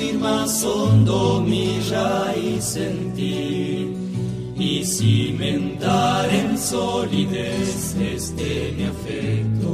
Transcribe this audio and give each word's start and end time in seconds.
hundir 0.00 0.18
más 0.18 0.64
hondo 0.64 1.42
mi 1.46 1.78
raíz 1.90 2.76
en 2.76 3.12
y 4.56 4.84
cimentar 4.84 6.28
en 6.30 6.58
solidez 6.58 7.96
este 7.96 8.74
mi 8.76 8.84
afecto. 8.84 9.66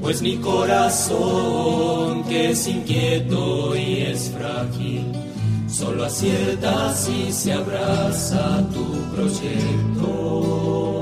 Pues 0.00 0.22
mi 0.22 0.36
corazón, 0.36 2.24
que 2.24 2.50
es 2.50 2.66
inquieto 2.66 3.76
y 3.76 4.00
es 4.00 4.30
frágil, 4.30 5.12
solo 5.68 6.04
acierta 6.04 6.94
si 6.94 7.32
se 7.32 7.52
abraza 7.52 8.66
tu 8.72 8.84
proyecto. 9.14 11.01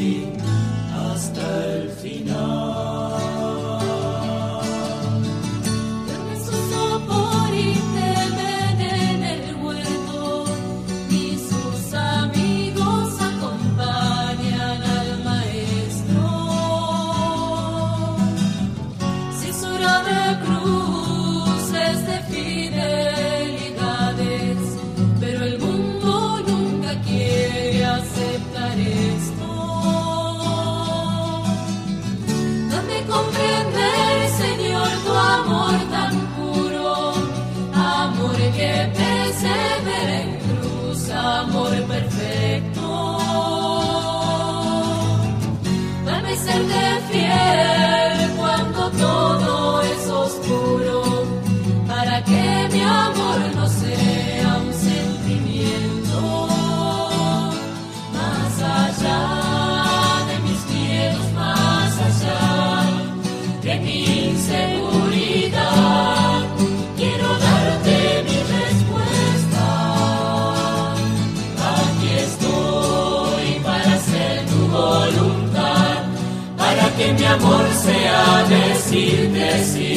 amor 77.31 77.65
sea 77.73 78.45
decirte 78.49 79.63
sí 79.63 79.90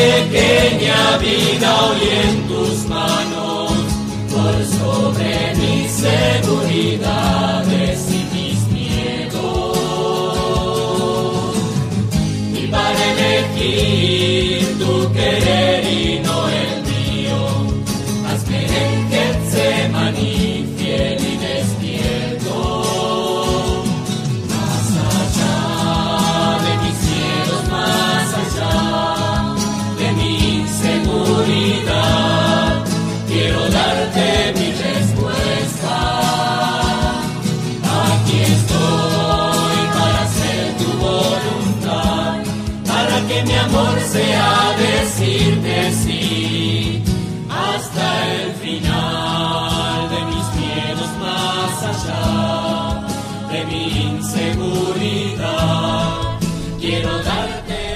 pequeña 0.00 1.18
vida 1.18 1.68
hoy 1.86 2.02
en 2.24 2.34
tus 2.48 2.76
manos, 2.88 3.72
por 4.30 4.56
sobre 4.78 5.32
mis 5.56 5.90
seguridades 6.08 7.98
y 8.18 8.20
mis 8.34 8.58
miedos. 8.78 9.76
Y 12.54 12.62
para 12.68 13.00
elegir 13.12 14.78
tu 14.78 14.92
querer 15.12 15.39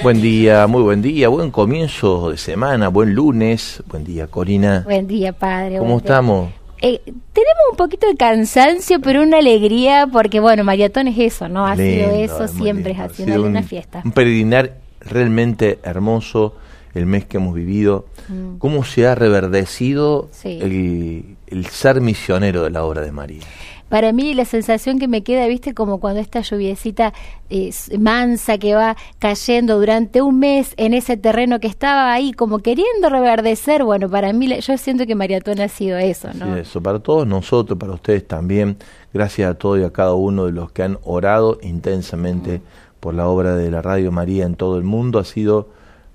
Buen 0.05 0.21
día, 0.21 0.67
muy 0.67 0.83
buen 0.83 1.01
día, 1.01 1.29
buen 1.29 1.49
comienzo 1.49 2.29
de 2.29 2.37
semana, 2.37 2.89
buen 2.89 3.15
lunes. 3.15 3.81
Buen 3.87 4.03
día, 4.03 4.27
Corina. 4.27 4.83
Buen 4.85 5.07
día, 5.07 5.33
padre. 5.33 5.79
¿Cómo 5.79 5.97
estamos? 5.97 6.51
Eh, 6.79 7.01
tenemos 7.03 7.63
un 7.71 7.75
poquito 7.75 8.05
de 8.05 8.15
cansancio, 8.15 9.01
pero 9.01 9.23
una 9.23 9.39
alegría, 9.39 10.05
porque 10.05 10.39
bueno, 10.39 10.63
maratón 10.63 11.07
es 11.07 11.17
eso, 11.17 11.49
¿no? 11.49 11.65
Ha 11.65 11.75
sido 11.75 12.11
eso, 12.11 12.43
es 12.43 12.51
siempre 12.51 12.91
es 12.91 12.99
Ha 12.99 13.05
haciendo 13.05 13.41
una 13.41 13.61
un- 13.61 13.65
fiesta. 13.65 14.03
Un 14.05 14.11
peregrinar 14.11 14.77
realmente 14.99 15.79
hermoso 15.81 16.53
el 16.93 17.07
mes 17.07 17.25
que 17.25 17.37
hemos 17.37 17.55
vivido. 17.55 18.05
Mm. 18.29 18.57
Cómo 18.59 18.83
se 18.83 19.07
ha 19.07 19.15
reverdecido 19.15 20.29
Sí. 20.31 20.59
el, 20.61 21.35
el 21.47 21.65
ser 21.65 21.99
misionero 21.99 22.63
de 22.63 22.69
la 22.69 22.83
obra 22.83 23.01
de 23.01 23.11
María. 23.11 23.41
Para 23.89 24.11
mí 24.11 24.33
la 24.33 24.45
sensación 24.45 24.99
que 24.99 25.07
me 25.07 25.23
queda, 25.23 25.47
viste, 25.47 25.73
como 25.73 25.99
cuando 25.99 26.19
esta 26.19 26.41
lluviecita 26.41 27.13
eh, 27.49 27.71
mansa 27.99 28.57
que 28.57 28.73
va 28.73 28.97
cayendo 29.19 29.77
durante 29.77 30.21
un 30.21 30.39
mes 30.39 30.73
en 30.77 30.93
ese 30.93 31.17
terreno 31.17 31.59
que 31.59 31.67
estaba 31.67 32.11
ahí, 32.11 32.33
como 32.33 32.59
queriendo 32.59 33.09
reverdecer, 33.09 33.83
bueno, 33.83 34.09
para 34.09 34.33
mí 34.33 34.59
yo 34.59 34.77
siento 34.77 35.05
que 35.05 35.13
Maratón 35.13 35.61
ha 35.61 35.67
sido 35.67 35.97
eso, 35.97 36.29
¿no? 36.33 36.53
Sí, 36.53 36.61
eso, 36.61 36.81
para 36.81 36.99
todos 36.99 37.27
nosotros, 37.27 37.77
para 37.77 37.93
ustedes 37.93 38.27
también, 38.27 38.77
gracias 39.13 39.51
a 39.51 39.53
todos 39.53 39.79
y 39.79 39.83
a 39.83 39.91
cada 39.91 40.13
uno 40.13 40.45
de 40.45 40.51
los 40.51 40.71
que 40.71 40.83
han 40.83 40.97
orado 41.03 41.59
intensamente 41.61 42.61
por 42.99 43.13
la 43.13 43.27
obra 43.27 43.55
de 43.55 43.69
la 43.69 43.83
Radio 43.83 44.11
María 44.11 44.45
en 44.45 44.55
todo 44.55 44.77
el 44.77 44.83
mundo, 44.83 45.19
ha 45.19 45.25
sido 45.25 45.69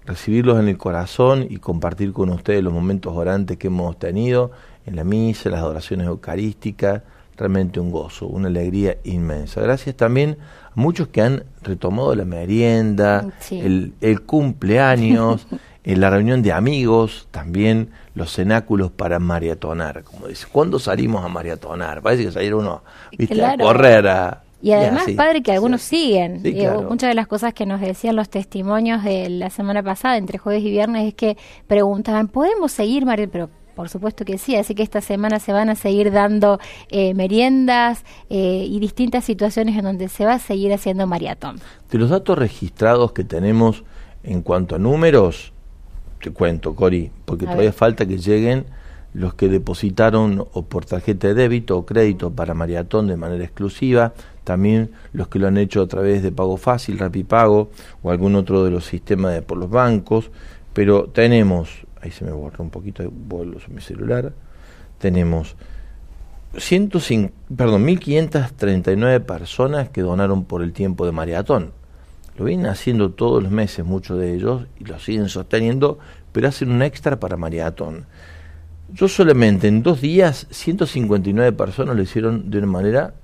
recibirlos 0.06 0.58
en 0.58 0.68
el 0.68 0.76
corazón 0.76 1.46
y 1.48 1.58
compartir 1.58 2.12
con 2.12 2.30
ustedes 2.30 2.64
los 2.64 2.72
momentos 2.72 3.16
orantes 3.16 3.58
que 3.58 3.68
hemos 3.68 3.96
tenido 3.96 4.50
en 4.86 4.96
la 4.96 5.04
misa, 5.04 5.50
las 5.50 5.60
adoraciones 5.60 6.08
eucarísticas, 6.08 7.02
realmente 7.40 7.80
un 7.80 7.90
gozo, 7.90 8.26
una 8.26 8.48
alegría 8.48 8.98
inmensa. 9.02 9.60
Gracias 9.60 9.96
también 9.96 10.36
a 10.66 10.72
muchos 10.74 11.08
que 11.08 11.22
han 11.22 11.44
retomado 11.62 12.14
la 12.14 12.24
merienda, 12.24 13.26
el, 13.50 13.94
el, 14.00 14.22
cumpleaños, 14.22 15.46
en 15.84 16.00
la 16.00 16.10
reunión 16.10 16.42
de 16.42 16.52
amigos, 16.52 17.26
también 17.30 17.90
los 18.14 18.32
cenáculos 18.34 18.90
para 18.90 19.18
maratonar, 19.18 20.04
como 20.04 20.28
dice, 20.28 20.46
¿cuándo 20.52 20.78
salimos 20.78 21.24
a 21.24 21.28
maratonar? 21.28 22.02
Parece 22.02 22.24
que 22.24 22.32
salir 22.32 22.54
uno 22.54 22.82
¿viste? 23.16 23.42
a 23.42 23.56
correr 23.56 24.06
a, 24.06 24.42
y 24.62 24.72
además, 24.72 25.06
padre, 25.16 25.42
que 25.42 25.52
algunos 25.52 25.80
siguen. 25.80 26.42
Muchas 26.88 27.08
de 27.08 27.14
las 27.14 27.26
cosas 27.26 27.54
que 27.54 27.64
nos 27.64 27.80
decían 27.80 28.14
los 28.16 28.28
testimonios 28.28 29.02
de 29.02 29.30
la 29.30 29.48
semana 29.48 29.82
pasada, 29.82 30.18
entre 30.18 30.38
jueves 30.38 30.62
y 30.62 30.70
viernes, 30.70 31.08
es 31.08 31.14
que 31.14 31.38
preguntaban, 31.66 32.28
¿podemos 32.28 32.70
seguir, 32.72 33.06
María? 33.06 33.26
Pero 33.26 33.48
por 33.80 33.88
supuesto 33.88 34.26
que 34.26 34.36
sí, 34.36 34.56
así 34.56 34.74
que 34.74 34.82
esta 34.82 35.00
semana 35.00 35.38
se 35.38 35.54
van 35.54 35.70
a 35.70 35.74
seguir 35.74 36.12
dando 36.12 36.60
eh, 36.90 37.14
meriendas 37.14 38.04
eh, 38.28 38.66
y 38.68 38.78
distintas 38.78 39.24
situaciones 39.24 39.74
en 39.74 39.84
donde 39.84 40.10
se 40.10 40.26
va 40.26 40.34
a 40.34 40.38
seguir 40.38 40.70
haciendo 40.74 41.06
maratón. 41.06 41.60
De 41.90 41.96
los 41.96 42.10
datos 42.10 42.36
registrados 42.36 43.12
que 43.12 43.24
tenemos 43.24 43.82
en 44.22 44.42
cuanto 44.42 44.74
a 44.74 44.78
números, 44.78 45.54
te 46.22 46.30
cuento, 46.30 46.74
Cori, 46.74 47.10
porque 47.24 47.46
todavía 47.46 47.72
falta 47.72 48.04
que 48.04 48.18
lleguen 48.18 48.66
los 49.14 49.32
que 49.32 49.48
depositaron 49.48 50.46
o 50.52 50.62
por 50.66 50.84
tarjeta 50.84 51.28
de 51.28 51.32
débito 51.32 51.78
o 51.78 51.86
crédito 51.86 52.30
para 52.30 52.52
maratón 52.52 53.06
de 53.06 53.16
manera 53.16 53.44
exclusiva, 53.44 54.12
también 54.44 54.90
los 55.14 55.28
que 55.28 55.38
lo 55.38 55.46
han 55.46 55.56
hecho 55.56 55.80
a 55.80 55.88
través 55.88 56.22
de 56.22 56.32
Pago 56.32 56.58
Fácil, 56.58 56.98
Rapipago 56.98 57.70
o 58.02 58.10
algún 58.10 58.34
otro 58.34 58.62
de 58.62 58.72
los 58.72 58.84
sistemas 58.84 59.32
de, 59.32 59.40
por 59.40 59.56
los 59.56 59.70
bancos, 59.70 60.30
pero 60.74 61.04
tenemos, 61.04 61.86
ahí 62.00 62.10
se 62.10 62.24
me 62.24 62.32
borra 62.32 62.62
un 62.62 62.70
poquito, 62.70 63.02
vuelvo 63.10 63.58
a 63.58 63.70
mi 63.72 63.80
celular, 63.80 64.32
tenemos 64.98 65.56
105, 66.56 67.32
perdón, 67.56 67.86
1.539 67.86 69.20
personas 69.20 69.88
que 69.88 70.02
donaron 70.02 70.44
por 70.44 70.62
el 70.62 70.72
tiempo 70.72 71.06
de 71.06 71.12
maratón. 71.12 71.72
Lo 72.36 72.44
vienen 72.44 72.66
haciendo 72.66 73.10
todos 73.12 73.42
los 73.42 73.52
meses, 73.52 73.84
muchos 73.84 74.18
de 74.18 74.34
ellos, 74.34 74.66
y 74.78 74.84
lo 74.84 74.98
siguen 74.98 75.28
sosteniendo, 75.28 75.98
pero 76.32 76.48
hacen 76.48 76.70
un 76.70 76.82
extra 76.82 77.20
para 77.20 77.36
maratón. 77.36 78.06
Yo 78.92 79.08
solamente 79.08 79.68
en 79.68 79.82
dos 79.82 80.00
días, 80.00 80.46
159 80.50 81.52
personas 81.52 81.94
lo 81.94 82.02
hicieron 82.02 82.50
de 82.50 82.58
una 82.58 82.66
manera 82.66 83.14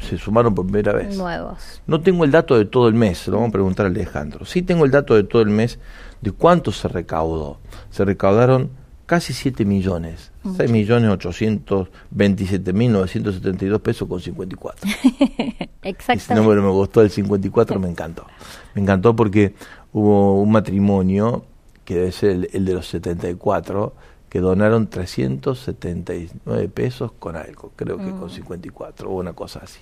se 0.00 0.18
sumaron 0.18 0.54
por 0.54 0.66
primera 0.66 0.92
vez. 0.92 1.16
Nuevos. 1.16 1.80
No 1.86 2.00
tengo 2.00 2.24
el 2.24 2.30
dato 2.30 2.56
de 2.56 2.64
todo 2.64 2.88
el 2.88 2.94
mes, 2.94 3.26
lo 3.28 3.36
vamos 3.36 3.48
a 3.48 3.52
preguntar 3.52 3.86
a 3.86 3.88
Alejandro. 3.88 4.44
Sí 4.44 4.62
tengo 4.62 4.84
el 4.84 4.90
dato 4.90 5.14
de 5.14 5.24
todo 5.24 5.42
el 5.42 5.48
mes 5.48 5.78
de 6.20 6.32
cuánto 6.32 6.72
se 6.72 6.88
recaudó. 6.88 7.58
Se 7.90 8.04
recaudaron 8.04 8.70
casi 9.06 9.32
7 9.32 9.64
millones, 9.64 10.32
6 10.56 10.70
millones 10.70 11.10
827 11.10 12.72
mil 12.72 12.92
972 12.92 13.80
pesos 13.80 14.08
con 14.08 14.20
54. 14.20 14.88
Exactamente. 15.82 16.24
Ese 16.24 16.34
número 16.34 16.62
me 16.62 16.70
gustó, 16.70 17.02
el 17.02 17.10
54 17.10 17.78
me 17.78 17.88
encantó. 17.88 18.26
Me 18.74 18.82
encantó 18.82 19.14
porque 19.14 19.54
hubo 19.92 20.40
un 20.40 20.50
matrimonio, 20.50 21.44
que 21.84 21.94
debe 21.94 22.12
ser 22.12 22.30
el, 22.30 22.50
el 22.52 22.64
de 22.64 22.74
los 22.74 22.88
74, 22.88 23.94
que 24.28 24.40
donaron 24.40 24.88
379 24.88 26.68
pesos 26.68 27.12
con 27.18 27.36
algo, 27.36 27.72
creo 27.76 27.96
que 27.98 28.10
con 28.10 28.28
54 28.28 29.08
mm. 29.08 29.12
o 29.12 29.16
una 29.16 29.32
cosa 29.32 29.60
así. 29.62 29.80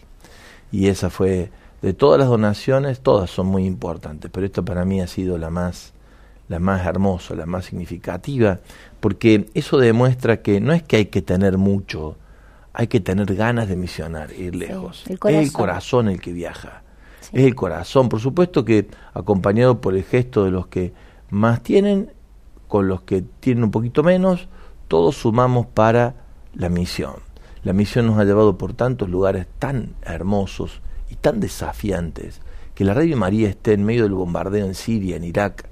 Y 0.71 0.89
esa 0.89 1.09
fue, 1.09 1.51
de 1.83 1.95
todas 1.95 2.19
las 2.19 2.29
donaciones, 2.29 3.01
todas 3.01 3.31
son 3.31 3.47
muy 3.47 3.65
importantes, 3.65 4.31
pero 4.31 4.45
esta 4.45 4.63
para 4.63 4.85
mí 4.85 5.01
ha 5.01 5.07
sido 5.07 5.39
la 5.39 5.51
más, 5.51 5.94
la 6.49 6.59
más 6.59 6.87
hermosa, 6.87 7.35
la 7.35 7.47
más 7.47 7.67
significativa, 7.67 8.61
porque 9.01 9.47
eso 9.55 9.79
demuestra 9.79 10.43
que 10.43 10.61
no 10.61 10.73
es 10.73 10.83
que 10.83 10.97
hay 10.97 11.07
que 11.07 11.23
tener 11.23 11.59
mucho, 11.59 12.17
hay 12.73 12.87
que 12.87 13.01
tener 13.01 13.35
ganas 13.35 13.69
de 13.69 13.77
misionar, 13.77 14.33
ir 14.33 14.55
lejos. 14.55 15.05
es 15.07 15.21
el 15.25 15.53
corazón 15.53 16.09
el 16.09 16.21
que 16.21 16.33
viaja. 16.33 16.83
Es 17.33 17.45
el 17.45 17.55
corazón, 17.55 18.09
por 18.09 18.21
supuesto 18.21 18.65
que 18.65 18.89
acompañado 19.15 19.81
por 19.81 19.95
el 19.95 20.05
gesto 20.05 20.45
de 20.45 20.51
los 20.51 20.67
que 20.67 20.93
más 21.31 21.63
tienen 21.63 22.11
con 22.69 22.89
los 22.89 23.03
que 23.03 23.23
tienen 23.23 23.65
un 23.65 23.71
poquito 23.71 24.03
menos, 24.03 24.49
todos 24.89 25.17
sumamos 25.17 25.67
para 25.67 26.15
la 26.55 26.69
misión. 26.69 27.15
La 27.63 27.73
misión 27.73 28.07
nos 28.07 28.19
ha 28.19 28.25
llevado 28.25 28.59
por 28.59 28.75
tantos 28.75 29.09
lugares 29.09 29.47
tan 29.59 29.95
hermosos 30.03 30.81
y 31.09 31.17
tan 31.17 31.41
desafiantes, 31.41 32.41
que 32.75 32.85
la 32.85 32.95
Radio 32.95 33.17
María 33.17 33.49
esté 33.49 33.73
en 33.73 33.85
medio 33.85 34.03
del 34.03 34.15
bombardeo 34.15 34.67
en 34.67 34.75
Siria, 34.75 35.17
en 35.17 35.25
Irak, 35.25 35.69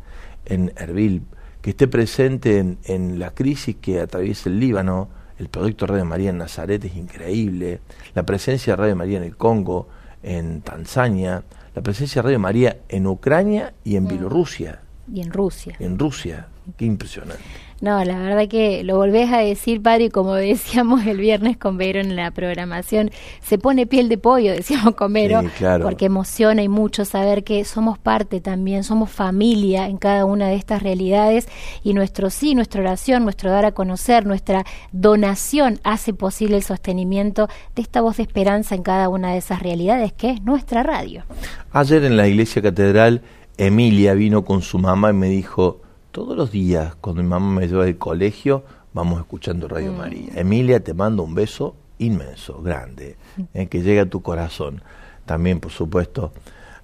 en 0.46 0.72
Erbil, 0.76 1.22
que 1.60 1.70
esté 1.70 1.88
presente 1.88 2.58
en, 2.58 2.78
en 2.84 3.18
la 3.18 3.30
crisis 3.30 3.76
que 3.80 4.00
atraviesa 4.00 4.48
el 4.48 4.58
Líbano, 4.58 5.08
el 5.38 5.48
proyecto 5.48 5.86
Radio 5.86 6.04
María 6.04 6.30
en 6.30 6.38
Nazaret 6.38 6.84
es 6.84 6.96
increíble, 6.96 7.80
la 8.14 8.24
presencia 8.24 8.74
de 8.74 8.76
Radio 8.76 8.96
María 8.96 9.18
en 9.18 9.24
el 9.24 9.36
Congo, 9.36 9.88
en 10.22 10.62
Tanzania, 10.62 11.42
la 11.74 11.82
presencia 11.82 12.22
de 12.22 12.26
Radio 12.26 12.38
María 12.38 12.78
en 12.88 13.06
Ucrania 13.06 13.74
y 13.84 13.96
en 13.96 14.04
mm. 14.04 14.08
Bielorrusia. 14.08 14.80
Y 15.12 15.20
en 15.20 15.32
Rusia. 15.32 15.74
En 15.78 15.98
Rusia. 15.98 16.48
Qué 16.76 16.84
impresionante. 16.84 17.42
No, 17.82 18.04
la 18.04 18.16
verdad 18.16 18.46
que 18.46 18.84
lo 18.84 18.96
volvés 18.96 19.32
a 19.32 19.38
decir, 19.38 19.82
padre, 19.82 20.08
como 20.08 20.34
decíamos 20.36 21.04
el 21.04 21.18
viernes 21.18 21.56
con 21.56 21.78
Vero 21.78 21.98
en 21.98 22.14
la 22.14 22.30
programación, 22.30 23.10
se 23.42 23.58
pone 23.58 23.86
piel 23.88 24.08
de 24.08 24.18
pollo, 24.18 24.52
decíamos 24.56 24.94
con 24.94 25.12
Vero, 25.12 25.42
porque 25.82 26.06
emociona 26.06 26.62
y 26.62 26.68
mucho 26.68 27.04
saber 27.04 27.42
que 27.42 27.64
somos 27.64 27.98
parte 27.98 28.40
también, 28.40 28.84
somos 28.84 29.10
familia 29.10 29.88
en 29.88 29.96
cada 29.96 30.24
una 30.24 30.46
de 30.46 30.54
estas 30.54 30.80
realidades 30.80 31.48
y 31.82 31.92
nuestro 31.92 32.30
sí, 32.30 32.54
nuestra 32.54 32.82
oración, 32.82 33.24
nuestro 33.24 33.50
dar 33.50 33.64
a 33.64 33.72
conocer, 33.72 34.26
nuestra 34.26 34.64
donación 34.92 35.80
hace 35.82 36.14
posible 36.14 36.58
el 36.58 36.62
sostenimiento 36.62 37.48
de 37.74 37.82
esta 37.82 38.00
voz 38.00 38.18
de 38.18 38.22
esperanza 38.22 38.76
en 38.76 38.84
cada 38.84 39.08
una 39.08 39.32
de 39.32 39.38
esas 39.38 39.60
realidades 39.60 40.12
que 40.12 40.30
es 40.30 40.42
nuestra 40.42 40.84
radio. 40.84 41.24
Ayer 41.72 42.04
en 42.04 42.16
la 42.16 42.28
iglesia 42.28 42.62
catedral, 42.62 43.22
Emilia 43.58 44.14
vino 44.14 44.44
con 44.44 44.62
su 44.62 44.78
mamá 44.78 45.10
y 45.10 45.14
me 45.14 45.28
dijo, 45.28 45.80
todos 46.12 46.36
los 46.36 46.52
días, 46.52 46.94
cuando 47.00 47.22
mi 47.22 47.28
mamá 47.28 47.60
me 47.60 47.66
lleva 47.66 47.86
del 47.86 47.98
colegio, 47.98 48.62
vamos 48.92 49.18
escuchando 49.18 49.66
Radio 49.66 49.92
mm. 49.92 49.96
María. 49.96 50.32
Emilia, 50.36 50.84
te 50.84 50.94
mando 50.94 51.22
un 51.22 51.34
beso 51.34 51.74
inmenso, 51.98 52.62
grande, 52.62 53.16
en 53.54 53.68
que 53.68 53.82
llegue 53.82 54.00
a 54.00 54.08
tu 54.08 54.22
corazón. 54.22 54.82
También, 55.24 55.58
por 55.58 55.72
supuesto, 55.72 56.32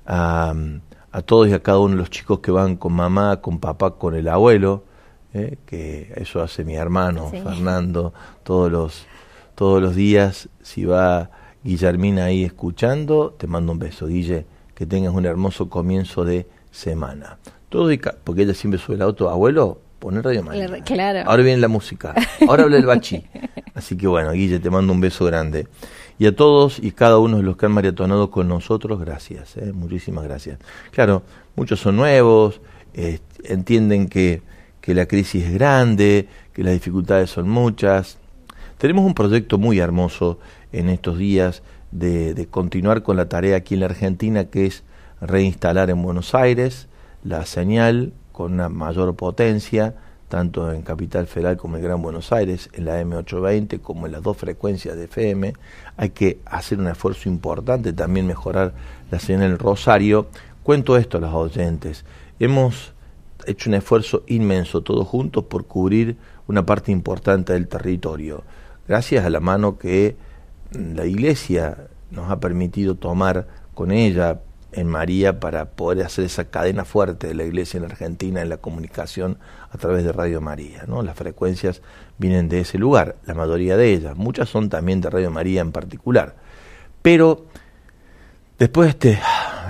a, 0.06 0.54
todos 1.26 1.48
y 1.48 1.52
a 1.52 1.62
cada 1.62 1.78
uno 1.78 1.90
de 1.90 1.98
los 1.98 2.10
chicos 2.10 2.40
que 2.40 2.50
van 2.50 2.76
con 2.76 2.94
mamá, 2.94 3.40
con 3.40 3.58
papá, 3.58 3.96
con 3.96 4.14
el 4.14 4.28
abuelo, 4.28 4.84
eh, 5.34 5.58
que 5.66 6.12
eso 6.16 6.40
hace 6.40 6.64
mi 6.64 6.76
hermano 6.76 7.28
Fernando, 7.28 8.14
todos 8.44 8.72
los, 8.72 9.06
todos 9.54 9.82
los 9.82 9.94
días, 9.94 10.48
si 10.62 10.86
va 10.86 11.30
Guillermina 11.64 12.26
ahí 12.26 12.44
escuchando, 12.44 13.34
te 13.36 13.46
mando 13.46 13.72
un 13.72 13.78
beso, 13.78 14.06
Guille, 14.06 14.46
que 14.74 14.86
tengas 14.86 15.12
un 15.12 15.26
hermoso 15.26 15.68
comienzo 15.68 16.24
de 16.24 16.48
semana. 16.70 17.38
Todo 17.68 17.90
porque 18.24 18.42
ella 18.42 18.54
siempre 18.54 18.80
sube 18.80 18.96
el 18.96 19.02
auto, 19.02 19.28
abuelo, 19.28 19.80
poner 19.98 20.24
Radio 20.24 20.42
María. 20.42 20.82
Claro. 20.84 21.28
Ahora 21.28 21.42
viene 21.42 21.60
la 21.60 21.68
música. 21.68 22.14
Ahora 22.48 22.64
habla 22.64 22.78
el 22.78 22.86
bachi. 22.86 23.24
Así 23.74 23.96
que 23.96 24.06
bueno, 24.06 24.32
Guille, 24.32 24.58
te 24.58 24.70
mando 24.70 24.92
un 24.92 25.00
beso 25.00 25.24
grande. 25.24 25.68
Y 26.18 26.26
a 26.26 26.34
todos 26.34 26.78
y 26.82 26.92
cada 26.92 27.18
uno 27.18 27.36
de 27.36 27.42
los 27.42 27.56
que 27.56 27.66
han 27.66 27.72
maratonado 27.72 28.30
con 28.30 28.48
nosotros, 28.48 28.98
gracias, 28.98 29.56
¿eh? 29.56 29.72
muchísimas 29.72 30.24
gracias. 30.24 30.58
Claro, 30.90 31.22
muchos 31.54 31.78
son 31.78 31.96
nuevos, 31.96 32.60
entienden 33.44 34.08
que, 34.08 34.42
que 34.80 34.94
la 34.94 35.06
crisis 35.06 35.44
es 35.44 35.54
grande, 35.54 36.26
que 36.52 36.64
las 36.64 36.72
dificultades 36.72 37.30
son 37.30 37.48
muchas. 37.48 38.18
Tenemos 38.78 39.04
un 39.04 39.14
proyecto 39.14 39.58
muy 39.58 39.78
hermoso 39.78 40.40
en 40.72 40.88
estos 40.88 41.18
días 41.18 41.62
de, 41.92 42.34
de 42.34 42.46
continuar 42.46 43.04
con 43.04 43.16
la 43.16 43.28
tarea 43.28 43.56
aquí 43.56 43.74
en 43.74 43.80
la 43.80 43.86
Argentina, 43.86 44.46
que 44.46 44.66
es 44.66 44.82
reinstalar 45.20 45.88
en 45.90 46.02
Buenos 46.02 46.34
Aires 46.34 46.87
la 47.24 47.44
señal 47.46 48.12
con 48.32 48.52
una 48.52 48.68
mayor 48.68 49.14
potencia, 49.16 49.94
tanto 50.28 50.72
en 50.72 50.82
Capital 50.82 51.26
Federal 51.26 51.56
como 51.56 51.76
en 51.76 51.82
Gran 51.82 52.02
Buenos 52.02 52.32
Aires, 52.32 52.68
en 52.72 52.84
la 52.84 53.02
M820 53.02 53.80
como 53.80 54.06
en 54.06 54.12
las 54.12 54.22
dos 54.22 54.36
frecuencias 54.36 54.96
de 54.96 55.04
FM. 55.04 55.54
Hay 55.96 56.10
que 56.10 56.38
hacer 56.44 56.78
un 56.78 56.88
esfuerzo 56.88 57.28
importante, 57.28 57.92
también 57.92 58.26
mejorar 58.26 58.74
la 59.10 59.18
señal 59.18 59.50
en 59.50 59.58
Rosario. 59.58 60.28
Cuento 60.62 60.96
esto 60.96 61.18
a 61.18 61.20
los 61.20 61.34
oyentes. 61.34 62.04
Hemos 62.38 62.92
hecho 63.46 63.70
un 63.70 63.74
esfuerzo 63.74 64.22
inmenso 64.26 64.82
todos 64.82 65.06
juntos 65.06 65.44
por 65.44 65.66
cubrir 65.66 66.16
una 66.46 66.64
parte 66.64 66.92
importante 66.92 67.52
del 67.52 67.68
territorio, 67.68 68.42
gracias 68.86 69.24
a 69.24 69.30
la 69.30 69.40
mano 69.40 69.78
que 69.78 70.16
la 70.72 71.06
Iglesia 71.06 71.88
nos 72.10 72.30
ha 72.30 72.40
permitido 72.40 72.94
tomar 72.94 73.46
con 73.74 73.90
ella 73.90 74.40
en 74.72 74.86
María 74.86 75.40
para 75.40 75.70
poder 75.70 76.04
hacer 76.04 76.24
esa 76.24 76.44
cadena 76.44 76.84
fuerte 76.84 77.28
de 77.28 77.34
la 77.34 77.44
iglesia 77.44 77.78
en 77.78 77.84
la 77.84 77.88
Argentina 77.88 78.42
en 78.42 78.48
la 78.48 78.58
comunicación 78.58 79.38
a 79.70 79.78
través 79.78 80.04
de 80.04 80.12
Radio 80.12 80.40
María. 80.40 80.84
¿no? 80.86 81.02
Las 81.02 81.16
frecuencias 81.16 81.82
vienen 82.18 82.48
de 82.48 82.60
ese 82.60 82.78
lugar, 82.78 83.16
la 83.26 83.34
mayoría 83.34 83.76
de 83.76 83.92
ellas, 83.92 84.16
muchas 84.16 84.48
son 84.48 84.68
también 84.68 85.00
de 85.00 85.10
Radio 85.10 85.30
María 85.30 85.60
en 85.60 85.72
particular. 85.72 86.36
Pero 87.02 87.46
después 88.58 88.86
de 88.86 88.90
este 89.12 89.22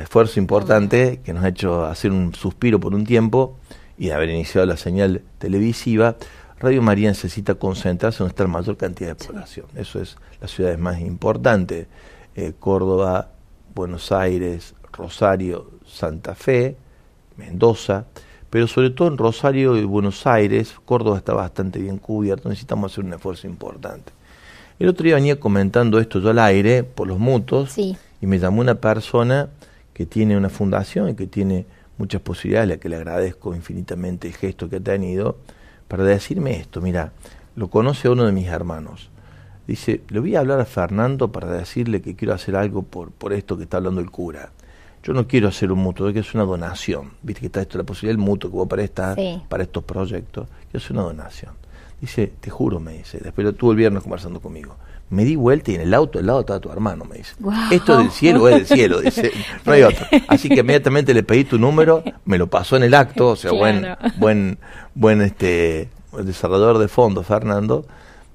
esfuerzo 0.02 0.40
importante 0.40 1.20
que 1.24 1.32
nos 1.32 1.44
ha 1.44 1.48
hecho 1.48 1.84
hacer 1.84 2.10
un 2.10 2.34
suspiro 2.34 2.80
por 2.80 2.94
un 2.94 3.04
tiempo 3.04 3.58
y 3.96 4.06
de 4.06 4.14
haber 4.14 4.30
iniciado 4.30 4.66
la 4.66 4.76
señal 4.76 5.22
televisiva, 5.38 6.16
Radio 6.60 6.82
María 6.82 7.08
necesita 7.08 7.54
concentrarse 7.54 8.24
está 8.26 8.42
la 8.42 8.48
mayor 8.48 8.76
cantidad 8.76 9.10
de 9.10 9.26
población. 9.26 9.66
Eso 9.76 10.00
es 10.00 10.16
las 10.40 10.50
ciudades 10.50 10.78
más 10.78 11.00
importantes, 11.00 11.86
eh, 12.34 12.52
Córdoba, 12.58 13.30
Buenos 13.74 14.10
Aires, 14.10 14.74
Rosario, 14.98 15.70
Santa 15.86 16.34
Fe, 16.34 16.76
Mendoza, 17.36 18.04
pero 18.50 18.66
sobre 18.66 18.90
todo 18.90 19.08
en 19.08 19.16
Rosario 19.16 19.76
y 19.76 19.84
Buenos 19.84 20.26
Aires, 20.26 20.74
Córdoba 20.84 21.18
está 21.18 21.34
bastante 21.34 21.78
bien 21.78 21.98
cubierto, 21.98 22.48
necesitamos 22.48 22.92
hacer 22.92 23.04
un 23.04 23.14
esfuerzo 23.14 23.46
importante. 23.46 24.12
El 24.78 24.88
otro 24.88 25.04
día 25.04 25.14
venía 25.14 25.40
comentando 25.40 25.98
esto 25.98 26.20
yo 26.20 26.30
al 26.30 26.38
aire 26.38 26.84
por 26.84 27.08
los 27.08 27.18
mutuos 27.18 27.76
y 27.78 27.96
me 28.20 28.38
llamó 28.38 28.60
una 28.60 28.76
persona 28.76 29.48
que 29.92 30.06
tiene 30.06 30.36
una 30.36 30.48
fundación 30.48 31.10
y 31.10 31.14
que 31.14 31.26
tiene 31.26 31.66
muchas 31.96 32.20
posibilidades, 32.20 32.70
a 32.70 32.74
la 32.74 32.80
que 32.80 32.88
le 32.88 32.96
agradezco 32.96 33.54
infinitamente 33.54 34.28
el 34.28 34.34
gesto 34.34 34.68
que 34.68 34.76
ha 34.76 34.80
tenido, 34.80 35.36
para 35.88 36.04
decirme 36.04 36.56
esto, 36.56 36.80
mira, 36.80 37.12
lo 37.56 37.68
conoce 37.68 38.08
uno 38.08 38.24
de 38.24 38.32
mis 38.32 38.46
hermanos. 38.46 39.10
Dice, 39.66 40.02
le 40.08 40.20
voy 40.20 40.36
a 40.36 40.40
hablar 40.40 40.60
a 40.60 40.64
Fernando 40.64 41.32
para 41.32 41.50
decirle 41.50 42.00
que 42.00 42.14
quiero 42.14 42.34
hacer 42.34 42.56
algo 42.56 42.82
por, 42.82 43.10
por 43.10 43.32
esto 43.32 43.56
que 43.56 43.64
está 43.64 43.78
hablando 43.78 44.00
el 44.00 44.10
cura. 44.10 44.50
Yo 45.08 45.14
no 45.14 45.26
quiero 45.26 45.48
hacer 45.48 45.72
un 45.72 45.78
mutuo, 45.78 46.12
que 46.12 46.18
es 46.18 46.34
una 46.34 46.44
donación. 46.44 47.12
Viste 47.22 47.40
que 47.40 47.46
está 47.46 47.62
esto, 47.62 47.78
la 47.78 47.84
posibilidad 47.84 48.18
del 48.18 48.22
mutuo 48.22 48.50
que 48.50 48.56
vos 48.58 48.68
prestar 48.68 49.16
para 49.48 49.62
estos 49.62 49.82
proyectos. 49.82 50.46
Yo 50.70 50.76
es 50.76 50.90
una 50.90 51.00
donación. 51.00 51.52
Dice, 51.98 52.30
te 52.38 52.50
juro, 52.50 52.78
me 52.78 52.98
dice, 52.98 53.18
después 53.18 53.42
lo 53.42 53.54
tuvo 53.54 53.70
el 53.70 53.78
viernes 53.78 54.02
conversando 54.02 54.38
conmigo. 54.38 54.76
Me 55.08 55.24
di 55.24 55.34
vuelta 55.34 55.70
y 55.70 55.76
en 55.76 55.80
el 55.80 55.94
auto 55.94 56.18
al 56.18 56.26
lado 56.26 56.40
estaba 56.40 56.60
tu 56.60 56.70
hermano, 56.70 57.06
me 57.06 57.16
dice. 57.16 57.36
Esto 57.70 57.96
del 57.96 58.10
cielo 58.10 58.50
es 58.50 58.56
del 58.56 58.66
cielo, 58.66 59.00
dice, 59.00 59.32
no 59.64 59.72
hay 59.72 59.82
otro. 59.82 60.04
Así 60.28 60.50
que 60.50 60.60
inmediatamente 60.60 61.14
le 61.14 61.22
pedí 61.22 61.44
tu 61.44 61.58
número, 61.58 62.04
me 62.26 62.36
lo 62.36 62.48
pasó 62.48 62.76
en 62.76 62.82
el 62.82 62.92
acto, 62.92 63.28
o 63.28 63.36
sea, 63.36 63.52
buen, 63.52 63.86
buen, 64.18 64.58
buen 64.94 65.22
este 65.22 65.88
desarrollador 66.22 66.76
de 66.76 66.88
fondos, 66.88 67.26
Fernando, 67.26 67.86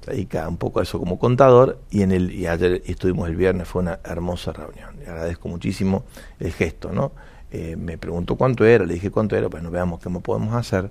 dedica 0.06 0.48
un 0.48 0.58
poco 0.58 0.80
a 0.80 0.84
eso 0.84 1.00
como 1.00 1.18
contador, 1.18 1.80
y 1.90 2.02
en 2.02 2.12
el, 2.12 2.32
y 2.32 2.48
ayer 2.48 2.82
estuvimos 2.86 3.30
el 3.30 3.36
viernes, 3.36 3.68
fue 3.68 3.82
una 3.82 4.00
hermosa 4.04 4.52
reunión. 4.52 4.96
Le 5.00 5.08
agradezco 5.08 5.48
muchísimo 5.48 6.04
el 6.40 6.52
gesto, 6.52 6.92
¿no? 6.92 7.12
Eh, 7.52 7.76
me 7.76 7.98
preguntó 7.98 8.36
cuánto 8.36 8.66
era, 8.66 8.84
le 8.84 8.96
dije 8.96 9.12
cuánto 9.12 9.36
era, 9.36 9.48
bueno, 9.48 9.70
veamos 9.70 10.00
qué 10.00 10.10
podemos 10.10 10.56
hacer. 10.56 10.90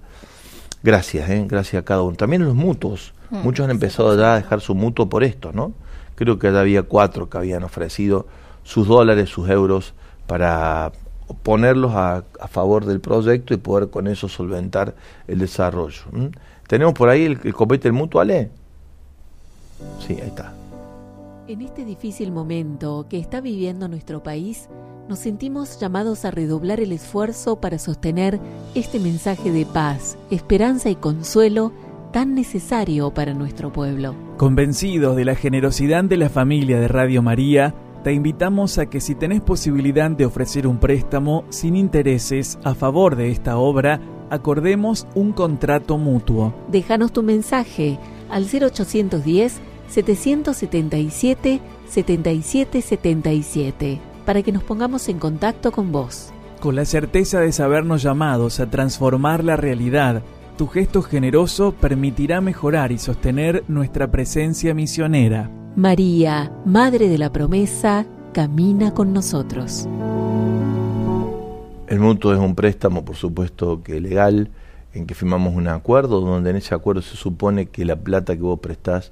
Gracias, 0.83 1.29
¿eh? 1.29 1.45
gracias 1.49 1.83
a 1.83 1.85
cada 1.85 2.03
uno. 2.03 2.17
También 2.17 2.45
los 2.45 2.55
mutuos. 2.55 3.15
Mm, 3.31 3.39
Muchos 3.39 3.65
han 3.65 3.71
empezado 3.71 4.17
ya 4.17 4.35
a 4.35 4.37
dejar 4.37 4.61
su 4.61 4.75
mutuo 4.75 5.09
por 5.09 5.25
esto, 5.25 5.53
¿no? 5.53 5.73
Creo 6.15 6.39
que 6.39 6.53
ya 6.53 6.61
había 6.61 6.85
cuatro 6.85 7.29
que 7.29 7.39
habían 7.39 7.65
ofrecido 7.65 8.27
sus 8.63 8.87
dólares, 8.87 9.29
sus 9.29 9.49
euros, 9.49 9.95
para 10.27 10.93
ponerlos 11.43 11.93
a, 11.95 12.25
favor 12.49 12.85
del 12.85 13.01
proyecto 13.01 13.55
y 13.55 13.57
poder 13.57 13.91
con 13.91 14.07
eso 14.07 14.29
solventar 14.29 14.95
el 15.27 15.39
desarrollo. 15.39 16.03
¿Tenemos 16.69 16.95
por 16.95 17.09
ahí 17.09 17.25
el, 17.25 17.39
el 17.43 17.55
copete 17.55 17.85
del 17.85 17.93
mutuo, 17.93 18.21
Ale? 18.21 18.51
Sí, 20.07 20.15
ahí 20.15 20.29
está. 20.29 20.53
En 21.49 21.61
este 21.61 21.85
difícil 21.85 22.33
momento 22.33 23.07
que 23.09 23.19
está 23.19 23.41
viviendo 23.41 23.89
nuestro 23.89 24.23
país, 24.23 24.69
nos 25.09 25.19
sentimos 25.19 25.81
llamados 25.81 26.25
a 26.25 26.31
redoblar 26.31 26.81
el 26.81 26.93
esfuerzo 26.93 27.61
para 27.61 27.79
sostener 27.79 28.41
este 28.75 29.01
mensaje 29.01 29.51
de 29.51 29.67
paz, 29.67 30.17
esperanza 30.31 30.89
y 30.91 30.95
consuelo 30.95 31.73
tan 32.13 32.35
necesario 32.35 33.13
para 33.13 33.35
nuestro 33.35 33.73
pueblo. 33.73 34.15
Convencidos 34.37 35.17
de 35.17 35.25
la 35.25 35.35
generosidad 35.35 36.05
de 36.05 36.17
la 36.17 36.29
familia 36.29 36.79
de 36.79 36.89
Radio 36.89 37.23
María, 37.23 37.75
te 38.05 38.13
invitamos 38.13 38.79
a 38.79 38.87
que 38.87 39.01
si 39.01 39.15
tenés 39.15 39.41
posibilidad 39.41 40.11
de 40.11 40.27
ofrecer 40.27 40.67
un 40.67 40.79
préstamo 40.79 41.45
sin 41.51 41.77
intereses 41.77 42.59
a 42.65 42.75
favor 42.75 43.17
de 43.17 43.31
esta 43.31 43.57
obra, 43.59 44.01
acordemos 44.31 45.07
un 45.15 45.33
contrato 45.33 45.99
mutuo. 45.99 46.55
Déjanos 46.69 47.13
tu 47.13 47.23
mensaje 47.23 47.99
al 48.31 48.45
0810 48.45 49.61
777 49.93 51.61
7777 51.89 54.01
para 54.25 54.43
que 54.43 54.53
nos 54.53 54.63
pongamos 54.63 55.09
en 55.09 55.19
contacto 55.19 55.73
con 55.73 55.93
vos. 55.93 56.33
Con 56.61 56.77
la 56.77 56.85
certeza 56.85 57.41
de 57.41 57.53
sabernos 57.53 58.03
llamados 58.03 58.61
a 58.61 58.71
transformar 58.71 59.45
la 59.45 59.57
realidad, 59.57 60.23
tu 60.57 60.69
gesto 60.69 61.03
generoso 61.03 61.73
permitirá 61.73 62.41
mejorar 62.41 62.93
y 62.93 62.99
sostener 62.99 63.65
nuestra 63.69 64.11
presencia 64.11 64.75
misionera. 64.75 65.51
María, 65.75 66.53
Madre 66.65 67.09
de 67.09 67.19
la 67.19 67.33
Promesa, 67.33 68.07
camina 68.33 68.95
con 68.95 69.13
nosotros. 69.13 69.89
El 71.89 71.99
mutuo 71.99 72.33
es 72.33 72.39
un 72.39 72.55
préstamo, 72.55 73.05
por 73.05 73.17
supuesto 73.17 73.83
que 73.83 74.01
legal, 74.01 74.51
en 74.95 75.07
que 75.07 75.15
firmamos 75.15 75.55
un 75.55 75.69
acuerdo, 75.69 76.21
donde 76.21 76.51
en 76.51 76.57
ese 76.57 76.75
acuerdo 76.75 77.03
se 77.03 77.17
supone 77.17 77.67
que 77.67 77.85
la 77.85 77.97
plata 77.97 78.37
que 78.37 78.43
vos 78.43 78.61
prestás 78.61 79.11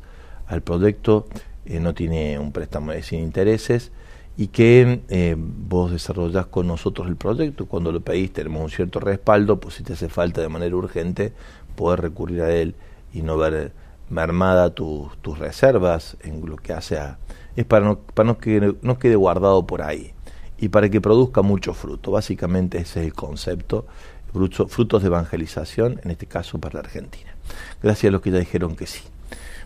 al 0.50 0.62
proyecto 0.62 1.26
eh, 1.64 1.80
no 1.80 1.94
tiene 1.94 2.38
un 2.38 2.52
préstamo 2.52 2.92
sin 3.02 3.20
intereses 3.20 3.92
y 4.36 4.48
que 4.48 5.02
eh, 5.08 5.36
vos 5.38 5.92
desarrollás 5.92 6.46
con 6.46 6.66
nosotros 6.66 7.08
el 7.08 7.16
proyecto. 7.16 7.66
Cuando 7.66 7.92
lo 7.92 8.00
pedís 8.00 8.32
tenemos 8.32 8.62
un 8.62 8.70
cierto 8.70 9.00
respaldo, 9.00 9.60
pues 9.60 9.76
si 9.76 9.82
te 9.82 9.92
hace 9.92 10.08
falta 10.08 10.40
de 10.40 10.48
manera 10.48 10.74
urgente, 10.74 11.32
poder 11.76 12.00
recurrir 12.00 12.42
a 12.42 12.50
él 12.50 12.74
y 13.12 13.22
no 13.22 13.36
ver 13.36 13.72
mermada 14.08 14.70
tus 14.74 15.38
reservas 15.38 16.16
en 16.22 16.44
lo 16.44 16.56
que 16.56 16.72
hace 16.72 16.98
a... 16.98 17.18
Es 17.56 17.64
para, 17.64 17.84
no, 17.84 17.98
para 17.98 18.26
no 18.26 18.38
que 18.38 18.74
no 18.80 18.98
quede 18.98 19.16
guardado 19.16 19.66
por 19.66 19.82
ahí 19.82 20.14
y 20.58 20.68
para 20.68 20.88
que 20.88 21.00
produzca 21.00 21.42
mucho 21.42 21.74
fruto. 21.74 22.10
Básicamente 22.10 22.78
ese 22.78 23.00
es 23.00 23.06
el 23.06 23.14
concepto, 23.14 23.86
frutos 24.32 25.02
de 25.02 25.08
evangelización, 25.08 26.00
en 26.04 26.10
este 26.10 26.26
caso 26.26 26.58
para 26.58 26.74
la 26.74 26.80
Argentina. 26.80 27.34
Gracias 27.82 28.10
a 28.10 28.12
los 28.12 28.20
que 28.20 28.30
ya 28.30 28.38
dijeron 28.38 28.76
que 28.76 28.86
sí. 28.86 29.02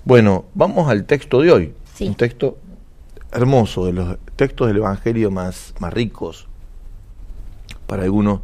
Bueno, 0.05 0.45
vamos 0.53 0.91
al 0.91 1.07
texto 1.07 1.41
de 1.41 1.51
hoy. 1.51 1.75
Un 2.01 2.15
texto 2.15 2.59
hermoso, 3.33 3.87
de 3.87 3.95
los 3.95 4.19
textos 4.37 4.69
del 4.69 4.77
Evangelio 4.77 5.31
más, 5.31 5.75
más 5.79 5.95
ricos. 5.95 6.47
Para 7.87 8.03
algunos 8.03 8.41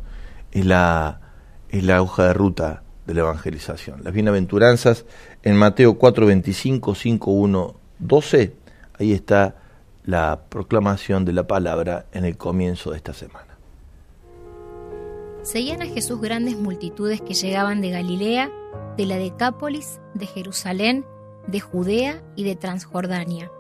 es 0.52 0.64
la, 0.64 1.20
es 1.68 1.84
la 1.84 2.00
hoja 2.00 2.28
de 2.28 2.32
ruta 2.32 2.82
de 3.06 3.12
la 3.12 3.20
evangelización. 3.20 4.02
Las 4.04 4.14
bienaventuranzas 4.14 5.04
en 5.42 5.56
Mateo 5.56 5.98
4, 5.98 6.26
25, 6.26 6.94
5, 6.94 7.30
1, 7.30 7.74
12. 7.98 8.54
Ahí 8.98 9.12
está 9.12 9.56
la 10.06 10.40
proclamación 10.48 11.26
de 11.26 11.34
la 11.34 11.46
palabra 11.46 12.06
en 12.12 12.24
el 12.24 12.38
comienzo 12.38 12.92
de 12.92 12.96
esta 12.96 13.12
semana. 13.12 13.58
Seguían 15.42 15.82
a 15.82 15.86
Jesús 15.86 16.22
grandes 16.22 16.56
multitudes 16.56 17.20
que 17.20 17.34
llegaban 17.34 17.82
de 17.82 17.90
Galilea, 17.90 18.50
de 18.96 19.04
la 19.04 19.16
Decápolis, 19.16 20.00
de 20.14 20.26
Jerusalén, 20.26 21.04
de 21.50 21.60
Judea 21.60 22.22
y 22.36 22.44
de 22.44 22.56
Transjordania 22.56 23.50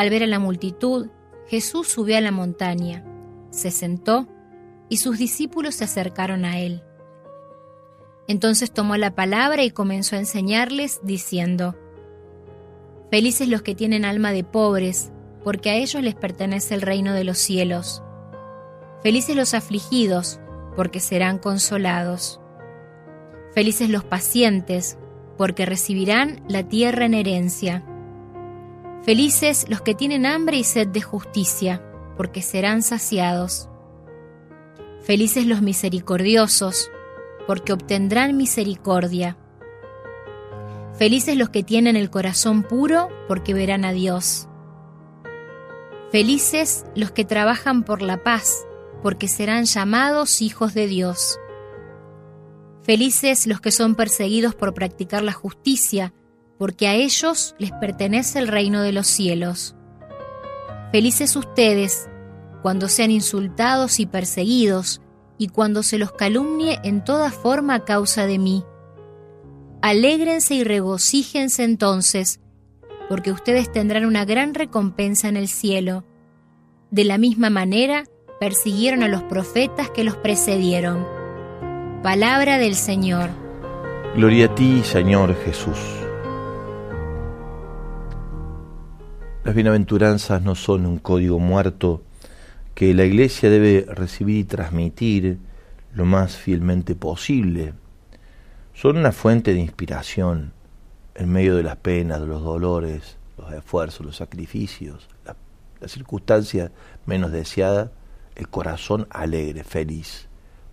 al 0.00 0.08
ver 0.08 0.22
a 0.22 0.26
la 0.26 0.38
multitud, 0.38 1.08
Jesús 1.46 1.88
subió 1.88 2.16
a 2.16 2.22
la 2.22 2.30
montaña, 2.30 3.04
se 3.50 3.70
sentó 3.70 4.26
y 4.88 4.96
sus 4.96 5.18
discípulos 5.18 5.74
se 5.74 5.84
acercaron 5.84 6.46
a 6.46 6.58
él. 6.58 6.82
Entonces 8.26 8.72
tomó 8.72 8.96
la 8.96 9.14
palabra 9.14 9.62
y 9.62 9.70
comenzó 9.70 10.16
a 10.16 10.20
enseñarles, 10.20 11.00
diciendo, 11.02 11.76
Felices 13.10 13.48
los 13.48 13.60
que 13.60 13.74
tienen 13.74 14.06
alma 14.06 14.32
de 14.32 14.42
pobres, 14.42 15.12
porque 15.44 15.68
a 15.68 15.74
ellos 15.74 16.02
les 16.02 16.14
pertenece 16.14 16.74
el 16.74 16.80
reino 16.80 17.12
de 17.12 17.24
los 17.24 17.36
cielos. 17.36 18.02
Felices 19.02 19.36
los 19.36 19.52
afligidos, 19.52 20.40
porque 20.76 21.00
serán 21.00 21.38
consolados. 21.38 22.40
Felices 23.52 23.90
los 23.90 24.04
pacientes, 24.04 24.96
porque 25.40 25.64
recibirán 25.64 26.42
la 26.48 26.64
tierra 26.64 27.06
en 27.06 27.14
herencia. 27.14 27.82
Felices 29.00 29.64
los 29.70 29.80
que 29.80 29.94
tienen 29.94 30.26
hambre 30.26 30.58
y 30.58 30.64
sed 30.64 30.88
de 30.88 31.00
justicia, 31.00 31.82
porque 32.18 32.42
serán 32.42 32.82
saciados. 32.82 33.70
Felices 35.00 35.46
los 35.46 35.62
misericordiosos, 35.62 36.90
porque 37.46 37.72
obtendrán 37.72 38.36
misericordia. 38.36 39.38
Felices 40.98 41.38
los 41.38 41.48
que 41.48 41.62
tienen 41.62 41.96
el 41.96 42.10
corazón 42.10 42.62
puro, 42.62 43.08
porque 43.26 43.54
verán 43.54 43.86
a 43.86 43.92
Dios. 43.92 44.46
Felices 46.12 46.84
los 46.94 47.12
que 47.12 47.24
trabajan 47.24 47.84
por 47.84 48.02
la 48.02 48.22
paz, 48.22 48.66
porque 49.02 49.26
serán 49.26 49.64
llamados 49.64 50.42
hijos 50.42 50.74
de 50.74 50.86
Dios. 50.86 51.40
Felices 52.82 53.46
los 53.46 53.60
que 53.60 53.70
son 53.70 53.94
perseguidos 53.94 54.54
por 54.54 54.74
practicar 54.74 55.22
la 55.22 55.32
justicia, 55.32 56.14
porque 56.58 56.88
a 56.88 56.94
ellos 56.94 57.54
les 57.58 57.72
pertenece 57.72 58.38
el 58.38 58.48
reino 58.48 58.82
de 58.82 58.92
los 58.92 59.06
cielos. 59.06 59.76
Felices 60.92 61.36
ustedes 61.36 62.08
cuando 62.62 62.88
sean 62.88 63.10
insultados 63.10 64.00
y 64.00 64.06
perseguidos, 64.06 65.00
y 65.38 65.48
cuando 65.48 65.82
se 65.82 65.96
los 65.96 66.12
calumnie 66.12 66.78
en 66.84 67.02
toda 67.02 67.30
forma 67.30 67.74
a 67.74 67.84
causa 67.86 68.26
de 68.26 68.38
mí. 68.38 68.62
Alégrense 69.80 70.54
y 70.54 70.64
regocíjense 70.64 71.64
entonces, 71.64 72.40
porque 73.08 73.32
ustedes 73.32 73.72
tendrán 73.72 74.04
una 74.04 74.26
gran 74.26 74.52
recompensa 74.52 75.28
en 75.28 75.38
el 75.38 75.48
cielo. 75.48 76.04
De 76.90 77.04
la 77.04 77.16
misma 77.16 77.48
manera, 77.48 78.04
persiguieron 78.38 79.02
a 79.02 79.08
los 79.08 79.22
profetas 79.22 79.88
que 79.88 80.04
los 80.04 80.16
precedieron. 80.16 81.19
Palabra 82.02 82.56
del 82.56 82.76
Señor. 82.76 83.28
Gloria 84.16 84.46
a 84.46 84.54
ti, 84.54 84.82
Señor 84.82 85.34
Jesús. 85.44 85.76
Las 89.44 89.54
bienaventuranzas 89.54 90.40
no 90.40 90.54
son 90.54 90.86
un 90.86 90.96
código 90.96 91.38
muerto 91.38 92.00
que 92.74 92.94
la 92.94 93.04
Iglesia 93.04 93.50
debe 93.50 93.84
recibir 93.86 94.38
y 94.38 94.44
transmitir 94.44 95.40
lo 95.92 96.06
más 96.06 96.38
fielmente 96.38 96.94
posible. 96.94 97.74
Son 98.72 98.96
una 98.96 99.12
fuente 99.12 99.52
de 99.52 99.60
inspiración 99.60 100.54
en 101.14 101.30
medio 101.30 101.54
de 101.54 101.64
las 101.64 101.76
penas, 101.76 102.22
de 102.22 102.26
los 102.26 102.42
dolores, 102.42 103.18
los 103.36 103.52
esfuerzos, 103.52 104.06
los 104.06 104.16
sacrificios, 104.16 105.06
las 105.82 105.92
circunstancias 105.92 106.70
menos 107.04 107.30
deseadas, 107.30 107.90
el 108.36 108.48
corazón 108.48 109.06
alegre, 109.10 109.64
feliz, 109.64 110.29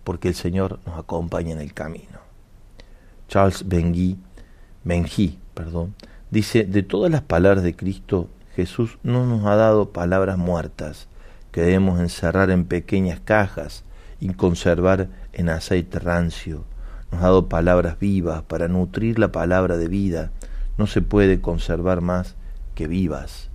porque 0.08 0.28
el 0.28 0.34
Señor 0.34 0.80
nos 0.86 0.98
acompaña 0.98 1.52
en 1.52 1.60
el 1.60 1.74
camino. 1.74 2.18
Charles 3.28 3.68
Bengi, 3.68 4.16
Benji, 4.82 5.38
perdón, 5.52 5.94
dice, 6.30 6.64
de 6.64 6.82
todas 6.82 7.12
las 7.12 7.20
palabras 7.20 7.62
de 7.62 7.76
Cristo, 7.76 8.30
Jesús 8.56 8.96
no 9.02 9.26
nos 9.26 9.44
ha 9.44 9.54
dado 9.54 9.92
palabras 9.92 10.38
muertas 10.38 11.08
que 11.52 11.60
debemos 11.60 12.00
encerrar 12.00 12.48
en 12.48 12.64
pequeñas 12.64 13.20
cajas 13.20 13.84
y 14.18 14.32
conservar 14.32 15.10
en 15.34 15.50
aceite 15.50 15.98
rancio. 15.98 16.64
Nos 17.12 17.20
ha 17.20 17.24
dado 17.24 17.50
palabras 17.50 17.98
vivas 17.98 18.40
para 18.44 18.66
nutrir 18.66 19.18
la 19.18 19.30
palabra 19.30 19.76
de 19.76 19.88
vida. 19.88 20.30
No 20.78 20.86
se 20.86 21.02
puede 21.02 21.42
conservar 21.42 22.00
más 22.00 22.34
que 22.74 22.88
vivas. 22.88 23.50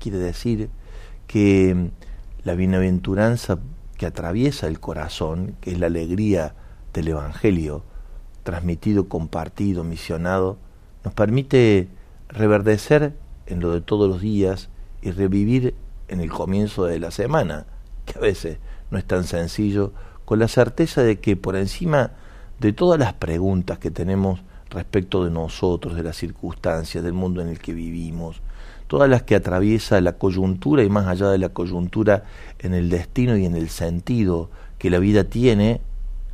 Quiere 0.00 0.18
decir 0.18 0.68
que 1.26 1.88
la 2.42 2.54
bienaventuranza 2.56 3.58
que 3.96 4.06
atraviesa 4.06 4.66
el 4.66 4.80
corazón, 4.80 5.56
que 5.60 5.72
es 5.72 5.78
la 5.78 5.86
alegría 5.86 6.54
del 6.92 7.08
Evangelio, 7.08 7.84
transmitido, 8.42 9.08
compartido, 9.08 9.84
misionado, 9.84 10.58
nos 11.04 11.14
permite 11.14 11.88
reverdecer 12.28 13.14
en 13.46 13.60
lo 13.60 13.72
de 13.72 13.80
todos 13.80 14.08
los 14.08 14.20
días 14.20 14.68
y 15.02 15.10
revivir 15.10 15.74
en 16.08 16.20
el 16.20 16.30
comienzo 16.30 16.84
de 16.84 16.98
la 16.98 17.10
semana, 17.10 17.66
que 18.04 18.18
a 18.18 18.22
veces 18.22 18.58
no 18.90 18.98
es 18.98 19.04
tan 19.04 19.24
sencillo, 19.24 19.92
con 20.24 20.38
la 20.38 20.48
certeza 20.48 21.02
de 21.02 21.20
que 21.20 21.36
por 21.36 21.56
encima 21.56 22.12
de 22.60 22.72
todas 22.72 22.98
las 22.98 23.14
preguntas 23.14 23.78
que 23.78 23.90
tenemos 23.90 24.42
respecto 24.70 25.24
de 25.24 25.30
nosotros, 25.30 25.94
de 25.94 26.02
las 26.02 26.16
circunstancias, 26.16 27.04
del 27.04 27.12
mundo 27.12 27.40
en 27.42 27.48
el 27.48 27.58
que 27.58 27.72
vivimos, 27.72 28.42
todas 28.86 29.08
las 29.08 29.22
que 29.22 29.34
atraviesa 29.34 30.00
la 30.00 30.12
coyuntura 30.12 30.82
y 30.82 30.88
más 30.88 31.06
allá 31.06 31.28
de 31.28 31.38
la 31.38 31.48
coyuntura 31.48 32.24
en 32.58 32.74
el 32.74 32.90
destino 32.90 33.36
y 33.36 33.46
en 33.46 33.56
el 33.56 33.68
sentido 33.68 34.50
que 34.78 34.90
la 34.90 34.98
vida 34.98 35.24
tiene, 35.24 35.80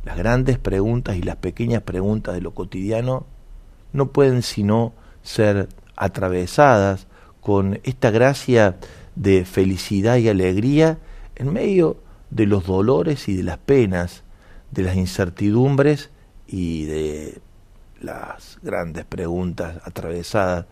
las 0.03 0.17
grandes 0.17 0.57
preguntas 0.57 1.15
y 1.15 1.21
las 1.21 1.37
pequeñas 1.37 1.83
preguntas 1.83 2.33
de 2.33 2.41
lo 2.41 2.51
cotidiano 2.51 3.25
no 3.93 4.07
pueden 4.07 4.41
sino 4.41 4.93
ser 5.23 5.69
atravesadas 5.95 7.07
con 7.41 7.79
esta 7.83 8.11
gracia 8.11 8.77
de 9.15 9.45
felicidad 9.45 10.17
y 10.17 10.29
alegría 10.29 10.97
en 11.35 11.51
medio 11.53 11.97
de 12.29 12.45
los 12.45 12.65
dolores 12.65 13.27
y 13.27 13.35
de 13.35 13.43
las 13.43 13.57
penas, 13.57 14.23
de 14.71 14.83
las 14.83 14.95
incertidumbres 14.95 16.09
y 16.47 16.85
de 16.85 17.39
las 17.99 18.57
grandes 18.63 19.05
preguntas 19.05 19.77
atravesadas 19.83 20.65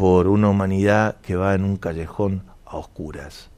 por 0.00 0.28
una 0.28 0.48
humanidad 0.48 1.16
que 1.20 1.36
va 1.36 1.54
en 1.54 1.62
un 1.62 1.76
callejón 1.76 2.42
a 2.64 2.78
oscuras. 2.78 3.50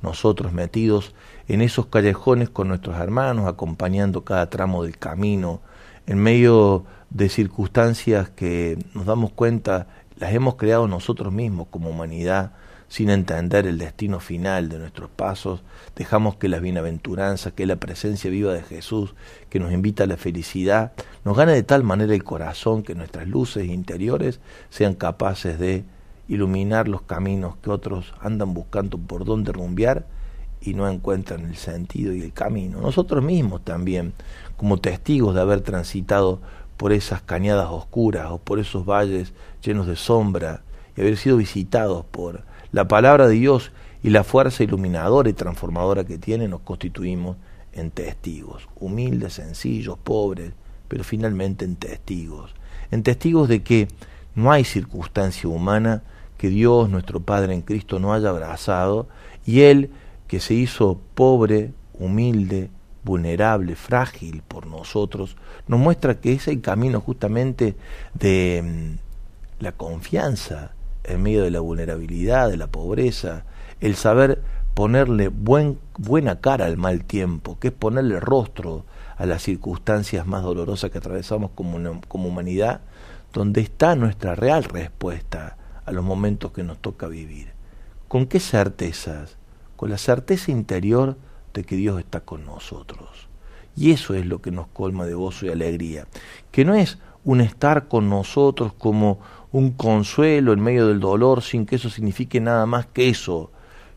Nosotros 0.00 0.50
metidos 0.50 1.14
en 1.46 1.60
esos 1.60 1.88
callejones 1.88 2.48
con 2.48 2.68
nuestros 2.68 2.96
hermanos, 2.96 3.46
acompañando 3.46 4.24
cada 4.24 4.48
tramo 4.48 4.82
del 4.82 4.96
camino, 4.96 5.60
en 6.06 6.16
medio 6.16 6.86
de 7.10 7.28
circunstancias 7.28 8.30
que 8.30 8.78
nos 8.94 9.04
damos 9.04 9.32
cuenta 9.32 9.88
las 10.16 10.32
hemos 10.32 10.54
creado 10.54 10.88
nosotros 10.88 11.34
mismos 11.34 11.66
como 11.70 11.90
humanidad, 11.90 12.52
sin 12.90 13.08
entender 13.08 13.68
el 13.68 13.78
destino 13.78 14.18
final 14.18 14.68
de 14.68 14.80
nuestros 14.80 15.08
pasos, 15.08 15.62
dejamos 15.94 16.34
que 16.34 16.48
las 16.48 16.60
bienaventuranzas, 16.60 17.52
que 17.52 17.64
la 17.64 17.76
presencia 17.76 18.28
viva 18.32 18.52
de 18.52 18.64
Jesús, 18.64 19.14
que 19.48 19.60
nos 19.60 19.72
invita 19.72 20.04
a 20.04 20.06
la 20.08 20.16
felicidad, 20.16 20.92
nos 21.24 21.36
gane 21.36 21.52
de 21.52 21.62
tal 21.62 21.84
manera 21.84 22.12
el 22.12 22.24
corazón 22.24 22.82
que 22.82 22.96
nuestras 22.96 23.28
luces 23.28 23.68
interiores 23.68 24.40
sean 24.70 24.94
capaces 24.94 25.60
de 25.60 25.84
iluminar 26.26 26.88
los 26.88 27.02
caminos 27.02 27.54
que 27.62 27.70
otros 27.70 28.12
andan 28.20 28.54
buscando 28.54 28.98
por 28.98 29.24
dónde 29.24 29.52
rumbear 29.52 30.04
y 30.60 30.74
no 30.74 30.88
encuentran 30.88 31.46
el 31.46 31.56
sentido 31.56 32.12
y 32.12 32.22
el 32.22 32.32
camino. 32.32 32.80
Nosotros 32.80 33.22
mismos 33.22 33.64
también, 33.64 34.14
como 34.56 34.78
testigos 34.78 35.36
de 35.36 35.42
haber 35.42 35.60
transitado 35.60 36.40
por 36.76 36.92
esas 36.92 37.22
cañadas 37.22 37.68
oscuras 37.70 38.32
o 38.32 38.38
por 38.38 38.58
esos 38.58 38.84
valles 38.84 39.32
llenos 39.62 39.86
de 39.86 39.94
sombra 39.94 40.62
y 40.96 41.02
haber 41.02 41.16
sido 41.16 41.36
visitados 41.36 42.04
por 42.04 42.49
la 42.72 42.88
palabra 42.88 43.26
de 43.28 43.34
Dios 43.34 43.72
y 44.02 44.10
la 44.10 44.24
fuerza 44.24 44.62
iluminadora 44.62 45.28
y 45.28 45.34
transformadora 45.34 46.04
que 46.04 46.18
tiene, 46.18 46.48
nos 46.48 46.60
constituimos 46.60 47.36
en 47.72 47.90
testigos, 47.90 48.68
humildes, 48.78 49.34
sencillos, 49.34 49.98
pobres, 49.98 50.52
pero 50.88 51.04
finalmente 51.04 51.64
en 51.64 51.76
testigos, 51.76 52.54
en 52.90 53.02
testigos 53.02 53.48
de 53.48 53.62
que 53.62 53.88
no 54.34 54.50
hay 54.50 54.64
circunstancia 54.64 55.48
humana 55.48 56.02
que 56.36 56.48
Dios, 56.48 56.88
nuestro 56.88 57.20
Padre 57.20 57.54
en 57.54 57.62
Cristo, 57.62 57.98
no 57.98 58.12
haya 58.12 58.30
abrazado 58.30 59.08
y 59.44 59.60
Él 59.60 59.90
que 60.26 60.40
se 60.40 60.54
hizo 60.54 61.00
pobre, 61.14 61.72
humilde, 61.92 62.70
vulnerable, 63.04 63.76
frágil 63.76 64.42
por 64.46 64.66
nosotros, 64.66 65.36
nos 65.66 65.80
muestra 65.80 66.20
que 66.20 66.32
es 66.32 66.48
el 66.48 66.60
camino 66.60 67.00
justamente 67.00 67.76
de 68.14 68.62
mm, 68.64 69.62
la 69.62 69.72
confianza 69.72 70.72
en 71.04 71.22
medio 71.22 71.42
de 71.42 71.50
la 71.50 71.60
vulnerabilidad, 71.60 72.48
de 72.48 72.56
la 72.56 72.66
pobreza, 72.68 73.44
el 73.80 73.96
saber 73.96 74.42
ponerle 74.74 75.28
buen, 75.28 75.78
buena 75.98 76.40
cara 76.40 76.66
al 76.66 76.76
mal 76.76 77.04
tiempo, 77.04 77.58
que 77.58 77.68
es 77.68 77.74
ponerle 77.74 78.20
rostro 78.20 78.84
a 79.16 79.26
las 79.26 79.42
circunstancias 79.42 80.26
más 80.26 80.42
dolorosas 80.42 80.90
que 80.90 80.98
atravesamos 80.98 81.50
como, 81.54 82.00
como 82.08 82.28
humanidad, 82.28 82.80
donde 83.32 83.60
está 83.60 83.94
nuestra 83.96 84.34
real 84.34 84.64
respuesta 84.64 85.56
a 85.84 85.92
los 85.92 86.04
momentos 86.04 86.52
que 86.52 86.62
nos 86.62 86.78
toca 86.78 87.06
vivir. 87.06 87.52
¿Con 88.08 88.26
qué 88.26 88.40
certezas? 88.40 89.36
con 89.80 89.88
la 89.88 89.96
certeza 89.96 90.50
interior 90.50 91.16
de 91.54 91.64
que 91.64 91.74
Dios 91.74 91.98
está 91.98 92.20
con 92.20 92.44
nosotros. 92.44 93.30
Y 93.74 93.92
eso 93.92 94.12
es 94.12 94.26
lo 94.26 94.42
que 94.42 94.50
nos 94.50 94.66
colma 94.66 95.06
de 95.06 95.14
gozo 95.14 95.46
y 95.46 95.48
alegría, 95.48 96.06
que 96.50 96.66
no 96.66 96.74
es 96.74 96.98
un 97.24 97.40
estar 97.40 97.88
con 97.88 98.10
nosotros 98.10 98.74
como 98.74 99.20
un 99.52 99.72
consuelo 99.72 100.52
en 100.52 100.60
medio 100.60 100.86
del 100.86 101.00
dolor 101.00 101.42
sin 101.42 101.66
que 101.66 101.76
eso 101.76 101.90
signifique 101.90 102.40
nada 102.40 102.66
más 102.66 102.86
que 102.86 103.08
eso, 103.08 103.50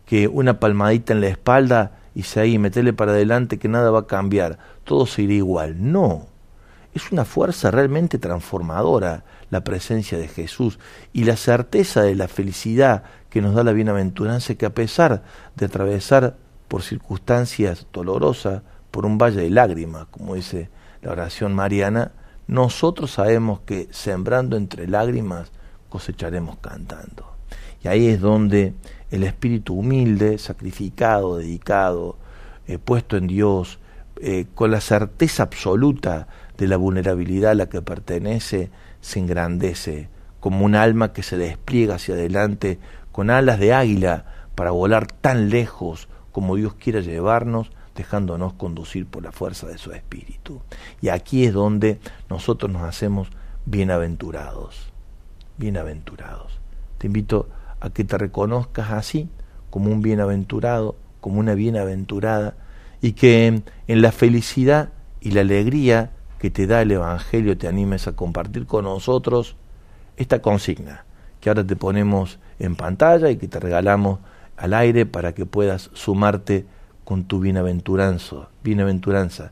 que 0.06 0.28
una 0.28 0.60
palmadita 0.60 1.14
en 1.14 1.22
la 1.22 1.28
espalda 1.28 2.00
y 2.16 2.24
se 2.24 2.40
ahí, 2.40 2.60
metele 2.60 2.94
para 2.94 3.12
adelante 3.12 3.58
que 3.58 3.68
nada 3.68 3.92
va 3.92 4.00
a 4.00 4.08
cambiar, 4.08 4.60
todo 4.84 5.06
se 5.06 5.24
irá 5.24 5.34
igual. 5.34 5.92
No, 5.92 6.28
es 6.94 7.12
una 7.12 7.26
fuerza 7.26 7.72
realmente 7.72 8.20
transformadora 8.20 9.24
la 9.50 9.64
presencia 9.64 10.18
de 10.18 10.28
Jesús 10.28 10.80
y 11.12 11.24
la 11.24 11.36
certeza 11.36 12.02
de 12.02 12.16
la 12.16 12.28
felicidad 12.28 13.04
que 13.30 13.42
nos 13.42 13.56
da 13.56 13.64
la 13.64 13.74
bienaventuranza 13.74 14.56
que 14.56 14.66
a 14.66 14.74
pesar 14.74 15.24
de 15.56 15.66
atravesar 15.66 16.38
por 16.68 16.84
circunstancias 16.84 17.88
dolorosas, 17.92 18.62
por 18.92 19.06
un 19.06 19.18
valle 19.18 19.42
de 19.42 19.50
lágrimas, 19.50 20.06
como 20.12 20.36
dice 20.36 20.70
la 21.02 21.12
oración 21.12 21.54
mariana, 21.54 22.12
nosotros 22.48 23.12
sabemos 23.12 23.62
que 23.62 23.88
sembrando 23.92 24.58
entre 24.58 24.88
lágrimas 24.88 25.52
cosecharemos 25.90 26.58
cantando. 26.58 27.34
Y 27.84 27.88
ahí 27.88 28.08
es 28.08 28.20
donde 28.22 28.74
el 29.12 29.24
espíritu 29.24 29.76
humilde, 29.76 30.38
sacrificado, 30.38 31.38
dedicado, 31.38 32.18
eh, 32.68 32.78
puesto 32.80 33.18
en 33.18 33.28
Dios, 33.28 33.80
eh, 34.22 34.46
con 34.56 34.72
la 34.72 34.82
certeza 34.82 35.44
absoluta 35.44 36.28
de 36.58 36.68
la 36.68 36.78
vulnerabilidad 36.78 37.52
a 37.52 37.56
la 37.56 37.70
que 37.70 37.82
pertenece, 37.82 38.72
se 39.02 39.20
engrandece 39.20 40.10
como 40.40 40.66
un 40.66 40.76
alma 40.76 41.14
que 41.14 41.24
se 41.24 41.38
despliega 41.38 41.96
hacia 41.96 42.16
adelante 42.16 42.80
con 43.12 43.30
alas 43.30 43.60
de 43.60 43.74
águila 43.74 44.26
para 44.56 44.72
volar 44.72 45.08
tan 45.08 45.50
lejos 45.50 46.08
como 46.32 46.56
Dios 46.56 46.74
quiera 46.74 47.02
llevarnos, 47.02 47.72
dejándonos 47.96 48.54
conducir 48.54 49.06
por 49.06 49.24
la 49.24 49.32
fuerza 49.32 49.68
de 49.68 49.78
su 49.78 49.92
espíritu. 49.92 50.62
Y 51.02 51.10
aquí 51.10 51.46
es 51.46 51.54
donde 51.54 52.00
nosotros 52.30 52.72
nos 52.72 52.84
hacemos 52.84 53.30
bienaventurados, 53.66 54.92
bienaventurados. 55.58 56.60
Te 56.98 57.08
invito 57.08 57.50
a 57.80 57.90
que 57.90 58.04
te 58.04 58.18
reconozcas 58.18 58.92
así, 58.92 59.30
como 59.70 59.92
un 59.92 60.02
bienaventurado, 60.02 60.96
como 61.22 61.40
una 61.40 61.54
bienaventurada, 61.54 62.56
y 63.02 63.14
que 63.14 63.48
en 63.88 64.02
la 64.02 64.12
felicidad 64.12 64.90
y 65.20 65.32
la 65.32 65.42
alegría 65.42 66.12
que 66.40 66.50
te 66.50 66.68
da 66.68 66.82
el 66.82 66.92
Evangelio 66.92 67.58
te 67.58 67.68
animes 67.68 68.08
a 68.08 68.16
compartir 68.16 68.66
con 68.66 68.86
nosotros 68.86 69.56
esta 70.18 70.42
consigna 70.42 71.06
que 71.44 71.50
ahora 71.50 71.68
te 71.68 71.76
ponemos 71.76 72.40
en 72.58 72.78
pantalla 72.78 73.30
y 73.30 73.36
que 73.36 73.50
te 73.50 73.60
regalamos 73.60 74.20
al 74.56 74.74
aire 74.74 75.06
para 75.06 75.34
que 75.34 75.46
puedas 75.46 75.90
sumarte 75.92 76.66
con 77.04 77.26
tu 77.26 77.40
bienaventuranza, 77.40 78.50
bienaventuranza. 78.64 79.52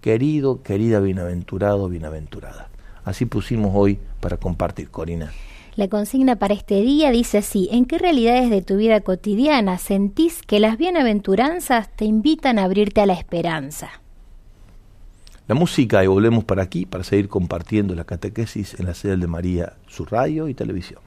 Querido, 0.00 0.62
querida 0.62 1.00
bienaventurado, 1.00 1.88
bienaventurada. 1.88 2.68
Así 3.04 3.24
pusimos 3.24 3.72
hoy 3.74 3.98
para 4.20 4.36
compartir, 4.36 4.90
Corina. 4.90 5.32
La 5.74 5.88
consigna 5.88 6.36
para 6.36 6.52
este 6.54 6.82
día 6.82 7.10
dice 7.10 7.38
así, 7.38 7.68
¿en 7.72 7.86
qué 7.86 7.98
realidades 7.98 8.50
de 8.50 8.60
tu 8.60 8.76
vida 8.76 9.00
cotidiana 9.00 9.78
sentís 9.78 10.42
que 10.42 10.60
las 10.60 10.76
bienaventuranzas 10.76 11.88
te 11.96 12.04
invitan 12.04 12.58
a 12.58 12.64
abrirte 12.64 13.00
a 13.00 13.06
la 13.06 13.14
esperanza? 13.14 13.88
La 15.48 15.54
música 15.54 16.04
y 16.04 16.06
volvemos 16.06 16.44
para 16.44 16.62
aquí 16.62 16.84
para 16.84 17.04
seguir 17.04 17.28
compartiendo 17.28 17.94
la 17.94 18.04
catequesis 18.04 18.78
en 18.78 18.86
la 18.86 18.94
sede 18.94 19.16
de 19.16 19.26
María, 19.26 19.74
su 19.86 20.04
radio 20.04 20.48
y 20.48 20.54
televisión. 20.54 21.00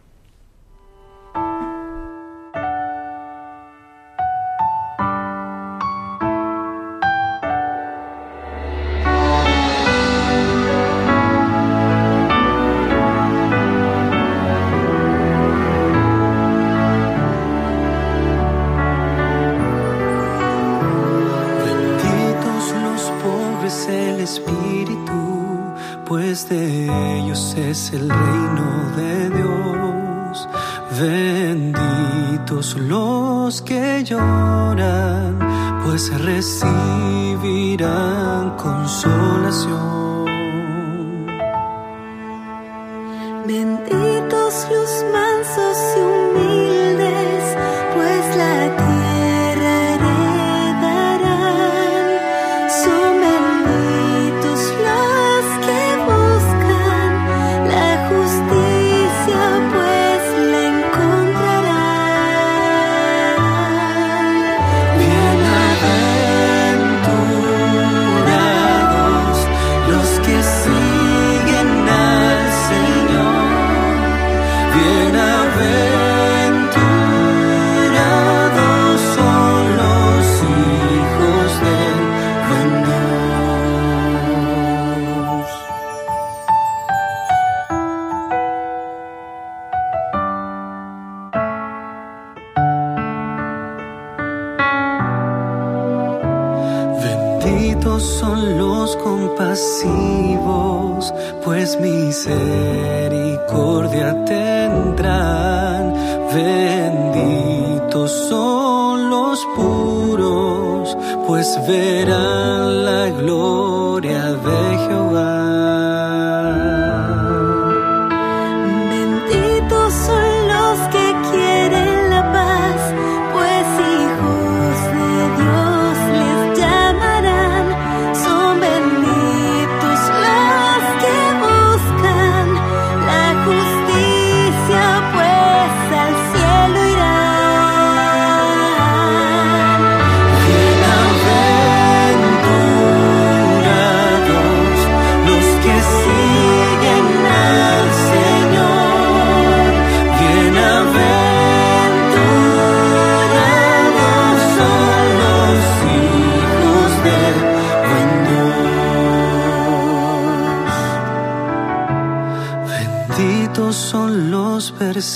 Benditos 97.85 98.19
son 98.19 98.57
los 98.57 98.97
compasivos, 98.97 101.13
pues 101.43 101.79
misericordia 101.79 104.25
tendrán. 104.25 105.93
Benditos 106.33 108.11
son 108.27 109.11
los 109.11 109.45
puros, 109.55 110.97
pues 111.27 111.59
verán 111.67 112.85
la 112.85 113.11
gloria 113.11 114.33
de 114.33 114.77
Jehová. 114.87 115.34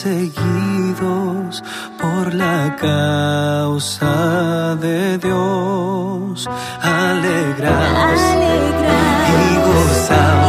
perseguidos 0.02 1.64
por 2.00 2.34
la 2.34 2.76
causa 2.78 4.76
de 4.80 5.18
Dios. 5.18 6.48
Alegraos, 6.82 8.22
y 9.30 9.56
gozaos. 9.68 10.49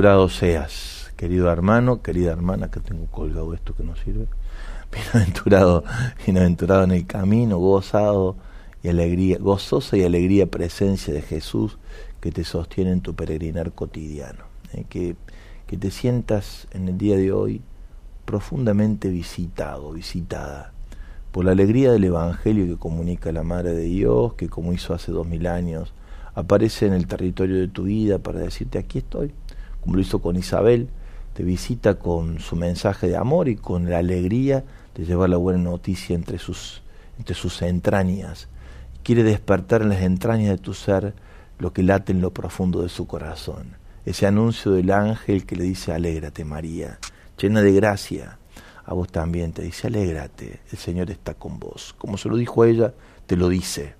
Bienaventurado 0.00 0.28
seas, 0.30 1.12
querido 1.18 1.50
hermano, 1.50 2.00
querida 2.00 2.32
hermana, 2.32 2.70
que 2.70 2.80
tengo 2.80 3.04
colgado 3.10 3.52
esto 3.52 3.74
que 3.74 3.82
no 3.82 3.96
sirve. 3.96 4.28
Bienaventurado, 4.90 5.84
bienaventurado 6.24 6.84
en 6.84 6.92
el 6.92 7.06
camino, 7.06 7.58
gozado 7.58 8.34
y 8.82 8.88
alegría, 8.88 9.36
gozosa 9.38 9.98
y 9.98 10.02
alegría 10.02 10.46
presencia 10.46 11.12
de 11.12 11.20
Jesús 11.20 11.76
que 12.18 12.32
te 12.32 12.44
sostiene 12.44 12.92
en 12.92 13.02
tu 13.02 13.14
peregrinar 13.14 13.72
cotidiano. 13.72 14.44
Eh, 14.72 14.86
que, 14.88 15.16
que 15.66 15.76
te 15.76 15.90
sientas 15.90 16.66
en 16.70 16.88
el 16.88 16.96
día 16.96 17.18
de 17.18 17.32
hoy 17.32 17.60
profundamente 18.24 19.10
visitado, 19.10 19.92
visitada 19.92 20.72
por 21.30 21.44
la 21.44 21.52
alegría 21.52 21.92
del 21.92 22.04
Evangelio 22.04 22.64
que 22.64 22.78
comunica 22.78 23.32
la 23.32 23.42
Madre 23.42 23.74
de 23.74 23.82
Dios, 23.82 24.32
que 24.32 24.48
como 24.48 24.72
hizo 24.72 24.94
hace 24.94 25.12
dos 25.12 25.26
mil 25.26 25.46
años, 25.46 25.92
aparece 26.34 26.86
en 26.86 26.94
el 26.94 27.06
territorio 27.06 27.56
de 27.56 27.68
tu 27.68 27.82
vida 27.82 28.18
para 28.18 28.38
decirte 28.38 28.78
aquí 28.78 29.00
estoy, 29.00 29.34
como 29.80 29.96
lo 29.96 30.00
hizo 30.00 30.20
con 30.20 30.36
Isabel, 30.36 30.88
te 31.34 31.42
visita 31.42 31.98
con 31.98 32.38
su 32.40 32.56
mensaje 32.56 33.08
de 33.08 33.16
amor 33.16 33.48
y 33.48 33.56
con 33.56 33.88
la 33.88 33.98
alegría 33.98 34.64
de 34.94 35.04
llevar 35.04 35.30
la 35.30 35.36
buena 35.36 35.60
noticia 35.60 36.14
entre 36.14 36.38
sus, 36.38 36.82
entre 37.18 37.34
sus 37.34 37.62
entrañas. 37.62 38.48
Quiere 39.02 39.22
despertar 39.22 39.82
en 39.82 39.90
las 39.90 40.02
entrañas 40.02 40.50
de 40.50 40.58
tu 40.58 40.74
ser 40.74 41.14
lo 41.58 41.72
que 41.72 41.82
late 41.82 42.12
en 42.12 42.20
lo 42.20 42.32
profundo 42.32 42.82
de 42.82 42.88
su 42.88 43.06
corazón. 43.06 43.76
Ese 44.04 44.26
anuncio 44.26 44.72
del 44.72 44.90
ángel 44.90 45.46
que 45.46 45.56
le 45.56 45.64
dice, 45.64 45.92
alégrate 45.92 46.44
María, 46.44 46.98
llena 47.38 47.62
de 47.62 47.72
gracia, 47.72 48.38
a 48.84 48.94
vos 48.94 49.08
también 49.08 49.52
te 49.52 49.62
dice, 49.62 49.86
alégrate, 49.86 50.60
el 50.72 50.78
Señor 50.78 51.10
está 51.10 51.34
con 51.34 51.58
vos. 51.58 51.94
Como 51.96 52.16
se 52.16 52.28
lo 52.28 52.36
dijo 52.36 52.62
a 52.62 52.68
ella, 52.68 52.94
te 53.26 53.36
lo 53.36 53.48
dice. 53.48 53.94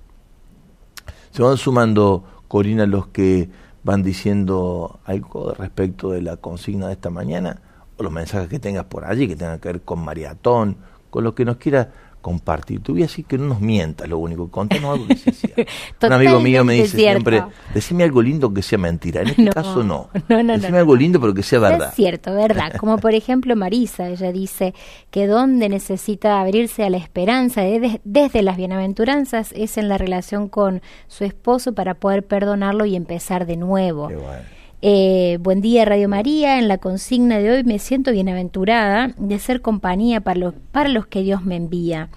Se 1.30 1.42
van 1.42 1.58
sumando, 1.58 2.24
Corina, 2.48 2.86
los 2.86 3.06
que 3.06 3.48
van 3.82 4.02
diciendo 4.02 5.00
algo 5.04 5.54
respecto 5.54 6.10
de 6.10 6.22
la 6.22 6.36
consigna 6.36 6.88
de 6.88 6.94
esta 6.94 7.10
mañana, 7.10 7.60
o 7.96 8.02
los 8.02 8.12
mensajes 8.12 8.48
que 8.48 8.58
tengas 8.58 8.84
por 8.84 9.04
allí, 9.04 9.28
que 9.28 9.36
tengan 9.36 9.58
que 9.58 9.68
ver 9.68 9.82
con 9.82 10.04
maratón, 10.04 10.76
con 11.10 11.24
lo 11.24 11.34
que 11.34 11.44
nos 11.44 11.56
quiera 11.56 11.90
compartir. 12.20 12.82
Te 12.82 12.92
voy 12.92 13.02
a 13.02 13.06
decir 13.06 13.24
que 13.24 13.38
no 13.38 13.46
nos 13.46 13.60
mientas 13.60 14.08
lo 14.08 14.18
único, 14.18 14.50
contanos 14.50 14.94
algo 14.94 15.06
que 15.06 15.16
sea 15.16 15.32
cierto. 15.32 15.62
Un 16.06 16.12
amigo 16.12 16.40
mío 16.40 16.64
me 16.64 16.74
dice 16.74 16.96
siempre, 16.96 17.42
decime 17.74 18.04
algo 18.04 18.22
lindo 18.22 18.52
que 18.52 18.62
sea 18.62 18.78
mentira. 18.78 19.22
En 19.22 19.28
este 19.28 19.50
caso 19.54 19.82
no. 19.84 20.08
no, 20.28 20.42
no 20.42 20.52
decime 20.52 20.78
algo 20.78 20.96
lindo 20.96 21.20
pero 21.20 21.34
que 21.34 21.42
sea 21.42 21.58
verdad. 21.58 21.88
Es 21.88 21.94
cierto, 21.94 22.34
verdad. 22.34 22.72
Como 22.76 22.98
por 22.98 23.14
ejemplo 23.14 23.56
Marisa, 23.56 24.08
ella 24.08 24.32
dice 24.32 24.74
que 25.10 25.26
donde 25.26 25.68
necesita 25.68 26.40
abrirse 26.40 26.84
a 26.84 26.90
la 26.90 26.98
esperanza 26.98 27.62
desde 28.04 28.42
las 28.42 28.56
bienaventuranzas 28.56 29.52
es 29.52 29.78
en 29.78 29.88
la 29.88 29.98
relación 29.98 30.48
con 30.48 30.82
su 31.08 31.24
esposo 31.24 31.74
para 31.74 31.94
poder 31.94 32.24
perdonarlo 32.24 32.84
y 32.84 32.96
empezar 32.96 33.46
de 33.46 33.56
nuevo. 33.56 34.08
Qué 34.08 34.16
bueno. 34.16 34.59
Eh, 34.82 35.36
buen 35.42 35.60
día 35.60 35.84
Radio 35.84 36.08
María, 36.08 36.58
en 36.58 36.66
la 36.66 36.78
consigna 36.78 37.38
de 37.38 37.50
hoy 37.50 37.64
me 37.64 37.78
siento 37.78 38.12
bienaventurada 38.12 39.12
de 39.18 39.38
ser 39.38 39.60
compañía 39.60 40.22
para 40.22 40.40
los, 40.40 40.54
para 40.72 40.88
los 40.88 41.06
que 41.06 41.22
Dios 41.22 41.44
me 41.44 41.56
envía. 41.56 42.08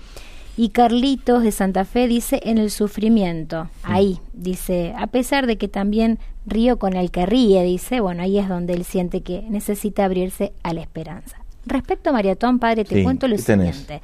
Y 0.55 0.69
Carlitos 0.69 1.43
de 1.43 1.51
Santa 1.51 1.83
Fe 1.83 2.07
dice 2.07 2.39
en 2.43 2.57
el 2.57 2.71
sufrimiento, 2.71 3.69
ahí, 3.81 4.19
dice, 4.31 4.93
a 4.97 5.07
pesar 5.07 5.45
de 5.45 5.57
que 5.57 5.67
también 5.67 6.19
río 6.45 6.79
con 6.79 6.95
el 6.95 7.11
que 7.11 7.25
ríe, 7.25 7.63
dice, 7.63 7.99
bueno, 7.99 8.21
ahí 8.23 8.37
es 8.37 8.47
donde 8.47 8.73
él 8.73 8.85
siente 8.85 9.21
que 9.21 9.41
necesita 9.49 10.05
abrirse 10.05 10.53
a 10.63 10.73
la 10.73 10.81
esperanza. 10.81 11.37
Respecto 11.65 12.11
a 12.11 12.13
Mariatón, 12.13 12.59
padre, 12.59 12.85
te 12.85 13.03
cuento 13.03 13.27
lo 13.27 13.37
siguiente. 13.37 14.01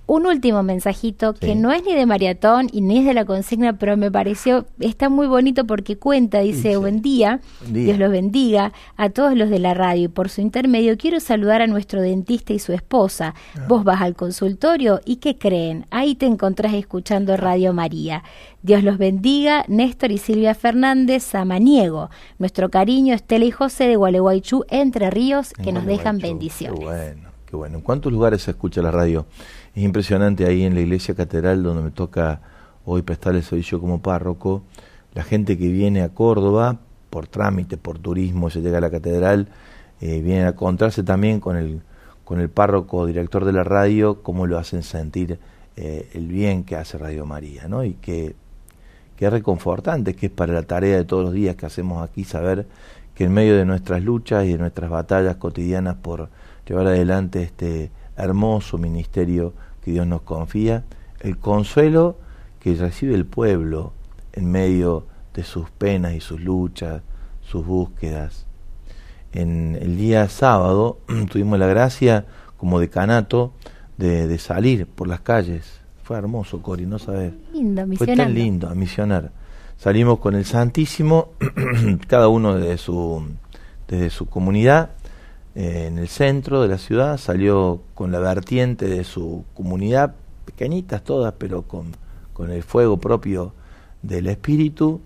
un 0.09 0.27
último 0.27 0.63
mensajito 0.63 1.35
que 1.35 1.55
no 1.55 1.71
es 1.71 1.85
ni 1.85 1.95
de 1.95 2.07
maratón 2.07 2.69
y 2.73 2.81
ni 2.81 2.99
es 2.99 3.05
de 3.05 3.13
la 3.13 3.27
consigna, 3.27 3.77
pero 3.77 3.95
me 3.99 4.11
pareció, 4.11 4.65
está 4.81 5.11
muy 5.11 5.27
bonito 5.27 5.67
porque 5.67 5.99
cuenta, 5.99 6.41
dice, 6.41 6.79
buen, 6.79 7.03
día, 7.03 7.41
Dios 7.67 7.99
los 7.99 8.11
bendiga 8.11 8.73
a 8.97 9.11
todos 9.11 9.37
los 9.37 9.51
de 9.51 9.59
la 9.59 9.75
radio 9.75 10.05
y 10.05 10.09
por 10.09 10.31
su 10.31 10.41
intermedio 10.41 10.97
quiero 10.97 11.21
saludar 11.21 11.61
a 11.61 11.67
nuestro 11.67 12.01
dentista 12.01 12.55
y 12.55 12.59
su 12.59 12.73
esposa. 12.73 13.35
Ah. 13.55 13.67
Vos 13.69 13.85
vas 13.85 14.01
al 14.01 14.17
consultorio 14.17 15.01
y 15.05 15.17
¿qué 15.17 15.37
creen? 15.37 15.85
Ahí 15.91 16.15
te 16.15 16.25
encontrás 16.25 16.73
escuchando 16.73 17.37
Radio 17.37 17.75
María. 17.75 18.25
Dios 18.63 18.83
los 18.83 18.97
bendiga, 18.97 19.67
Néstor 19.69 20.11
y 20.11 20.17
Silvia 20.17 20.55
Fernández 20.55 21.23
Samaniego. 21.23 22.09
Nuestro 22.39 22.71
cariño, 22.71 23.15
Estela 23.15 23.45
y 23.45 23.51
José 23.51 23.85
de 23.89 23.97
Gualeguaychú, 23.97 24.65
Entre 24.71 25.11
Ríos, 25.11 25.53
que 25.53 25.71
nos 25.71 25.85
dejan 25.85 26.19
bendiciones. 26.19 26.81
Bueno, 26.81 27.28
qué 27.49 27.57
bueno. 27.57 27.79
¿En 27.79 27.83
cuántos 27.83 28.13
lugares 28.13 28.43
se 28.43 28.51
escucha 28.51 28.83
la 28.83 28.91
radio? 28.91 29.27
Es 29.75 29.83
impresionante 29.83 30.47
ahí 30.47 30.65
en 30.65 30.75
la 30.75 30.81
iglesia 30.81 31.15
catedral 31.15 31.63
donde 31.63 31.83
me 31.83 31.91
toca 31.91 32.43
hoy 32.85 33.03
prestar 33.03 33.35
el 33.35 33.43
servicio 33.43 33.81
como 33.81 34.03
párroco, 34.03 34.63
la 35.15 35.23
gente 35.23 35.57
que 35.57 35.69
viene 35.69 36.03
a 36.03 36.11
Córdoba 36.11 36.79
por 37.11 37.27
trámite, 37.27 37.77
por 37.79 37.99
turismo, 37.99 38.51
se 38.51 38.61
llega 38.61 38.79
a 38.79 38.81
la 38.83 38.91
catedral, 38.91 39.49
eh, 40.01 40.21
viene 40.21 40.45
a 40.45 40.49
encontrarse 40.49 41.03
también 41.03 41.41
con 41.41 41.57
el, 41.57 41.81
con 42.25 42.41
el 42.41 42.51
párroco 42.51 43.07
director 43.07 43.45
de 43.45 43.53
la 43.53 43.65
radio, 43.65 44.23
cómo 44.23 44.47
lo 44.47 44.59
hacen 44.59 44.83
sentir 44.83 45.39
eh, 45.77 46.09
el 46.13 46.29
bien 46.29 46.65
que 46.65 46.77
hace 46.77 46.99
Radio 46.99 47.25
María, 47.25 47.67
¿no? 47.67 47.83
Y 47.83 47.95
que, 47.95 48.37
que 49.17 49.31
reconfortante, 49.31 50.15
que 50.15 50.27
es 50.27 50.33
para 50.33 50.53
la 50.53 50.63
tarea 50.65 50.97
de 50.97 51.05
todos 51.05 51.25
los 51.25 51.33
días 51.33 51.57
que 51.57 51.65
hacemos 51.65 52.07
aquí 52.07 52.25
saber 52.25 52.67
que 53.15 53.25
en 53.25 53.33
medio 53.33 53.57
de 53.57 53.65
nuestras 53.65 54.03
luchas 54.03 54.45
y 54.45 54.53
de 54.53 54.59
nuestras 54.59 54.91
batallas 54.91 55.37
cotidianas 55.37 55.97
por 55.97 56.29
llevar 56.69 56.87
adelante 56.87 57.43
este 57.43 57.91
hermoso 58.17 58.79
ministerio 58.79 59.55
Dios 59.93 60.07
nos 60.07 60.23
confía, 60.23 60.85
el 61.21 61.39
consuelo 61.39 62.17
que 62.61 62.75
recibe 62.75 63.15
el 63.15 63.27
pueblo 63.27 63.93
en 64.33 64.51
medio 64.51 65.07
de 65.35 65.45
sus 65.45 65.71
penas 65.71 66.15
y 66.15 66.21
sus 66.21 66.41
luchas, 66.41 67.03
sus 67.43 67.65
búsquedas. 67.65 68.47
En 69.33 69.77
el 69.81 69.97
día 69.97 70.29
sábado 70.29 70.99
tuvimos 71.31 71.59
la 71.59 71.67
gracia 71.67 72.27
como 72.57 72.81
decanato 72.81 73.53
de, 73.97 74.27
de 74.27 74.39
salir 74.39 74.87
por 74.87 75.09
las 75.09 75.21
calles. 75.21 75.81
Fue 76.03 76.17
hermoso, 76.17 76.63
Cori, 76.63 76.87
no 76.87 76.99
sabes. 76.99 77.35
Fue 77.97 78.17
tan 78.17 78.35
lindo 78.35 78.69
a 78.69 78.75
misionar. 78.75 79.31
Salimos 79.77 80.19
con 80.19 80.35
el 80.35 80.45
Santísimo, 80.45 81.31
cada 82.09 82.29
uno 82.29 82.55
desde 82.57 82.79
su, 82.79 83.23
desde 83.87 84.11
su 84.11 84.27
comunidad, 84.27 84.91
en 85.61 85.99
el 85.99 86.07
centro 86.07 86.63
de 86.63 86.69
la 86.69 86.79
ciudad, 86.79 87.17
salió 87.17 87.81
con 87.97 88.13
la 88.13 88.21
vertiente 88.21 88.87
de 88.87 89.03
su 89.03 89.45
comunidad, 89.55 90.15
pequeñitas 90.45 91.03
todas, 91.03 91.35
pero 91.37 91.63
con, 91.63 91.97
con 92.33 92.53
el 92.53 92.63
fuego 92.63 92.99
propio 92.99 93.53
del 94.01 94.29
Espíritu, 94.29 95.01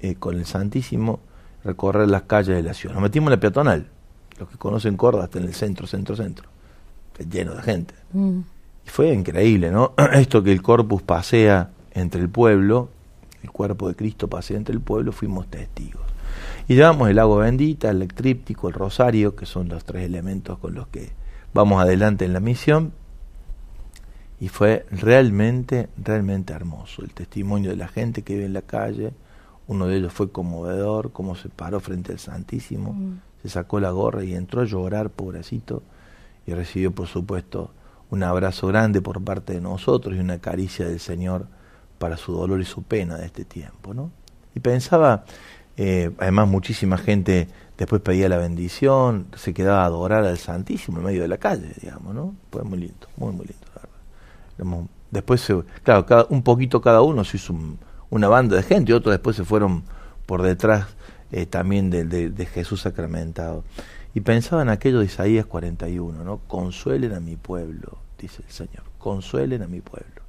eh, 0.00 0.14
con 0.14 0.36
el 0.36 0.46
Santísimo, 0.46 1.18
recorrer 1.64 2.08
las 2.08 2.22
calles 2.22 2.54
de 2.54 2.62
la 2.62 2.72
ciudad. 2.72 2.94
Nos 2.94 3.02
metimos 3.02 3.26
en 3.26 3.30
la 3.32 3.40
peatonal, 3.40 3.88
los 4.38 4.48
que 4.48 4.56
conocen 4.56 4.96
Córdoba, 4.96 5.24
hasta 5.24 5.40
en 5.40 5.46
el 5.46 5.54
centro, 5.54 5.88
centro, 5.88 6.14
centro, 6.14 6.48
lleno 7.28 7.56
de 7.56 7.62
gente. 7.62 7.94
Mm. 8.12 8.38
Y 8.86 8.88
fue 8.88 9.12
increíble, 9.12 9.72
¿no? 9.72 9.94
Esto 10.12 10.40
que 10.40 10.52
el 10.52 10.62
corpus 10.62 11.02
pasea 11.02 11.70
entre 11.90 12.20
el 12.20 12.28
pueblo, 12.28 12.90
el 13.42 13.50
cuerpo 13.50 13.88
de 13.88 13.96
Cristo 13.96 14.28
pasea 14.28 14.56
entre 14.56 14.72
el 14.72 14.80
pueblo, 14.80 15.10
fuimos 15.10 15.48
testigos. 15.48 16.05
Y 16.68 16.74
llevamos 16.74 17.08
el 17.08 17.18
agua 17.20 17.44
bendita, 17.44 17.90
el 17.90 18.08
tríptico, 18.08 18.68
el 18.68 18.74
rosario, 18.74 19.36
que 19.36 19.46
son 19.46 19.68
los 19.68 19.84
tres 19.84 20.04
elementos 20.04 20.58
con 20.58 20.74
los 20.74 20.88
que 20.88 21.12
vamos 21.54 21.80
adelante 21.80 22.24
en 22.24 22.32
la 22.32 22.40
misión. 22.40 22.92
Y 24.40 24.48
fue 24.48 24.84
realmente, 24.90 25.88
realmente 25.96 26.52
hermoso 26.52 27.02
el 27.02 27.12
testimonio 27.12 27.70
de 27.70 27.76
la 27.76 27.88
gente 27.88 28.22
que 28.22 28.34
vive 28.34 28.46
en 28.46 28.52
la 28.52 28.62
calle. 28.62 29.12
Uno 29.68 29.86
de 29.86 29.96
ellos 29.96 30.12
fue 30.12 30.30
conmovedor, 30.30 31.12
cómo 31.12 31.36
se 31.36 31.48
paró 31.48 31.78
frente 31.80 32.12
al 32.12 32.18
Santísimo, 32.18 32.92
mm. 32.92 33.20
se 33.42 33.48
sacó 33.48 33.80
la 33.80 33.90
gorra 33.90 34.24
y 34.24 34.34
entró 34.34 34.62
a 34.62 34.64
llorar, 34.64 35.10
pobrecito, 35.10 35.82
y 36.46 36.52
recibió, 36.52 36.92
por 36.92 37.06
supuesto, 37.06 37.70
un 38.10 38.22
abrazo 38.22 38.66
grande 38.68 39.00
por 39.00 39.22
parte 39.22 39.54
de 39.54 39.60
nosotros 39.60 40.16
y 40.16 40.18
una 40.18 40.38
caricia 40.38 40.86
del 40.86 41.00
Señor 41.00 41.46
para 41.98 42.16
su 42.16 42.32
dolor 42.32 42.60
y 42.60 42.64
su 42.64 42.82
pena 42.82 43.16
de 43.16 43.26
este 43.26 43.44
tiempo, 43.44 43.94
¿no? 43.94 44.10
Y 44.54 44.60
pensaba 44.60 45.24
eh, 45.76 46.10
además, 46.18 46.48
muchísima 46.48 46.96
gente 46.96 47.48
después 47.76 48.00
pedía 48.00 48.28
la 48.28 48.38
bendición, 48.38 49.26
se 49.36 49.52
quedaba 49.52 49.82
a 49.82 49.86
adorar 49.86 50.24
al 50.24 50.38
Santísimo 50.38 50.98
en 50.98 51.04
medio 51.04 51.22
de 51.22 51.28
la 51.28 51.38
calle, 51.38 51.70
digamos, 51.80 52.14
¿no? 52.14 52.34
Fue 52.50 52.62
muy 52.62 52.78
lindo, 52.78 53.06
muy, 53.16 53.32
muy 53.32 53.46
lindo. 53.46 54.88
Después, 55.10 55.46
claro, 55.82 56.06
cada, 56.06 56.26
un 56.30 56.42
poquito 56.42 56.80
cada 56.80 57.02
uno 57.02 57.24
se 57.24 57.36
hizo 57.36 57.54
una 58.10 58.28
banda 58.28 58.56
de 58.56 58.62
gente 58.62 58.92
y 58.92 58.94
otros 58.94 59.12
después 59.12 59.36
se 59.36 59.44
fueron 59.44 59.84
por 60.24 60.42
detrás 60.42 60.86
eh, 61.30 61.46
también 61.46 61.90
de, 61.90 62.04
de, 62.04 62.46
Jesús 62.46 62.80
sacramentado. 62.80 63.62
Y 64.14 64.20
pensaba 64.20 64.62
en 64.62 64.70
aquello 64.70 65.00
de 65.00 65.06
Isaías 65.06 65.44
41, 65.44 66.24
¿no? 66.24 66.38
Consuelen 66.46 67.12
a 67.12 67.20
mi 67.20 67.36
pueblo, 67.36 67.98
dice 68.18 68.42
el 68.46 68.52
Señor, 68.52 68.84
consuelen 68.98 69.62
a 69.62 69.66
mi 69.66 69.82
pueblo. 69.82 70.22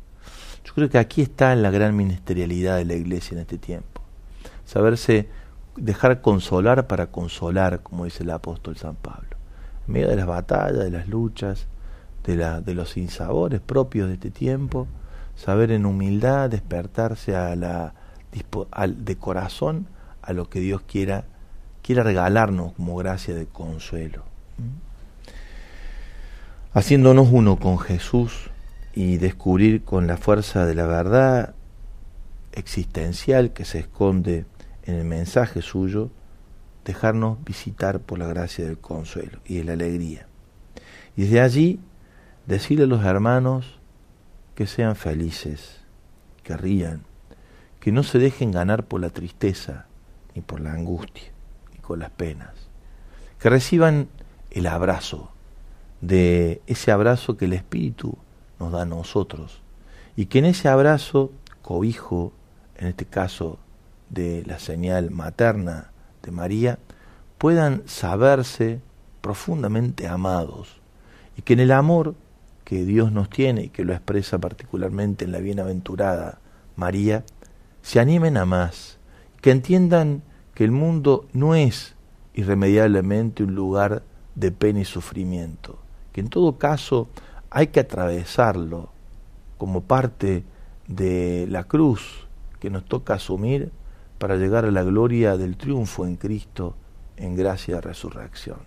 Yo 0.65 0.73
creo 0.73 0.89
que 0.89 0.97
aquí 0.97 1.21
está 1.21 1.55
la 1.55 1.71
gran 1.71 1.95
ministerialidad 1.95 2.77
de 2.77 2.86
la 2.86 2.95
iglesia 2.95 3.36
en 3.36 3.41
este 3.41 3.57
tiempo 3.57 3.96
saberse 4.67 5.30
dejar 5.77 6.21
consolar 6.21 6.88
para 6.88 7.08
consolar, 7.08 7.82
como 7.82 8.06
dice 8.06 8.23
el 8.23 8.32
apóstol 8.32 8.75
San 8.75 8.95
Pablo. 8.95 9.30
En 9.88 9.93
medio 9.93 10.10
de 10.10 10.17
las 10.17 10.27
batallas, 10.27 10.84
de 10.84 10.91
las 10.91 11.08
luchas, 11.08 11.67
de, 12.25 12.36
la, 12.36 12.60
de 12.60 12.73
los 12.73 12.91
sinsabores 12.91 13.62
propios 13.62 14.10
de 14.10 14.15
este 14.15 14.30
tiempo, 14.30 14.88
saber 15.36 15.71
en 15.71 15.86
humildad 15.86 16.49
despertarse 16.49 17.36
al, 17.36 17.93
de 18.97 19.15
corazón 19.15 19.88
a 20.21 20.34
lo 20.34 20.49
que 20.49 20.60
Dios 20.60 20.82
quiera, 20.82 21.23
quiera 21.82 22.03
regalarnos 22.03 22.73
como 22.73 22.97
gracia 22.97 23.34
de 23.34 23.45
consuelo. 23.45 24.23
Haciéndonos 26.73 27.30
uno 27.32 27.56
con 27.56 27.80
Jesús 27.80 28.49
y 28.93 29.17
descubrir 29.17 29.86
con 29.86 30.08
la 30.08 30.17
fuerza 30.17 30.65
de 30.65 30.75
la 30.75 30.86
verdad 30.86 31.56
existencial 32.51 33.53
que 33.53 33.63
se 33.63 33.80
esconde 33.80 34.45
en 34.88 34.95
el 34.95 35.04
mensaje 35.04 35.62
suyo, 35.62 36.10
dejarnos 36.86 37.43
visitar 37.43 38.00
por 38.00 38.17
la 38.17 38.26
gracia 38.26 38.65
del 38.65 38.80
consuelo 38.80 39.39
y 39.45 39.58
de 39.58 39.65
la 39.65 39.73
alegría. 39.73 40.28
Y 41.17 41.23
desde 41.23 41.41
allí 41.41 41.80
decirle 42.45 42.86
a 42.86 42.88
los 42.88 43.04
hermanos 43.04 43.80
que 44.56 44.65
sean 44.65 44.95
felices, 44.95 45.82
que 46.41 46.56
rían, 46.56 47.04
que 47.82 47.91
no 47.91 48.04
se 48.04 48.17
dejen 48.17 48.52
ganar 48.52 48.86
por 48.86 49.02
la 49.02 49.10
tristeza, 49.10 49.88
ni 50.34 50.41
por 50.41 50.62
la 50.62 50.71
angustia, 50.71 51.32
ni 51.73 51.80
con 51.80 52.00
las 52.00 52.10
penas, 52.10 52.54
que 53.39 53.50
reciban 53.50 54.08
el 54.52 54.67
abrazo, 54.67 55.32
de 56.00 56.62
ese 56.65 56.91
abrazo 56.91 57.36
que 57.36 57.45
el 57.45 57.54
Espíritu 57.54 58.17
nos 58.58 58.71
da 58.71 58.84
a 58.84 58.86
nosotros, 58.86 59.62
y 60.15 60.28
que 60.28 60.39
en 60.39 60.45
ese 60.45 60.69
abrazo, 60.69 61.32
cobijo, 61.62 62.32
en 62.78 62.88
este 62.88 63.06
caso 63.06 63.60
de 64.10 64.43
la 64.46 64.60
señal 64.60 65.12
materna 65.12 65.91
de 66.24 66.32
María, 66.32 66.80
puedan 67.38 67.84
saberse 67.86 68.82
profundamente 69.22 70.08
amados, 70.08 70.80
y 71.38 71.41
que 71.41 71.54
en 71.54 71.60
el 71.60 71.72
amor 71.72 72.15
que 72.63 72.84
Dios 72.86 73.12
nos 73.12 73.30
tiene 73.30 73.63
y 73.63 73.70
que 73.70 73.86
lo 73.86 73.93
expresa 73.93 74.39
particularmente 74.39 75.26
en 75.26 75.32
la 75.32 75.39
bienaventurada 75.39 76.39
María, 76.76 77.24
se 77.82 78.00
animen 78.00 78.38
a 78.38 78.46
más, 78.46 78.98
que 79.41 79.52
entiendan 79.52 80.22
que 80.54 80.63
el 80.63 80.72
mundo 80.72 81.28
no 81.34 81.56
es 81.56 81.96
irremediablemente 82.34 83.43
un 83.43 83.56
lugar 83.56 84.04
de 84.36 84.52
pena 84.52 84.82
y 84.82 84.86
sufrimiento, 84.86 85.80
que 86.12 86.22
en 86.22 86.30
todo 86.30 86.58
caso 86.58 87.08
hay 87.50 87.67
que 87.67 87.80
atravesarlo 87.80 88.89
como 89.58 89.82
parte 89.82 90.43
de 90.88 91.48
la 91.50 91.63
cruz 91.63 92.28
que 92.60 92.70
nos 92.70 92.86
toca 92.86 93.15
asumir 93.15 93.72
para 94.17 94.36
llegar 94.36 94.65
a 94.65 94.71
la 94.71 94.84
gloria 94.84 95.38
del 95.38 95.58
triunfo 95.58 96.06
en 96.06 96.15
Cristo 96.15 96.75
en 97.17 97.36
gracia 97.36 97.75
de 97.75 97.82
resurrección. 97.82 98.60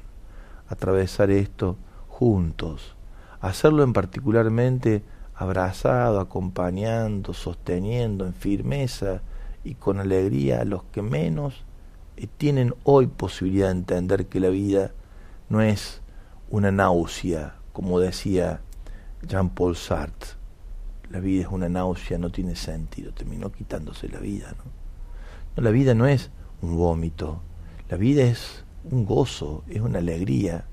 Atravesar 0.69 1.31
esto 1.31 1.77
juntos, 2.09 2.95
hacerlo 3.41 3.83
en 3.83 3.93
particularmente 3.93 5.03
abrazado, 5.35 6.21
acompañando, 6.21 7.33
sosteniendo 7.33 8.27
en 8.27 8.35
firmeza 8.35 9.23
y 9.65 9.75
con 9.75 9.99
alegría 9.99 10.61
a 10.61 10.65
los 10.65 10.85
que 10.85 11.03
menos 11.03 11.65
eh, 12.17 12.27
tienen 12.37 12.75
hoy 12.85 13.07
posibilidad 13.07 13.69
de 13.69 13.79
entender 13.79 14.27
que 14.27 14.41
la 14.41 14.51
vida 14.51 14.93
no 15.49 15.63
es 15.63 16.03
una 16.51 16.71
náusea, 16.71 17.57
como 17.73 17.99
decía 17.99 18.61
Jean-Paul 19.27 19.77
Sartre. 19.77 20.31
La 21.11 21.19
vida 21.19 21.43
es 21.43 21.49
una 21.49 21.69
náusea, 21.69 22.19
no 22.19 22.31
tiene 22.31 22.55
sentido, 22.55 23.13
terminó 23.13 23.51
quitándose 23.51 24.09
la 24.09 24.21
vida. 24.21 24.55
¿no? 24.59 24.80
La 25.57 25.71
vida 25.71 25.95
no 25.95 26.07
es 26.07 26.31
un 26.63 26.77
vómito, 26.77 27.41
la 27.89 27.97
vida 27.97 28.23
es 28.23 28.65
un 28.91 29.05
gozo, 29.05 29.65
es 29.69 29.81
una 29.81 29.99
alegría, 29.99 30.65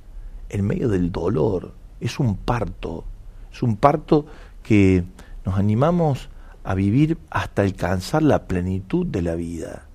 en 0.49 0.65
medio 0.65 0.87
del 0.89 1.11
dolor, 1.11 1.73
es 1.99 2.19
un 2.19 2.37
parto, 2.37 3.03
es 3.51 3.63
un 3.63 3.75
parto 3.75 4.25
que 4.63 5.03
nos 5.45 5.57
animamos 5.57 6.29
a 6.63 6.75
vivir 6.75 7.17
hasta 7.29 7.61
alcanzar 7.61 8.23
la 8.23 8.47
plenitud 8.47 9.05
de 9.05 9.21
la 9.21 9.35
vida 9.35 9.87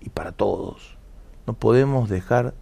y 0.00 0.08
para 0.08 0.32
todos. 0.32 0.96
No 1.46 1.54
podemos 1.54 2.08
dejar 2.08 2.54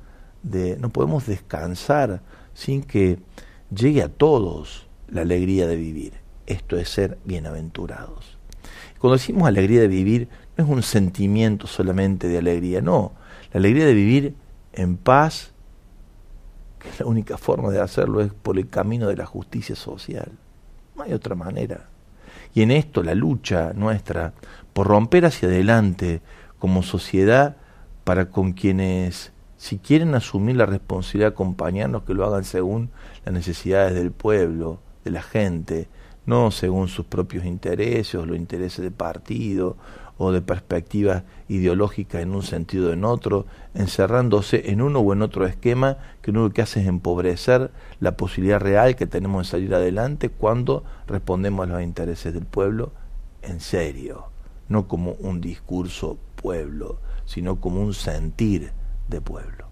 de 0.42 0.76
no 0.78 0.90
podemos 0.90 1.26
descansar 1.26 2.22
sin 2.54 2.82
que 2.82 3.18
llegue 3.74 4.02
a 4.02 4.08
todos 4.08 4.86
la 5.08 5.22
alegría 5.22 5.66
de 5.66 5.76
vivir. 5.76 6.14
Esto 6.46 6.76
es 6.76 6.88
ser 6.88 7.18
bienaventurados. 7.24 8.38
Cuando 8.98 9.16
decimos 9.16 9.48
alegría 9.48 9.80
de 9.80 9.88
vivir, 9.88 10.28
es 10.60 10.68
un 10.68 10.82
sentimiento 10.82 11.66
solamente 11.66 12.28
de 12.28 12.38
alegría, 12.38 12.80
no. 12.80 13.12
La 13.52 13.58
alegría 13.58 13.86
de 13.86 13.94
vivir 13.94 14.34
en 14.72 14.96
paz 14.96 15.52
que 16.78 16.88
la 16.98 17.06
única 17.06 17.36
forma 17.36 17.70
de 17.70 17.80
hacerlo 17.80 18.20
es 18.20 18.32
por 18.32 18.58
el 18.58 18.68
camino 18.68 19.08
de 19.08 19.16
la 19.16 19.26
justicia 19.26 19.76
social. 19.76 20.32
No 20.96 21.02
hay 21.02 21.12
otra 21.12 21.34
manera. 21.34 21.88
Y 22.54 22.62
en 22.62 22.70
esto 22.70 23.02
la 23.02 23.14
lucha 23.14 23.72
nuestra 23.74 24.32
por 24.72 24.86
romper 24.86 25.26
hacia 25.26 25.48
adelante 25.48 26.20
como 26.58 26.82
sociedad 26.82 27.56
para 28.04 28.30
con 28.30 28.52
quienes 28.52 29.32
si 29.56 29.78
quieren 29.78 30.14
asumir 30.14 30.56
la 30.56 30.64
responsabilidad 30.64 31.28
de 31.28 31.34
acompañarnos, 31.34 32.04
que 32.04 32.14
lo 32.14 32.24
hagan 32.24 32.44
según 32.44 32.88
las 33.26 33.34
necesidades 33.34 33.92
del 33.92 34.10
pueblo, 34.10 34.80
de 35.04 35.10
la 35.10 35.22
gente, 35.22 35.88
no 36.24 36.50
según 36.50 36.88
sus 36.88 37.04
propios 37.04 37.44
intereses 37.44 38.14
los 38.14 38.36
intereses 38.36 38.82
de 38.82 38.90
partido 38.90 39.76
o 40.22 40.32
de 40.32 40.42
perspectiva 40.42 41.24
ideológica 41.48 42.20
en 42.20 42.34
un 42.34 42.42
sentido 42.42 42.90
o 42.90 42.92
en 42.92 43.06
otro, 43.06 43.46
encerrándose 43.72 44.70
en 44.70 44.82
uno 44.82 44.98
o 45.00 45.14
en 45.14 45.22
otro 45.22 45.46
esquema 45.46 45.96
que 46.20 46.30
lo 46.30 46.50
que 46.50 46.60
hace 46.60 46.82
es 46.82 46.86
empobrecer 46.86 47.70
la 48.00 48.18
posibilidad 48.18 48.60
real 48.60 48.96
que 48.96 49.06
tenemos 49.06 49.46
de 49.46 49.50
salir 49.50 49.74
adelante 49.74 50.28
cuando 50.28 50.84
respondemos 51.06 51.66
a 51.66 51.72
los 51.72 51.82
intereses 51.82 52.34
del 52.34 52.44
pueblo 52.44 52.92
en 53.40 53.60
serio, 53.60 54.26
no 54.68 54.86
como 54.88 55.12
un 55.12 55.40
discurso 55.40 56.18
pueblo, 56.36 56.98
sino 57.24 57.58
como 57.58 57.80
un 57.80 57.94
sentir 57.94 58.72
de 59.08 59.22
pueblo. 59.22 59.68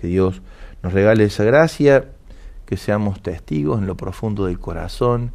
Que 0.00 0.08
Dios 0.08 0.42
nos 0.82 0.94
regale 0.94 1.22
esa 1.22 1.44
gracia, 1.44 2.08
que 2.66 2.76
seamos 2.76 3.22
testigos 3.22 3.78
en 3.78 3.86
lo 3.86 3.96
profundo 3.96 4.46
del 4.46 4.58
corazón, 4.58 5.30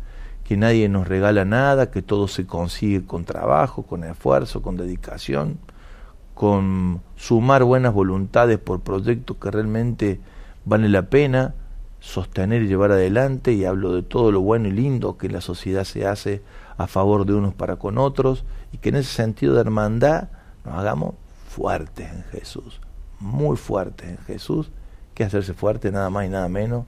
que 0.48 0.56
nadie 0.56 0.88
nos 0.88 1.10
regala 1.10 1.44
nada, 1.44 1.92
que 1.92 2.02
todo 2.02 2.30
se 2.30 2.48
consigue 2.48 3.06
con 3.06 3.26
trabajo, 3.26 3.84
con 3.84 4.06
esfuerzo, 4.06 4.62
con 4.62 4.78
dedicación, 4.78 5.58
con 6.34 7.02
sumar 7.18 7.66
buenas 7.66 7.94
voluntades 7.94 8.58
por 8.58 8.80
proyectos 8.80 9.36
que 9.38 9.52
realmente 9.52 10.22
vale 10.64 10.88
la 10.88 11.10
pena 11.10 11.54
sostener 12.00 12.62
y 12.62 12.68
llevar 12.68 12.94
adelante, 12.94 13.52
y 13.52 13.66
hablo 13.66 13.92
de 13.92 14.04
todo 14.04 14.32
lo 14.32 14.40
bueno 14.40 14.70
y 14.70 14.72
lindo 14.72 15.18
que 15.18 15.28
la 15.28 15.42
sociedad 15.42 15.84
se 15.84 16.08
hace 16.08 16.42
a 16.78 16.88
favor 16.88 17.26
de 17.26 17.34
unos 17.34 17.54
para 17.54 17.76
con 17.76 17.98
otros, 17.98 18.46
y 18.72 18.78
que 18.78 18.90
en 18.90 18.96
ese 18.96 19.14
sentido 19.14 19.54
de 19.54 19.62
hermandad 19.62 20.30
nos 20.64 20.76
hagamos 20.76 21.16
fuertes 21.50 22.10
en 22.10 22.24
Jesús, 22.32 22.80
muy 23.20 23.58
fuertes 23.58 24.12
en 24.12 24.18
Jesús, 24.20 24.72
que 25.14 25.26
hacerse 25.26 25.54
fuerte 25.54 25.92
nada 25.92 26.10
más 26.10 26.26
y 26.26 26.30
nada 26.30 26.48
menos 26.48 26.86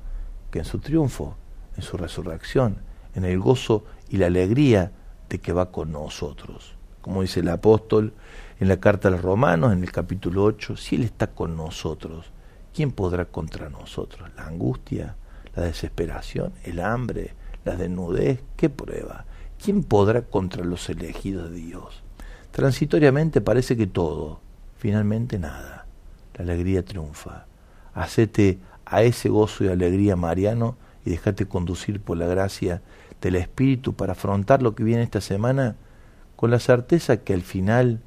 que 0.50 0.60
en 0.60 0.66
su 0.66 0.80
triunfo, 0.80 1.36
en 1.76 1.84
su 1.84 1.98
resurrección, 1.98 2.88
en 3.20 3.26
el 3.26 3.40
gozo 3.40 3.86
y 4.10 4.18
la 4.18 4.28
alegría 4.28 4.92
de 5.30 5.40
que 5.40 5.54
va 5.54 5.72
con 5.72 5.92
nosotros. 5.92 6.76
Como 7.02 7.22
dice 7.22 7.42
el 7.42 7.50
apóstol 7.50 8.14
en 8.60 8.68
la 8.68 8.80
carta 8.80 9.08
a 9.08 9.12
los 9.12 9.22
romanos, 9.22 9.72
en 9.72 9.84
el 9.84 9.92
capítulo 9.92 10.44
8, 10.44 10.76
si 10.76 10.96
Él 10.96 11.04
está 11.04 11.28
con 11.28 11.56
nosotros, 11.56 12.32
¿quién 12.74 12.92
podrá 12.92 13.26
contra 13.26 13.70
nosotros? 13.70 14.30
La 14.36 14.48
angustia, 14.48 15.16
la 15.56 15.64
desesperación, 15.64 16.54
el 16.64 16.80
hambre, 16.80 17.34
la 17.64 17.76
desnudez, 17.76 18.42
¿qué 18.58 18.70
prueba? 18.70 19.26
¿Quién 19.64 19.84
podrá 19.84 20.22
contra 20.24 20.64
los 20.64 20.90
elegidos 20.90 21.52
de 21.52 21.58
Dios? 21.58 22.04
Transitoriamente 22.52 23.42
parece 23.42 23.78
que 23.78 23.88
todo, 23.88 24.42
finalmente 24.78 25.38
nada. 25.40 25.86
La 26.36 26.44
alegría 26.44 26.84
triunfa. 26.84 27.46
Hacete 27.94 28.60
a 28.86 29.04
ese 29.04 29.30
gozo 29.30 29.64
y 29.64 29.68
alegría 29.68 30.16
mariano 30.16 30.78
y 31.06 31.12
déjate 31.12 31.46
conducir 31.46 32.02
por 32.02 32.18
la 32.18 32.28
gracia 32.28 32.82
del 33.22 33.36
Espíritu 33.36 33.94
para 33.94 34.14
afrontar 34.14 34.62
lo 34.62 34.76
que 34.76 34.84
viene 34.84 35.04
esta 35.04 35.22
semana 35.22 35.76
con 36.36 36.52
la 36.52 36.60
certeza 36.60 37.18
que 37.18 37.34
al 37.34 37.42
final, 37.42 38.00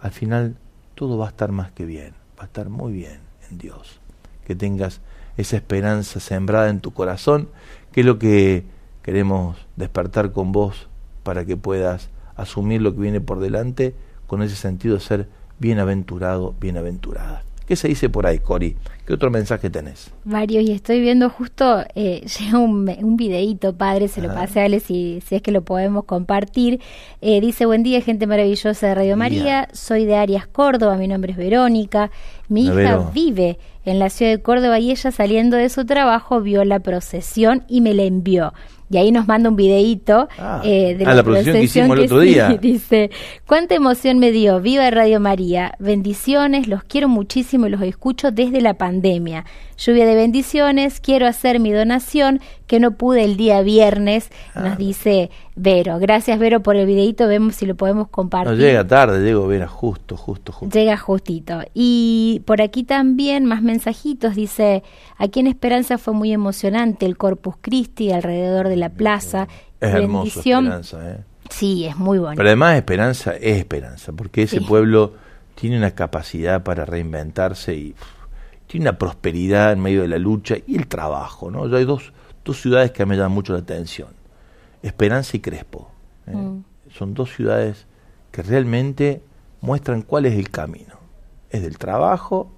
al 0.00 0.12
final 0.12 0.56
todo 0.94 1.18
va 1.18 1.26
a 1.26 1.28
estar 1.28 1.52
más 1.52 1.72
que 1.72 1.84
bien, 1.84 2.14
va 2.38 2.44
a 2.44 2.46
estar 2.46 2.68
muy 2.68 2.92
bien 2.92 3.20
en 3.50 3.58
Dios. 3.58 4.00
Que 4.46 4.54
tengas 4.54 5.00
esa 5.36 5.56
esperanza 5.56 6.20
sembrada 6.20 6.70
en 6.70 6.80
tu 6.80 6.92
corazón, 6.92 7.48
que 7.92 8.00
es 8.00 8.06
lo 8.06 8.18
que 8.18 8.64
queremos 9.02 9.56
despertar 9.76 10.32
con 10.32 10.52
vos 10.52 10.88
para 11.22 11.44
que 11.44 11.56
puedas 11.56 12.08
asumir 12.34 12.80
lo 12.80 12.94
que 12.94 13.00
viene 13.00 13.20
por 13.20 13.40
delante 13.40 13.94
con 14.26 14.42
ese 14.42 14.56
sentido 14.56 14.94
de 14.94 15.00
ser 15.00 15.28
bienaventurado, 15.58 16.54
bienaventurada. 16.60 17.45
¿Qué 17.66 17.74
se 17.74 17.88
dice 17.88 18.08
por 18.08 18.26
ahí, 18.26 18.38
Cori? 18.38 18.76
¿Qué 19.04 19.12
otro 19.12 19.28
mensaje 19.28 19.70
tenés? 19.70 20.12
Varios, 20.24 20.64
y 20.64 20.72
estoy 20.72 21.00
viendo 21.00 21.28
justo, 21.30 21.84
eh, 21.96 22.24
llega 22.40 22.58
un, 22.58 22.88
un 22.88 23.16
videíto, 23.16 23.76
padre, 23.76 24.06
se 24.06 24.22
lo 24.22 24.32
pasé 24.32 24.60
a 24.60 24.64
Ale 24.66 24.78
si, 24.78 25.20
si 25.26 25.34
es 25.34 25.42
que 25.42 25.50
lo 25.50 25.62
podemos 25.62 26.04
compartir. 26.04 26.80
Eh, 27.20 27.40
dice, 27.40 27.66
buen 27.66 27.82
día, 27.82 28.00
gente 28.00 28.28
maravillosa 28.28 28.86
de 28.86 28.94
Radio 28.94 29.16
María, 29.16 29.68
soy 29.72 30.04
de 30.06 30.14
Arias, 30.14 30.46
Córdoba, 30.46 30.96
mi 30.96 31.08
nombre 31.08 31.32
es 31.32 31.38
Verónica, 31.38 32.12
mi 32.48 32.66
hija 32.66 33.10
vive 33.12 33.58
en 33.84 33.98
la 33.98 34.10
ciudad 34.10 34.32
de 34.32 34.42
Córdoba 34.42 34.78
y 34.78 34.92
ella 34.92 35.10
saliendo 35.10 35.56
de 35.56 35.68
su 35.68 35.84
trabajo 35.84 36.40
vio 36.40 36.64
la 36.64 36.80
procesión 36.80 37.64
y 37.68 37.80
me 37.80 37.94
la 37.94 38.02
envió. 38.02 38.52
Y 38.90 38.98
ahí 38.98 39.10
nos 39.10 39.26
manda 39.26 39.48
un 39.48 39.56
videíto 39.56 40.28
Ah, 40.38 40.62
eh, 40.64 40.94
de 40.96 41.04
ah, 41.04 41.14
la 41.14 41.22
procesión 41.22 41.56
que 41.56 41.62
hicimos 41.62 41.98
el 41.98 42.04
otro 42.04 42.20
sí, 42.20 42.28
día. 42.28 42.48
dice, 42.60 43.10
cuánta 43.46 43.74
emoción 43.74 44.18
me 44.18 44.30
dio, 44.30 44.60
viva 44.60 44.88
Radio 44.90 45.20
María, 45.20 45.74
bendiciones, 45.78 46.68
los 46.68 46.84
quiero 46.84 47.08
muchísimo 47.08 47.66
y 47.66 47.70
los 47.70 47.82
escucho 47.82 48.30
desde 48.30 48.60
la 48.60 48.74
pandemia. 48.74 49.44
Lluvia 49.76 50.06
de 50.06 50.14
bendiciones, 50.14 51.00
quiero 51.00 51.26
hacer 51.26 51.60
mi 51.60 51.72
donación 51.72 52.40
que 52.66 52.80
no 52.80 52.92
pude 52.92 53.24
el 53.24 53.36
día 53.36 53.60
viernes, 53.62 54.30
Ah. 54.54 54.60
nos 54.60 54.78
dice 54.78 55.30
Vero. 55.54 55.98
Gracias, 55.98 56.38
Vero, 56.38 56.60
por 56.62 56.76
el 56.76 56.86
videito. 56.86 57.28
Vemos 57.28 57.54
si 57.56 57.66
lo 57.66 57.74
podemos 57.76 58.08
compartir. 58.08 58.52
No 58.52 58.58
llega 58.58 58.86
tarde, 58.86 59.22
llego, 59.24 59.46
Vera, 59.46 59.68
justo, 59.68 60.16
justo, 60.16 60.52
justo. 60.52 60.76
Llega 60.76 60.96
justito. 60.96 61.60
Y 61.74 62.42
por 62.46 62.60
aquí 62.60 62.84
también 62.84 63.44
más 63.44 63.62
mensajitos. 63.62 64.34
Dice, 64.34 64.82
aquí 65.16 65.40
en 65.40 65.46
Esperanza 65.46 65.98
fue 65.98 66.14
muy 66.14 66.32
emocionante 66.32 67.06
el 67.06 67.16
Corpus 67.16 67.54
Christi 67.60 68.10
alrededor 68.12 68.68
de 68.68 68.76
la 68.76 68.90
plaza. 68.90 69.48
Es 69.80 69.94
hermoso. 69.94 70.40
Esperanza, 70.40 71.10
¿eh? 71.10 71.18
Sí, 71.50 71.84
es 71.86 71.96
muy 71.96 72.18
bonito. 72.18 72.36
Pero 72.38 72.48
además 72.48 72.76
Esperanza 72.76 73.32
es 73.36 73.58
Esperanza, 73.58 74.12
porque 74.12 74.42
ese 74.42 74.58
Sí. 74.58 74.64
pueblo 74.64 75.12
tiene 75.54 75.78
una 75.78 75.92
capacidad 75.92 76.62
para 76.64 76.84
reinventarse 76.84 77.74
y 77.74 77.94
tiene 78.66 78.84
una 78.90 78.98
prosperidad 78.98 79.72
en 79.72 79.80
medio 79.80 80.02
de 80.02 80.08
la 80.08 80.18
lucha 80.18 80.56
y 80.66 80.76
el 80.76 80.88
trabajo, 80.88 81.50
¿no? 81.50 81.68
Yo 81.68 81.76
hay 81.76 81.84
dos, 81.84 82.12
dos 82.46 82.62
ciudades 82.62 82.92
que 82.92 83.04
me 83.04 83.16
llaman 83.16 83.32
mucho 83.32 83.52
la 83.52 83.58
atención, 83.58 84.08
Esperanza 84.82 85.36
y 85.36 85.40
Crespo. 85.40 85.90
¿eh? 86.26 86.34
Mm. 86.34 86.64
Son 86.90 87.12
dos 87.12 87.34
ciudades 87.34 87.86
que 88.30 88.42
realmente 88.42 89.20
muestran 89.60 90.02
cuál 90.02 90.26
es 90.26 90.34
el 90.34 90.48
camino. 90.50 90.94
Es 91.50 91.62
del 91.62 91.76
trabajo 91.76 92.52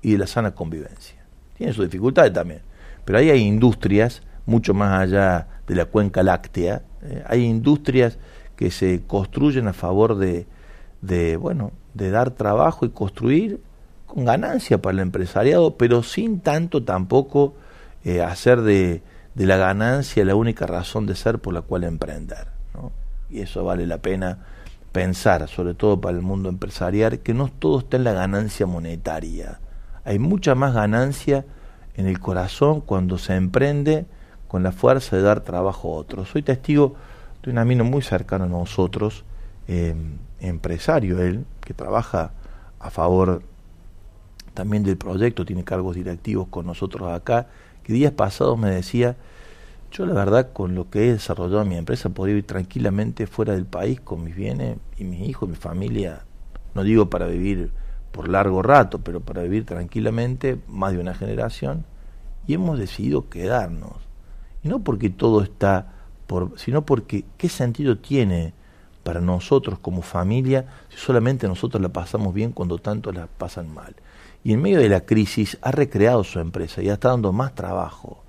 y 0.00 0.12
de 0.12 0.18
la 0.18 0.26
sana 0.26 0.54
convivencia. 0.54 1.24
Tiene 1.58 1.72
sus 1.72 1.84
dificultades 1.84 2.32
también, 2.32 2.62
pero 3.04 3.18
ahí 3.18 3.30
hay 3.30 3.40
industrias 3.40 4.22
mucho 4.46 4.74
más 4.74 5.02
allá 5.02 5.48
de 5.66 5.74
la 5.74 5.86
cuenca 5.86 6.22
láctea. 6.22 6.82
¿eh? 7.02 7.24
Hay 7.26 7.44
industrias 7.44 8.18
que 8.54 8.70
se 8.70 9.02
construyen 9.06 9.66
a 9.66 9.72
favor 9.72 10.16
de, 10.16 10.46
de, 11.00 11.36
bueno, 11.36 11.72
de 11.94 12.10
dar 12.10 12.30
trabajo 12.30 12.86
y 12.86 12.90
construir 12.90 13.60
con 14.06 14.24
ganancia 14.24 14.80
para 14.80 14.92
el 14.92 15.00
empresariado, 15.00 15.76
pero 15.76 16.04
sin 16.04 16.40
tanto 16.40 16.84
tampoco 16.84 17.54
eh, 18.04 18.22
hacer 18.22 18.60
de, 18.60 19.02
de 19.34 19.46
la 19.46 19.56
ganancia 19.56 20.24
la 20.24 20.34
única 20.34 20.66
razón 20.66 21.06
de 21.06 21.14
ser 21.14 21.38
por 21.38 21.54
la 21.54 21.62
cual 21.62 21.84
emprender. 21.84 22.48
Y 23.30 23.40
eso 23.40 23.64
vale 23.64 23.86
la 23.86 23.98
pena 23.98 24.38
pensar, 24.92 25.48
sobre 25.48 25.74
todo 25.74 26.00
para 26.00 26.16
el 26.16 26.22
mundo 26.22 26.48
empresarial, 26.50 27.20
que 27.20 27.32
no 27.32 27.48
todo 27.48 27.78
está 27.78 27.96
en 27.96 28.04
la 28.04 28.12
ganancia 28.12 28.66
monetaria. 28.66 29.58
Hay 30.04 30.18
mucha 30.18 30.54
más 30.54 30.74
ganancia 30.74 31.46
en 31.96 32.06
el 32.06 32.20
corazón 32.20 32.80
cuando 32.80 33.18
se 33.18 33.34
emprende 33.34 34.06
con 34.48 34.62
la 34.62 34.72
fuerza 34.72 35.16
de 35.16 35.22
dar 35.22 35.40
trabajo 35.40 35.94
a 35.94 35.96
otros. 35.96 36.28
Soy 36.28 36.42
testigo 36.42 36.94
de 37.42 37.50
un 37.50 37.58
amigo 37.58 37.84
muy 37.84 38.02
cercano 38.02 38.44
a 38.44 38.48
nosotros, 38.48 39.24
eh, 39.66 39.94
empresario 40.40 41.22
él, 41.22 41.46
que 41.62 41.72
trabaja 41.72 42.32
a 42.78 42.90
favor 42.90 43.42
también 44.52 44.82
del 44.82 44.98
proyecto, 44.98 45.46
tiene 45.46 45.64
cargos 45.64 45.96
directivos 45.96 46.48
con 46.48 46.66
nosotros 46.66 47.10
acá, 47.10 47.46
que 47.82 47.92
días 47.92 48.12
pasados 48.12 48.58
me 48.58 48.70
decía, 48.70 49.16
yo 49.90 50.06
la 50.06 50.14
verdad 50.14 50.52
con 50.52 50.74
lo 50.74 50.88
que 50.88 51.08
he 51.08 51.12
desarrollado 51.12 51.64
mi 51.64 51.76
empresa 51.76 52.08
podría 52.08 52.34
vivir 52.34 52.46
tranquilamente 52.46 53.26
fuera 53.26 53.54
del 53.54 53.66
país 53.66 54.00
con 54.00 54.24
mis 54.24 54.34
bienes 54.34 54.78
y 54.96 55.04
mis 55.04 55.28
hijos, 55.28 55.48
mi 55.48 55.56
familia, 55.56 56.24
no 56.74 56.82
digo 56.82 57.10
para 57.10 57.26
vivir 57.26 57.70
por 58.12 58.28
largo 58.28 58.62
rato, 58.62 59.00
pero 59.00 59.20
para 59.20 59.42
vivir 59.42 59.64
tranquilamente 59.64 60.58
más 60.68 60.92
de 60.92 60.98
una 60.98 61.14
generación, 61.14 61.84
y 62.46 62.54
hemos 62.54 62.78
decidido 62.78 63.28
quedarnos. 63.28 63.96
Y 64.62 64.68
no 64.68 64.80
porque 64.80 65.10
todo 65.10 65.42
está 65.42 65.92
por, 66.26 66.58
sino 66.58 66.84
porque 66.84 67.24
qué 67.36 67.48
sentido 67.48 67.98
tiene 67.98 68.54
para 69.02 69.20
nosotros 69.20 69.78
como 69.78 70.02
familia 70.02 70.66
si 70.88 70.96
solamente 70.96 71.48
nosotros 71.48 71.82
la 71.82 71.88
pasamos 71.88 72.32
bien 72.32 72.52
cuando 72.52 72.78
tanto 72.78 73.12
la 73.12 73.26
pasan 73.26 73.72
mal. 73.72 73.94
Y 74.44 74.52
en 74.52 74.62
medio 74.62 74.78
de 74.78 74.88
la 74.88 75.02
crisis 75.02 75.58
ha 75.62 75.70
recreado 75.70 76.24
su 76.24 76.40
empresa 76.40 76.82
y 76.82 76.88
está 76.88 77.10
dando 77.10 77.32
más 77.32 77.54
trabajo. 77.54 78.22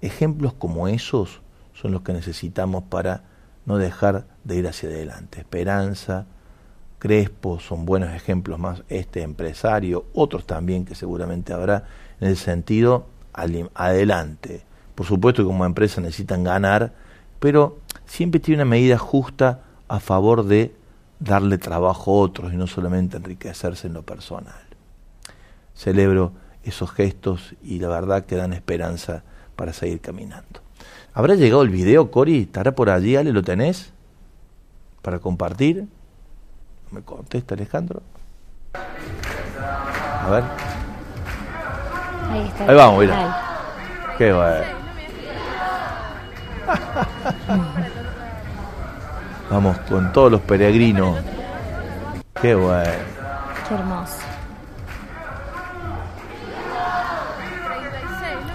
Ejemplos 0.00 0.52
como 0.52 0.88
esos 0.88 1.40
son 1.74 1.92
los 1.92 2.02
que 2.02 2.12
necesitamos 2.12 2.84
para 2.84 3.24
no 3.66 3.76
dejar 3.76 4.26
de 4.44 4.56
ir 4.56 4.68
hacia 4.68 4.88
adelante. 4.88 5.40
Esperanza, 5.40 6.26
Crespo 6.98 7.60
son 7.60 7.84
buenos 7.84 8.14
ejemplos 8.14 8.58
más, 8.58 8.82
este 8.88 9.22
empresario, 9.22 10.06
otros 10.14 10.46
también 10.46 10.84
que 10.84 10.94
seguramente 10.94 11.52
habrá 11.52 11.84
en 12.20 12.28
el 12.28 12.36
sentido 12.36 13.06
adelante. 13.32 14.62
Por 14.94 15.06
supuesto 15.06 15.42
que 15.42 15.46
como 15.46 15.64
empresa 15.64 16.00
necesitan 16.00 16.42
ganar, 16.42 16.92
pero 17.38 17.78
siempre 18.06 18.40
tiene 18.40 18.62
una 18.62 18.70
medida 18.70 18.98
justa 18.98 19.60
a 19.86 20.00
favor 20.00 20.44
de 20.44 20.74
darle 21.20 21.58
trabajo 21.58 22.12
a 22.12 22.24
otros 22.24 22.52
y 22.52 22.56
no 22.56 22.66
solamente 22.66 23.16
enriquecerse 23.16 23.86
en 23.86 23.94
lo 23.94 24.02
personal. 24.02 24.67
Celebro 25.78 26.32
esos 26.64 26.90
gestos 26.90 27.54
y 27.62 27.78
la 27.78 27.86
verdad 27.86 28.26
que 28.26 28.34
dan 28.34 28.52
esperanza 28.52 29.22
para 29.54 29.72
seguir 29.72 30.00
caminando. 30.00 30.60
¿Habrá 31.14 31.36
llegado 31.36 31.62
el 31.62 31.68
video, 31.68 32.10
Cori? 32.10 32.42
¿Estará 32.42 32.72
por 32.72 32.90
allí, 32.90 33.14
Ale? 33.14 33.32
¿Lo 33.32 33.44
tenés? 33.44 33.92
¿Para 35.02 35.20
compartir? 35.20 35.86
¿Me 36.90 37.02
contesta 37.02 37.54
Alejandro? 37.54 38.02
A 38.74 40.28
ver. 40.28 40.44
Ahí 42.28 42.48
está. 42.48 42.64
Ahí 42.64 42.74
vamos, 42.74 42.98
mira. 42.98 43.40
Qué 44.18 44.32
bueno. 44.32 44.64
Vamos 49.48 49.78
con 49.88 50.12
todos 50.12 50.32
los 50.32 50.40
peregrinos. 50.40 51.20
Qué 52.42 52.56
bueno. 52.56 52.90
Qué 53.68 53.74
hermoso. 53.74 54.27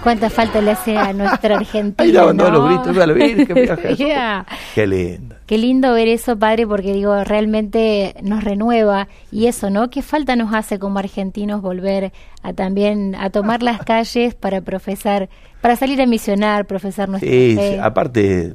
¿Cuánta 0.04 0.30
falta 0.30 0.60
le 0.60 0.70
hace 0.72 0.96
a 0.96 1.12
nuestra 1.12 1.56
Argentina? 1.58 1.94
Ahí 2.04 2.12
daban 2.12 2.36
todos 2.36 2.52
no? 2.52 2.58
los 2.60 2.68
gritos, 2.68 2.92
mira, 2.92 3.06
la 3.06 3.12
Virgen, 3.14 3.48
mira 3.54 3.76
Jesús. 3.76 3.98
Ya. 3.98 4.46
Qué 4.74 4.86
lindo. 4.86 5.34
Qué 5.46 5.58
lindo 5.58 5.92
ver 5.94 6.08
eso, 6.08 6.38
padre, 6.38 6.66
porque 6.66 6.92
digo, 6.92 7.24
realmente 7.24 8.14
nos 8.22 8.44
renueva 8.44 9.08
y 9.32 9.46
eso, 9.46 9.70
¿no? 9.70 9.90
¿Qué 9.90 10.02
falta 10.02 10.36
nos 10.36 10.54
hace 10.54 10.78
como 10.78 10.98
argentinos 10.98 11.60
volver 11.62 12.12
a 12.42 12.52
también 12.52 13.14
a 13.14 13.30
tomar 13.30 13.62
las 13.62 13.78
calles 13.80 14.34
para 14.34 14.60
profesar, 14.60 15.28
para 15.60 15.74
salir 15.76 16.00
a 16.02 16.06
misionar, 16.06 16.66
profesar 16.66 17.08
nuestra 17.08 17.30
Sí, 17.30 17.54
fe? 17.56 17.70
sí, 17.72 17.78
aparte, 17.82 18.54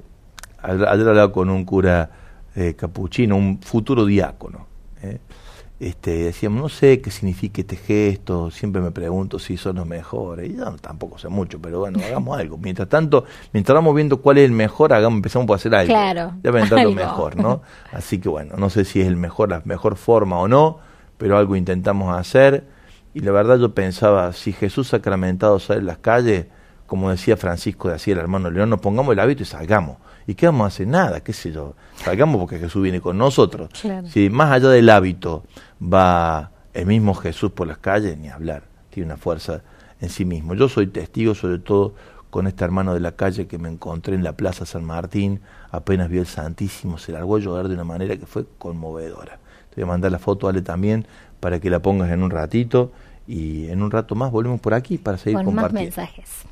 a- 0.61 0.71
ayer 0.71 1.07
hablaba 1.09 1.31
con 1.31 1.49
un 1.49 1.65
cura 1.65 2.11
eh, 2.55 2.75
capuchino, 2.75 3.35
un 3.37 3.59
futuro 3.61 4.05
diácono. 4.05 4.67
Este, 5.79 6.25
decíamos, 6.25 6.61
no 6.61 6.67
sé 6.67 6.99
qué 6.99 7.09
significa 7.09 7.61
este 7.61 7.77
gesto, 7.77 8.51
siempre 8.51 8.81
me 8.81 8.91
pregunto 8.91 9.39
si 9.39 9.55
son 9.55 9.77
los 9.77 9.87
mejores. 9.87 10.49
Y 10.49 10.57
yo 10.57 10.65
no, 10.65 10.75
tampoco 10.75 11.17
sé 11.17 11.29
mucho, 11.29 11.59
pero 11.61 11.79
bueno, 11.79 11.99
hagamos 12.05 12.37
algo. 12.37 12.57
Mientras 12.57 12.89
tanto, 12.89 13.23
mientras 13.53 13.73
vamos 13.73 13.95
viendo 13.95 14.21
cuál 14.21 14.39
es 14.39 14.45
el 14.45 14.51
mejor, 14.51 14.91
hagamos, 14.91 15.17
empezamos 15.17 15.47
por 15.47 15.55
hacer 15.55 15.73
algo. 15.73 15.87
Claro, 15.87 16.33
Ya 16.43 16.51
vendrá 16.51 16.83
lo 16.83 16.91
mejor, 16.91 17.37
¿no? 17.37 17.61
Así 17.93 18.19
que 18.19 18.27
bueno, 18.27 18.55
no 18.57 18.69
sé 18.69 18.83
si 18.83 18.99
es 18.99 19.07
el 19.07 19.15
mejor, 19.15 19.49
la 19.49 19.61
mejor 19.63 19.95
forma 19.95 20.37
o 20.39 20.49
no, 20.49 20.79
pero 21.17 21.37
algo 21.37 21.55
intentamos 21.55 22.13
hacer. 22.13 22.65
Y 23.13 23.21
la 23.21 23.31
verdad 23.31 23.57
yo 23.57 23.73
pensaba, 23.73 24.33
si 24.33 24.51
Jesús 24.51 24.89
sacramentado 24.89 25.59
sale 25.59 25.79
en 25.79 25.85
las 25.85 25.99
calles, 25.99 26.47
como 26.87 27.09
decía 27.09 27.37
Francisco 27.37 27.87
de 27.87 27.95
así 27.95 28.11
el 28.11 28.17
hermano 28.17 28.51
León, 28.51 28.69
nos 28.69 28.81
pongamos 28.81 29.13
el 29.13 29.19
hábito 29.19 29.43
y 29.43 29.45
salgamos. 29.45 29.97
¿Y 30.29 30.35
qué 30.35 30.45
vamos 30.45 30.65
a 30.65 30.67
hacer? 30.67 30.85
Nada, 30.85 31.21
qué 31.21 31.33
sé 31.33 31.51
yo. 31.51 31.73
Salgamos 31.95 32.39
porque 32.39 32.59
Jesús 32.59 32.83
viene 32.83 33.01
con 33.01 33.17
nosotros. 33.17 33.71
Claro. 33.81 34.07
Si 34.07 34.29
más 34.29 34.51
allá 34.51 34.69
del 34.69 34.87
hábito 34.91 35.43
va 35.81 36.51
el 36.71 36.85
mismo 36.85 37.15
Jesús 37.15 37.51
por 37.51 37.65
las 37.65 37.79
calles, 37.79 38.15
ni 38.15 38.29
hablar. 38.29 38.61
Tiene 38.91 39.07
una 39.07 39.17
fuerza 39.17 39.63
en 39.99 40.09
sí 40.09 40.25
mismo. 40.25 40.53
Yo 40.53 40.69
soy 40.69 40.85
testigo 40.85 41.33
sobre 41.33 41.57
todo 41.57 41.95
con 42.29 42.45
este 42.45 42.63
hermano 42.63 42.93
de 42.93 42.99
la 42.99 43.13
calle 43.13 43.47
que 43.47 43.57
me 43.57 43.69
encontré 43.69 44.13
en 44.13 44.23
la 44.23 44.33
Plaza 44.33 44.67
San 44.67 44.83
Martín, 44.83 45.41
apenas 45.71 46.09
vio 46.09 46.21
el 46.21 46.27
Santísimo, 46.27 46.99
se 46.99 47.11
largó 47.11 47.37
a 47.37 47.39
llorar 47.39 47.67
de 47.67 47.73
una 47.73 47.83
manera 47.83 48.15
que 48.15 48.27
fue 48.27 48.45
conmovedora. 48.59 49.39
Te 49.71 49.81
voy 49.81 49.85
a 49.85 49.87
mandar 49.87 50.11
la 50.11 50.19
foto, 50.19 50.47
Ale, 50.47 50.61
también, 50.61 51.07
para 51.39 51.59
que 51.59 51.71
la 51.71 51.79
pongas 51.81 52.11
en 52.11 52.21
un 52.21 52.29
ratito 52.29 52.91
y 53.27 53.67
en 53.69 53.81
un 53.81 53.89
rato 53.89 54.13
más 54.13 54.29
volvemos 54.29 54.61
por 54.61 54.75
aquí 54.75 54.99
para 54.99 55.17
seguir 55.17 55.37
Con 55.37 55.55
más 55.55 55.63
compartiendo. 55.63 55.97
mensajes. 55.97 56.45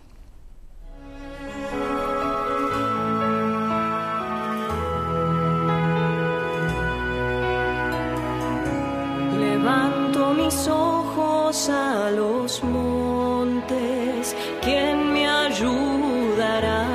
Levanto 9.68 10.34
mis 10.34 10.66
ojos 10.70 11.68
a 11.68 12.10
los 12.12 12.64
montes, 12.64 14.34
¿quién 14.62 15.12
me 15.12 15.28
ayudará? 15.28 16.88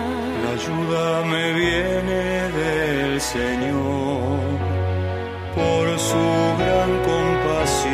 La 0.42 0.50
ayuda 0.58 1.22
me 1.32 1.52
viene 1.52 2.22
del 2.60 3.20
Señor 3.20 4.38
por 5.54 5.84
su 5.98 6.26
gran 6.62 6.90
compasión. 7.10 7.92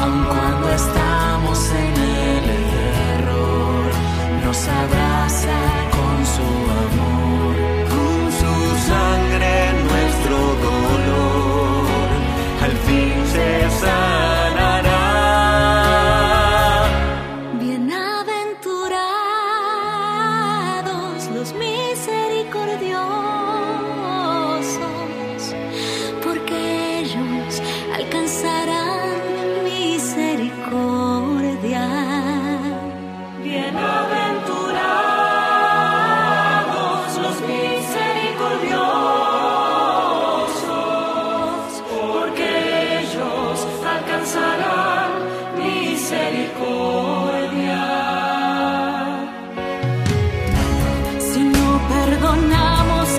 Aun 0.00 0.24
cuando 0.32 0.66
estamos 0.82 1.58
en 1.84 1.94
el 2.24 2.44
error, 3.18 3.84
nos 4.46 4.60
abraza 4.68 5.05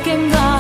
que 0.07 0.15
me 0.15 0.56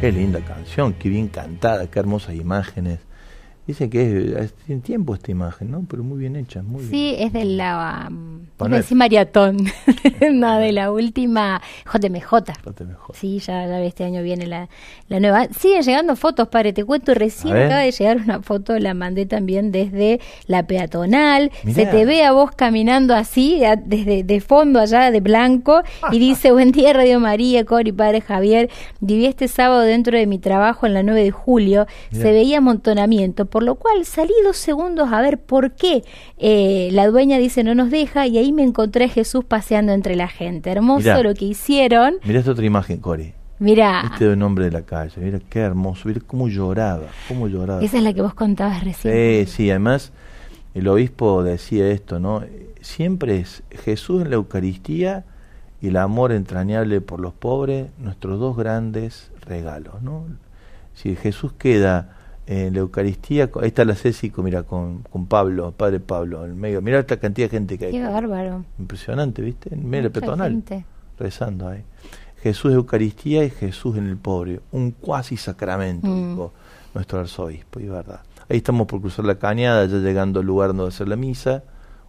Qué 0.00 0.12
linda 0.12 0.38
canción, 0.40 0.94
qué 0.94 1.08
bien 1.08 1.26
cantada, 1.26 1.90
qué 1.90 1.98
hermosas 1.98 2.36
imágenes. 2.36 3.00
Dice 3.68 3.90
que 3.90 4.34
es, 4.40 4.54
tiene 4.64 4.80
tiempo 4.80 5.12
esta 5.14 5.30
imagen, 5.30 5.70
¿no? 5.70 5.84
Pero 5.86 6.02
muy 6.02 6.18
bien 6.18 6.36
hecha, 6.36 6.62
muy 6.62 6.80
bien. 6.80 6.90
Sí, 6.90 7.14
es 7.18 7.34
de 7.34 7.44
la. 7.44 8.08
um, 8.10 8.46
maratón. 8.96 9.58
no, 10.32 10.58
de 10.58 10.72
la 10.72 10.90
última 10.90 11.60
JMJ. 11.84 12.08
Mejor. 12.08 12.44
Sí, 13.14 13.38
ya, 13.40 13.66
ya 13.66 13.78
este 13.82 14.04
año 14.04 14.22
viene 14.22 14.46
la, 14.46 14.70
la 15.08 15.20
nueva. 15.20 15.48
Siguen 15.52 15.82
llegando 15.82 16.16
fotos, 16.16 16.48
padre. 16.48 16.72
Te 16.72 16.82
cuento, 16.82 17.12
recién 17.12 17.54
acaba 17.66 17.80
de 17.82 17.90
llegar 17.92 18.16
una 18.16 18.40
foto, 18.40 18.78
la 18.78 18.94
mandé 18.94 19.26
también 19.26 19.70
desde 19.70 20.18
la 20.46 20.66
peatonal. 20.66 21.52
Mirá. 21.62 21.74
Se 21.74 21.86
te 21.86 22.06
ve 22.06 22.24
a 22.24 22.32
vos 22.32 22.52
caminando 22.52 23.14
así, 23.14 23.62
a- 23.66 23.76
desde 23.76 24.22
de 24.24 24.40
fondo 24.40 24.80
allá 24.80 25.10
de 25.10 25.20
blanco, 25.20 25.82
y 26.10 26.18
dice: 26.18 26.52
Buen 26.52 26.72
día, 26.72 26.94
Radio 26.94 27.20
María, 27.20 27.66
Cori, 27.66 27.92
padre 27.92 28.22
Javier. 28.22 28.70
Viví 29.00 29.26
este 29.26 29.46
sábado 29.46 29.82
dentro 29.82 30.16
de 30.16 30.26
mi 30.26 30.38
trabajo 30.38 30.86
en 30.86 30.94
la 30.94 31.02
9 31.02 31.22
de 31.22 31.30
julio. 31.32 31.86
Mirá. 32.12 32.24
Se 32.24 32.32
veía 32.32 32.58
amontonamiento, 32.58 33.44
por 33.44 33.57
lo 33.62 33.74
cual 33.76 34.04
salí 34.04 34.32
dos 34.44 34.56
segundos 34.56 35.12
a 35.12 35.20
ver 35.20 35.38
por 35.38 35.72
qué. 35.72 36.04
Eh, 36.38 36.88
la 36.92 37.06
dueña 37.06 37.38
dice: 37.38 37.64
No 37.64 37.74
nos 37.74 37.90
deja, 37.90 38.26
y 38.26 38.38
ahí 38.38 38.52
me 38.52 38.62
encontré 38.62 39.06
a 39.06 39.08
Jesús 39.08 39.44
paseando 39.44 39.92
entre 39.92 40.16
la 40.16 40.28
gente. 40.28 40.70
Hermoso 40.70 41.00
Mirá. 41.00 41.22
lo 41.22 41.34
que 41.34 41.44
hicieron. 41.46 42.14
Mirá 42.24 42.38
esta 42.40 42.52
otra 42.52 42.64
imagen, 42.66 42.98
Cori. 42.98 43.32
Mira, 43.60 44.02
Este 44.04 44.26
es 44.26 44.32
el 44.32 44.38
nombre 44.38 44.66
de 44.66 44.70
la 44.70 44.82
calle. 44.82 45.14
Mira 45.20 45.40
qué 45.50 45.58
hermoso. 45.60 46.02
Mira 46.08 46.20
cómo 46.26 46.48
lloraba. 46.48 47.08
Cómo 47.26 47.48
lloraba. 47.48 47.82
esa 47.82 47.96
es 47.96 48.02
la 48.04 48.12
que 48.12 48.22
vos 48.22 48.34
contabas 48.34 48.84
recién. 48.84 49.46
Sí, 49.46 49.52
sí, 49.52 49.70
además 49.70 50.12
el 50.74 50.86
obispo 50.86 51.42
decía 51.42 51.88
esto, 51.88 52.20
¿no? 52.20 52.44
Siempre 52.80 53.40
es 53.40 53.64
Jesús 53.84 54.22
en 54.22 54.30
la 54.30 54.36
Eucaristía 54.36 55.24
y 55.80 55.88
el 55.88 55.96
amor 55.96 56.30
entrañable 56.30 57.00
por 57.00 57.18
los 57.18 57.32
pobres, 57.32 57.90
nuestros 57.98 58.38
dos 58.38 58.56
grandes 58.56 59.32
regalos, 59.44 60.02
¿no? 60.02 60.24
Si 60.94 61.16
Jesús 61.16 61.52
queda 61.52 62.16
en 62.50 62.72
la 62.72 62.80
Eucaristía, 62.80 63.50
ahí 63.60 63.68
está 63.68 63.84
la 63.84 63.94
Césico, 63.94 64.42
mira, 64.42 64.62
con, 64.62 65.02
con 65.02 65.26
Pablo, 65.26 65.70
Padre 65.72 66.00
Pablo, 66.00 66.46
en 66.46 66.58
medio, 66.58 66.80
mira 66.80 66.98
esta 66.98 67.18
cantidad 67.18 67.46
de 67.46 67.50
gente 67.50 67.76
que 67.76 67.86
hay. 67.86 67.92
Qué 67.92 68.02
bárbaro. 68.02 68.64
Impresionante, 68.78 69.42
¿viste? 69.42 69.74
En 69.74 69.86
medio 69.86 70.04
del 70.04 70.12
Mucha 70.12 70.20
peatonal, 70.20 70.50
gente. 70.52 70.84
rezando 71.18 71.68
ahí. 71.68 71.84
Jesús 72.42 72.72
Eucaristía 72.72 73.44
y 73.44 73.50
Jesús 73.50 73.98
en 73.98 74.08
el 74.08 74.16
pobre, 74.16 74.60
un 74.72 74.92
cuasi 74.92 75.36
sacramento, 75.36 76.06
Mm. 76.06 76.30
dijo 76.30 76.52
nuestro 76.94 77.20
arzobispo, 77.20 77.80
y 77.80 77.86
verdad. 77.88 78.20
Ahí 78.48 78.56
estamos 78.56 78.86
por 78.86 79.00
cruzar 79.02 79.26
la 79.26 79.34
cañada, 79.38 79.84
ya 79.84 79.98
llegando 79.98 80.40
al 80.40 80.46
lugar 80.46 80.68
donde 80.68 80.88
hacer 80.88 81.06
la 81.06 81.16
misa, 81.16 81.64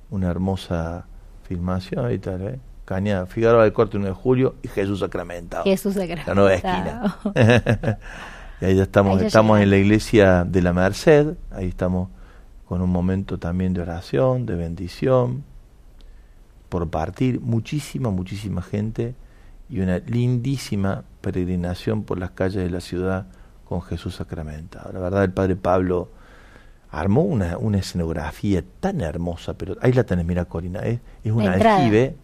una 0.10 0.30
hermosa 0.30 1.06
filmación, 1.44 2.06
ahí 2.06 2.16
está, 2.16 2.36
¿eh? 2.36 2.60
Cañada, 2.86 3.26
Figueroa 3.26 3.64
del 3.66 3.74
Corte 3.74 3.98
1 3.98 4.06
de 4.08 4.14
julio 4.14 4.56
y 4.64 4.68
Jesús 4.70 5.02
sacramentado. 5.02 5.64
Jesús 5.66 5.96
sacramentado. 5.96 6.34
La 6.34 6.42
nueva 6.42 6.56
esquina. 6.56 8.00
y 8.62 8.66
ahí 8.66 8.76
ya 8.76 8.84
estamos, 8.84 9.16
Ahí 9.16 9.22
ya 9.22 9.28
estamos 9.28 9.60
en 9.60 9.70
la 9.70 9.78
iglesia 9.78 10.44
de 10.44 10.62
la 10.62 10.74
Merced, 10.74 11.36
ahí 11.52 11.68
estamos 11.68 12.10
con 12.66 12.82
un 12.82 12.90
momento 12.90 13.38
también 13.40 13.74
de 13.74 13.82
oración, 13.82 14.46
de 14.46 14.56
bendición, 14.56 15.44
por 16.70 16.90
partir 16.90 17.40
muchísima, 17.42 18.12
muchísima 18.12 18.62
gente 18.62 19.16
y 19.70 19.80
una 19.80 19.98
lindísima 20.00 21.04
peregrinación 21.22 22.04
por 22.04 22.20
las 22.20 22.32
calles 22.32 22.64
de 22.64 22.70
la 22.70 22.80
ciudad 22.80 23.26
con 23.66 23.82
Jesús 23.82 24.16
sacramentado. 24.16 24.92
La 24.94 25.00
verdad, 25.00 25.24
el 25.24 25.32
Padre 25.32 25.56
Pablo 25.56 26.10
armó 26.92 27.22
una, 27.22 27.58
una 27.58 27.78
escenografía 27.78 28.64
tan 28.80 29.02
hermosa, 29.02 29.54
pero 29.56 29.78
ahí 29.82 29.94
la 29.94 30.04
tenés, 30.04 30.26
mira 30.26 30.46
Corina, 30.46 30.80
es, 30.82 31.00
es 31.24 31.32
un 31.32 31.48
aljibe, 31.48 32.16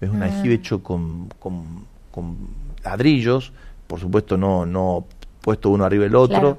es 0.00 0.10
un 0.10 0.22
Ah. 0.22 0.26
aljibe 0.26 0.54
hecho 0.54 0.82
con, 0.82 1.28
con, 1.40 1.84
con 2.12 2.36
ladrillos, 2.84 3.52
por 3.86 3.98
supuesto 4.00 4.36
no, 4.36 4.66
no 4.66 5.04
puesto 5.44 5.68
uno 5.68 5.84
arriba 5.84 6.04
del 6.04 6.16
otro, 6.16 6.38
Claro. 6.40 6.58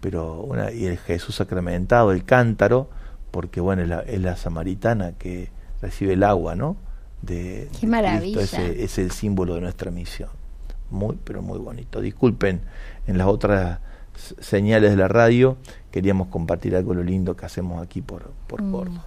pero 0.00 0.40
una, 0.40 0.72
y 0.72 0.86
el 0.86 0.98
Jesús 0.98 1.36
sacramentado, 1.36 2.10
el 2.10 2.24
cántaro, 2.24 2.90
porque 3.30 3.60
bueno, 3.60 3.82
es 3.82 3.88
la, 3.88 4.00
es 4.00 4.20
la 4.20 4.34
samaritana 4.36 5.12
que 5.12 5.50
recibe 5.80 6.14
el 6.14 6.24
agua, 6.24 6.56
¿no? 6.56 6.76
De, 7.22 7.34
de 7.34 7.60
Qué 7.66 7.68
Cristo, 7.70 7.86
maravilla. 7.86 8.40
ese- 8.42 8.82
es 8.82 8.98
el 8.98 9.12
símbolo 9.12 9.54
de 9.54 9.60
nuestra 9.60 9.90
misión. 9.92 10.30
Muy, 10.90 11.16
pero 11.22 11.42
muy 11.42 11.58
bonito. 11.58 12.00
Disculpen, 12.00 12.60
en 13.06 13.18
las 13.18 13.28
otras 13.28 13.78
señales 14.40 14.90
de 14.90 14.96
la 14.96 15.08
radio 15.08 15.56
queríamos 15.90 16.28
compartir 16.28 16.74
algo 16.76 16.90
de 16.92 16.96
lo 16.98 17.02
lindo 17.04 17.36
que 17.36 17.46
hacemos 17.46 17.82
aquí 17.82 18.02
por, 18.02 18.30
por 18.46 18.62
Mm. 18.62 18.72
Córdoba. 18.72 19.04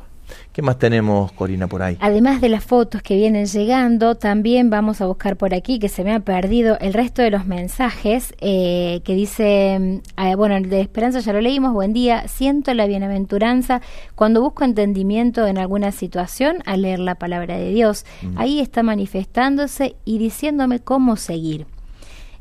¿Qué 0.51 0.61
más 0.61 0.79
tenemos, 0.79 1.31
Corina, 1.31 1.67
por 1.67 1.81
ahí? 1.81 1.97
Además 1.99 2.41
de 2.41 2.49
las 2.49 2.63
fotos 2.63 3.01
que 3.01 3.15
vienen 3.15 3.45
llegando, 3.45 4.15
también 4.15 4.69
vamos 4.69 5.01
a 5.01 5.05
buscar 5.05 5.37
por 5.37 5.53
aquí, 5.53 5.79
que 5.79 5.89
se 5.89 6.03
me 6.03 6.13
ha 6.13 6.19
perdido 6.19 6.77
el 6.79 6.93
resto 6.93 7.21
de 7.21 7.31
los 7.31 7.45
mensajes, 7.45 8.33
eh, 8.39 9.01
que 9.03 9.15
dice, 9.15 10.01
eh, 10.17 10.35
bueno, 10.35 10.55
el 10.55 10.69
de 10.69 10.81
Esperanza 10.81 11.19
ya 11.19 11.33
lo 11.33 11.41
leímos, 11.41 11.73
buen 11.73 11.93
día, 11.93 12.27
siento 12.27 12.73
la 12.73 12.87
bienaventuranza 12.87 13.81
cuando 14.15 14.41
busco 14.41 14.63
entendimiento 14.63 15.45
en 15.47 15.57
alguna 15.57 15.91
situación 15.91 16.57
al 16.65 16.81
leer 16.81 16.99
la 16.99 17.15
palabra 17.15 17.57
de 17.57 17.71
Dios. 17.71 18.05
Ahí 18.35 18.59
está 18.59 18.83
manifestándose 18.83 19.95
y 20.05 20.17
diciéndome 20.17 20.79
cómo 20.79 21.15
seguir. 21.15 21.65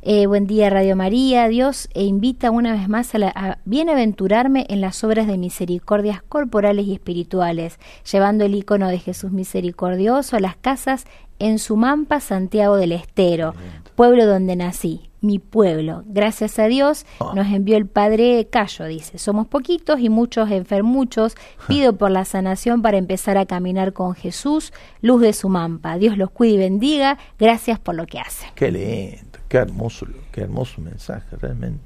Eh, 0.09 0.27
buen 0.29 0.47
día 0.47 0.71
Radio 0.71 0.95
María, 0.95 1.49
Dios 1.49 1.89
e 1.93 2.05
invita 2.05 2.53
una 2.53 2.73
vez 2.75 2.89
más 2.89 3.13
a, 3.17 3.19
la- 3.19 3.33
a 3.35 3.59
bienaventurarme 3.65 4.65
en 4.69 4.81
las 4.81 5.03
obras 5.03 5.27
de 5.27 5.37
misericordias 5.37 6.23
corporales 6.23 6.87
y 6.87 6.93
espirituales, 6.93 7.81
llevando 8.09 8.45
el 8.45 8.55
icono 8.55 8.87
de 8.87 9.01
Jesús 9.01 9.33
misericordioso 9.33 10.37
a 10.37 10.41
las 10.41 10.55
casas 10.55 11.07
en 11.41 11.59
Sumampa, 11.59 12.21
Santiago 12.21 12.77
del 12.77 12.93
Estero, 12.93 13.55
pueblo 13.97 14.27
donde 14.27 14.55
nací, 14.55 15.11
mi 15.23 15.41
pueblo. 15.41 16.05
Gracias 16.07 16.59
a 16.61 16.67
Dios 16.67 17.05
Oh. 17.19 17.35
nos 17.35 17.49
envió 17.49 17.77
el 17.77 17.87
Padre 17.87 18.47
Cayo, 18.49 18.85
dice, 18.85 19.19
somos 19.19 19.49
poquitos 19.49 19.99
y 19.99 20.09
muchos 20.09 20.51
enfermuchos, 20.53 21.35
pido 21.67 21.95
por 21.97 22.13
la 22.13 22.25
sanación 22.25 22.81
para 22.81 22.97
empezar 22.97 23.37
a 23.39 23.45
caminar 23.47 23.93
con 23.93 24.15
Jesús, 24.15 24.73
luz 25.03 25.21
de 25.21 25.33
Sumampa. 25.33 25.99
Dios 25.99 26.17
los 26.17 26.31
cuide 26.31 26.55
y 26.55 26.59
bendiga, 26.59 27.19
gracias 27.41 27.81
por 27.81 27.97
lo 27.97 28.07
que 28.07 28.21
hacen. 28.21 28.49
Qué 28.55 28.71
lindo, 28.71 29.26
qué 29.49 29.59
hermoso, 29.59 30.07
qué 30.33 30.43
hermoso 30.43 30.81
mensaje, 30.81 31.37
realmente. 31.37 31.81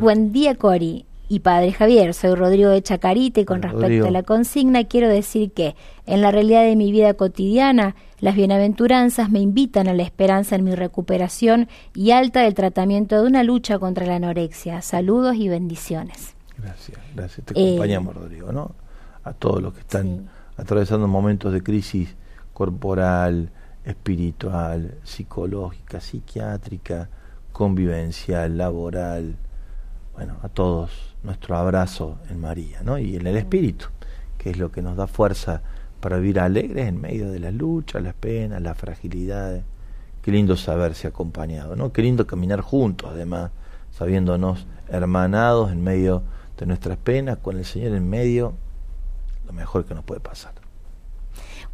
Buen 0.00 0.32
día, 0.32 0.54
Cori. 0.54 1.04
Y 1.28 1.40
padre 1.40 1.72
Javier, 1.72 2.12
soy 2.12 2.34
Rodrigo 2.34 2.68
de 2.68 2.82
Chacarita 2.82 3.40
y 3.40 3.46
con 3.46 3.62
respecto 3.62 4.06
a 4.06 4.10
la 4.10 4.22
consigna 4.22 4.84
quiero 4.84 5.08
decir 5.08 5.52
que 5.52 5.74
en 6.04 6.20
la 6.20 6.30
realidad 6.30 6.62
de 6.62 6.76
mi 6.76 6.92
vida 6.92 7.14
cotidiana 7.14 7.94
las 8.20 8.34
bienaventuranzas 8.34 9.30
me 9.30 9.40
invitan 9.40 9.88
a 9.88 9.94
la 9.94 10.02
esperanza 10.02 10.56
en 10.56 10.64
mi 10.64 10.74
recuperación 10.74 11.68
y 11.94 12.10
alta 12.10 12.42
del 12.42 12.52
tratamiento 12.52 13.18
de 13.22 13.26
una 13.26 13.44
lucha 13.44 13.78
contra 13.78 14.04
la 14.04 14.16
anorexia. 14.16 14.82
Saludos 14.82 15.36
y 15.36 15.48
bendiciones. 15.48 16.34
Gracias, 16.58 16.98
gracias. 17.16 17.46
Te 17.46 17.54
Eh, 17.58 17.68
acompañamos, 17.68 18.14
Rodrigo, 18.14 18.52
¿no? 18.52 18.74
A 19.24 19.32
todos 19.32 19.62
los 19.62 19.72
que 19.72 19.80
están 19.80 20.06
Sí. 20.06 20.22
atravesando 20.58 21.08
momentos 21.08 21.50
de 21.54 21.62
crisis 21.62 22.14
corporal, 22.52 23.50
espiritual, 23.84 24.94
psicológica, 25.04 26.00
psiquiátrica, 26.00 27.08
convivencial, 27.52 28.56
laboral. 28.56 29.36
Bueno, 30.14 30.36
a 30.42 30.48
todos 30.48 31.16
nuestro 31.22 31.56
abrazo 31.56 32.18
en 32.30 32.40
María, 32.40 32.82
¿no? 32.82 32.98
Y 32.98 33.16
en 33.16 33.26
el 33.26 33.36
Espíritu, 33.36 33.86
que 34.38 34.50
es 34.50 34.58
lo 34.58 34.70
que 34.70 34.82
nos 34.82 34.96
da 34.96 35.06
fuerza 35.06 35.62
para 36.00 36.18
vivir 36.18 36.40
alegres 36.40 36.88
en 36.88 37.00
medio 37.00 37.30
de 37.30 37.38
las 37.38 37.54
luchas, 37.54 38.02
las 38.02 38.14
penas, 38.14 38.60
las 38.60 38.76
fragilidades. 38.76 39.64
Qué 40.20 40.30
lindo 40.30 40.56
saberse 40.56 41.08
acompañado, 41.08 41.76
¿no? 41.76 41.92
Qué 41.92 42.02
lindo 42.02 42.26
caminar 42.26 42.60
juntos, 42.60 43.10
además, 43.12 43.50
sabiéndonos 43.90 44.66
hermanados 44.88 45.72
en 45.72 45.82
medio 45.82 46.22
de 46.58 46.66
nuestras 46.66 46.98
penas, 46.98 47.38
con 47.38 47.56
el 47.56 47.64
Señor 47.64 47.94
en 47.94 48.08
medio, 48.08 48.54
lo 49.46 49.52
mejor 49.52 49.84
que 49.84 49.94
nos 49.94 50.04
puede 50.04 50.20
pasar. 50.20 50.61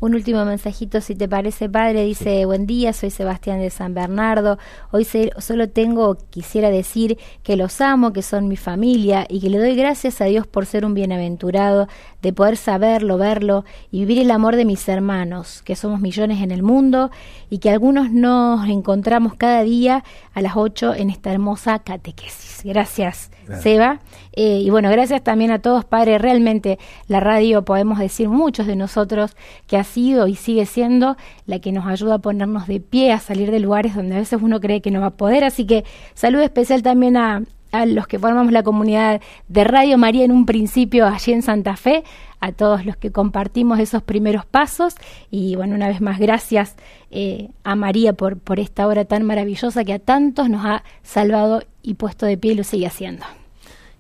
Un 0.01 0.15
último 0.15 0.45
mensajito, 0.45 1.01
si 1.01 1.17
te 1.17 1.29
parece, 1.29 1.69
padre. 1.69 2.05
Dice, 2.05 2.45
buen 2.47 2.67
día, 2.69 2.93
soy 2.93 3.11
Sebastián 3.11 3.59
de 3.59 3.69
San 3.69 3.95
Bernardo. 3.95 4.57
Hoy 4.93 5.05
se- 5.05 5.33
solo 5.39 5.69
tengo, 5.71 6.17
quisiera 6.31 6.71
decir 6.71 7.19
que 7.43 7.57
los 7.57 7.81
amo, 7.81 8.13
que 8.13 8.23
son 8.23 8.47
mi 8.47 8.57
familia 8.57 9.27
y 9.29 9.41
que 9.41 9.51
le 9.51 9.59
doy 9.59 9.75
gracias 9.75 10.21
a 10.21 10.27
Dios 10.27 10.47
por 10.47 10.67
ser 10.67 10.85
un 10.85 10.95
bienaventurado, 10.95 11.89
de 12.23 12.33
poder 12.33 12.57
saberlo, 12.57 13.19
verlo 13.19 13.65
y 13.91 14.01
vivir 14.01 14.21
el 14.21 14.31
amor 14.31 14.55
de 14.55 14.65
mis 14.65 14.89
hermanos, 14.89 15.63
que 15.65 15.75
somos 15.75 16.01
millones 16.01 16.43
en 16.43 16.53
el 16.53 16.63
mundo 16.63 17.11
y 17.51 17.59
que 17.59 17.71
algunos 17.71 18.13
nos 18.13 18.69
encontramos 18.69 19.35
cada 19.35 19.65
día 19.65 20.05
a 20.33 20.41
las 20.43 20.57
8 20.57 20.95
en 20.95 21.11
esta 21.11 21.33
hermosa 21.33 21.81
catequesis. 21.81 22.61
Gracias. 22.65 23.31
Seba. 23.63 24.01
Eh, 24.33 24.61
y 24.63 24.69
bueno, 24.69 24.91
gracias 24.91 25.23
también 25.25 25.51
a 25.51 25.59
todos, 25.61 25.85
padre. 25.87 26.19
Realmente 26.19 26.79
la 27.07 27.19
radio, 27.19 27.65
podemos 27.65 27.99
decir 27.99 28.29
muchos 28.29 28.67
de 28.67 28.77
nosotros, 28.77 29.37
que 29.67 29.79
sido 29.89 30.29
y 30.29 30.37
sigue 30.37 30.65
siendo 30.67 31.17
la 31.47 31.59
que 31.59 31.73
nos 31.73 31.87
ayuda 31.87 32.15
a 32.15 32.19
ponernos 32.19 32.69
de 32.69 32.79
pie, 32.79 33.13
a 33.13 33.19
salir 33.19 33.51
de 33.51 33.59
lugares 33.59 33.97
donde 33.97 34.15
a 34.15 34.19
veces 34.19 34.41
uno 34.41 34.61
cree 34.61 34.81
que 34.81 34.93
no 34.93 35.01
va 35.01 35.07
a 35.07 35.17
poder. 35.17 35.43
Así 35.43 35.67
que 35.67 35.85
saludo 36.15 36.43
especial 36.43 36.83
también 36.83 37.17
a, 37.17 37.43
a 37.73 37.87
los 37.87 38.07
que 38.07 38.19
formamos 38.19 38.53
la 38.53 38.63
comunidad 38.63 39.21
de 39.49 39.65
Radio 39.65 39.99
María 39.99 40.25
en 40.25 40.33
un 40.33 40.47
principio 40.47 41.07
allí 41.07 41.33
en 41.33 41.43
Santa 41.43 41.77
Fe, 41.77 42.05
a 42.41 42.53
todos 42.53 42.87
los 42.87 42.97
que 42.97 43.11
compartimos 43.11 43.81
esos 43.81 44.03
primeros 44.03 44.47
pasos. 44.47 44.95
Y 45.31 45.57
bueno, 45.57 45.75
una 45.75 45.89
vez 45.89 46.01
más, 46.01 46.19
gracias 46.19 46.77
eh, 47.11 47.49
a 47.65 47.75
María 47.75 48.13
por, 48.13 48.39
por 48.39 48.61
esta 48.61 48.87
obra 48.87 49.05
tan 49.05 49.25
maravillosa 49.25 49.85
que 49.85 49.95
a 49.95 49.99
tantos 49.99 50.49
nos 50.49 50.65
ha 50.65 50.85
salvado 51.03 51.63
y 51.83 51.95
puesto 51.95 52.27
de 52.27 52.37
pie 52.39 52.53
y 52.53 52.55
lo 52.55 52.65
sigue 52.65 52.87
haciendo. 52.87 53.25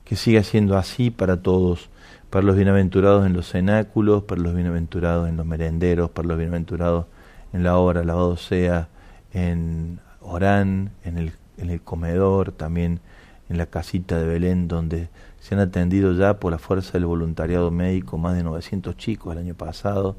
que 0.04 0.16
siga 0.16 0.42
siendo 0.42 0.78
así 0.78 1.10
para 1.10 1.42
todos, 1.42 1.90
para 2.30 2.44
los 2.44 2.56
bienaventurados 2.56 3.24
en 3.24 3.32
los 3.32 3.50
cenáculos, 3.50 4.24
para 4.24 4.42
los 4.42 4.54
bienaventurados 4.54 5.28
en 5.28 5.36
los 5.36 5.46
merenderos, 5.46 6.10
para 6.10 6.28
los 6.28 6.36
bienaventurados 6.36 7.06
en 7.52 7.62
la 7.62 7.76
obra 7.78 8.04
Lavado 8.04 8.36
sea, 8.36 8.88
en 9.32 10.00
Orán, 10.20 10.90
en 11.04 11.16
el, 11.16 11.32
en 11.56 11.70
el 11.70 11.80
comedor, 11.80 12.52
también 12.52 13.00
en 13.48 13.56
la 13.56 13.66
casita 13.66 14.18
de 14.18 14.26
Belén, 14.26 14.68
donde 14.68 15.08
se 15.40 15.54
han 15.54 15.60
atendido 15.60 16.12
ya 16.12 16.38
por 16.38 16.52
la 16.52 16.58
fuerza 16.58 16.92
del 16.92 17.06
voluntariado 17.06 17.70
médico 17.70 18.18
más 18.18 18.36
de 18.36 18.42
900 18.42 18.96
chicos 18.98 19.32
el 19.32 19.38
año 19.38 19.54
pasado, 19.54 20.16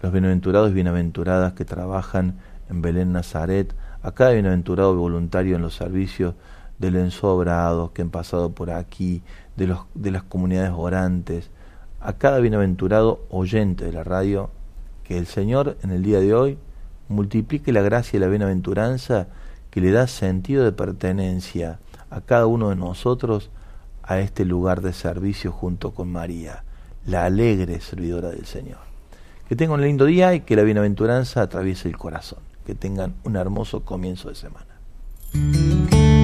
los 0.00 0.12
bienaventurados 0.12 0.70
y 0.70 0.74
bienaventuradas 0.74 1.54
que 1.54 1.64
trabajan 1.64 2.38
en 2.70 2.82
Belén 2.82 3.12
Nazaret, 3.12 3.74
a 4.02 4.12
cada 4.12 4.30
bienaventurado 4.30 4.94
voluntario 4.94 5.56
en 5.56 5.62
los 5.62 5.74
servicios 5.74 6.34
del 6.78 6.94
ensobrado 6.94 7.92
que 7.92 8.02
han 8.02 8.10
pasado 8.10 8.52
por 8.52 8.70
aquí, 8.70 9.22
de, 9.58 9.66
los, 9.66 9.80
de 9.94 10.10
las 10.10 10.22
comunidades 10.22 10.72
orantes, 10.74 11.50
a 12.00 12.14
cada 12.14 12.38
bienaventurado 12.38 13.26
oyente 13.28 13.84
de 13.84 13.92
la 13.92 14.04
radio, 14.04 14.50
que 15.04 15.18
el 15.18 15.26
Señor 15.26 15.76
en 15.82 15.90
el 15.90 16.02
día 16.02 16.20
de 16.20 16.32
hoy 16.32 16.58
multiplique 17.08 17.72
la 17.72 17.82
gracia 17.82 18.16
y 18.16 18.20
la 18.20 18.28
bienaventuranza 18.28 19.26
que 19.70 19.80
le 19.80 19.90
da 19.90 20.06
sentido 20.06 20.64
de 20.64 20.72
pertenencia 20.72 21.80
a 22.10 22.20
cada 22.20 22.46
uno 22.46 22.70
de 22.70 22.76
nosotros 22.76 23.50
a 24.02 24.20
este 24.20 24.44
lugar 24.44 24.80
de 24.80 24.92
servicio 24.92 25.52
junto 25.52 25.90
con 25.92 26.10
María, 26.10 26.62
la 27.04 27.24
alegre 27.24 27.80
servidora 27.80 28.30
del 28.30 28.46
Señor. 28.46 28.78
Que 29.48 29.56
tengan 29.56 29.80
un 29.80 29.86
lindo 29.86 30.04
día 30.04 30.34
y 30.34 30.40
que 30.40 30.56
la 30.56 30.62
bienaventuranza 30.62 31.42
atraviese 31.42 31.88
el 31.88 31.96
corazón. 31.96 32.40
Que 32.64 32.74
tengan 32.74 33.14
un 33.24 33.36
hermoso 33.36 33.80
comienzo 33.84 34.28
de 34.28 34.34
semana. 34.34 36.17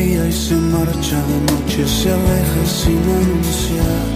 Y 0.00 0.32
se 0.32 0.54
marcha 0.54 1.16
de 1.30 1.40
noche, 1.52 1.88
se 1.88 2.08
aleja 2.12 2.62
sin 2.66 3.02
anunciar. 3.20 4.06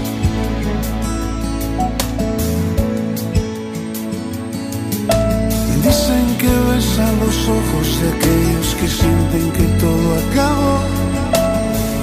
Dicen 5.82 6.36
que 6.38 6.52
besa 6.70 7.12
los 7.22 7.48
ojos 7.48 8.00
de 8.00 8.08
aquellos 8.14 8.74
que 8.78 8.88
sienten 8.88 9.50
que 9.52 9.64
todo 9.80 10.08
acabó 10.30 11.02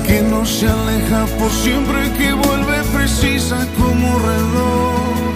que 0.05 0.21
no 0.23 0.43
se 0.43 0.67
aleja 0.67 1.25
por 1.37 1.51
siempre, 1.51 2.11
que 2.17 2.33
vuelve 2.33 2.83
precisa 2.95 3.67
como 3.77 4.17
reloj. 4.17 5.28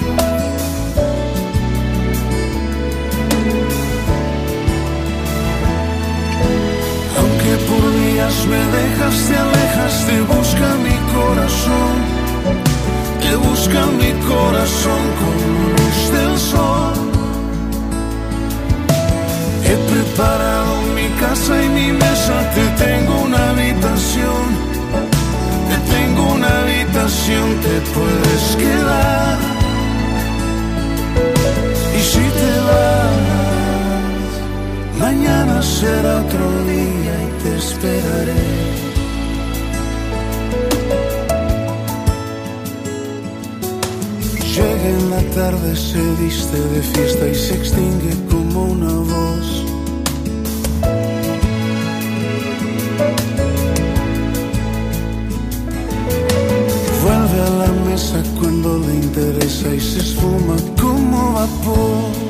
me 8.23 8.57
dejas, 8.77 9.15
te 9.27 9.35
alejas, 9.35 10.05
te 10.07 10.21
busca 10.21 10.67
mi 10.85 10.97
corazón, 11.13 11.93
te 13.21 13.35
busca 13.35 13.85
mi 14.01 14.11
corazón 14.31 15.03
con 15.19 15.35
luz 15.75 15.99
del 16.15 16.37
sol. 16.39 16.93
He 19.65 19.75
preparado 19.91 20.73
mi 20.95 21.07
casa 21.19 21.63
y 21.63 21.69
mi 21.69 21.91
mesa, 21.91 22.35
te 22.55 22.65
tengo 22.85 23.13
una 23.23 23.49
habitación, 23.49 24.43
te 25.69 25.77
tengo 25.93 26.33
una 26.33 26.49
habitación, 26.61 27.45
te 27.65 27.75
puedes 27.93 28.55
quedar. 28.55 29.52
Mañana 35.23 35.61
será 35.61 36.21
otro 36.21 36.65
día 36.65 37.13
y 37.25 37.43
te 37.43 37.57
esperaré. 37.57 38.43
Llega 44.55 44.89
en 44.97 45.09
la 45.09 45.21
tarde, 45.35 45.75
se 45.75 46.01
viste 46.21 46.59
de 46.59 46.81
fiesta 46.81 47.27
y 47.27 47.35
se 47.35 47.55
extingue 47.55 48.13
como 48.29 48.63
una 48.65 48.93
voz. 49.11 49.47
Vuelve 57.01 57.39
a 57.41 57.49
la 57.61 57.71
mesa 57.89 58.21
cuando 58.39 58.79
le 58.79 58.93
interesa 58.95 59.69
y 59.73 59.79
se 59.79 59.99
esfuma 59.99 60.55
como 60.79 61.33
vapor. 61.33 62.22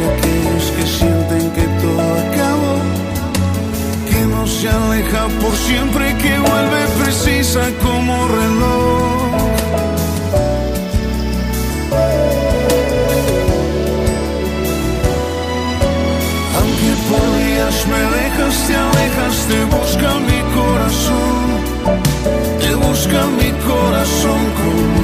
Aquellos 0.00 0.70
que 0.76 0.86
sienten 0.86 1.50
que 1.52 1.66
todo 1.80 2.00
acabó 2.00 2.76
que 4.10 4.20
no 4.26 4.46
se 4.46 4.68
aleja 4.68 5.28
por 5.40 5.54
siempre, 5.56 6.16
que 6.16 6.38
vuelve 6.38 6.82
precisa 7.00 7.62
como 7.82 8.26
reloj. 8.28 9.34
Aunque 16.58 16.90
por 17.08 17.24
días 17.38 17.76
me 17.92 18.02
dejas, 18.16 18.54
te 18.66 18.74
alejas, 18.76 19.36
te 19.50 19.64
busca 19.76 20.10
mi 20.28 20.40
corazón, 20.58 21.44
te 22.60 22.74
busca 22.74 23.20
mi 23.38 23.50
corazón 23.70 24.40
como 24.58 25.03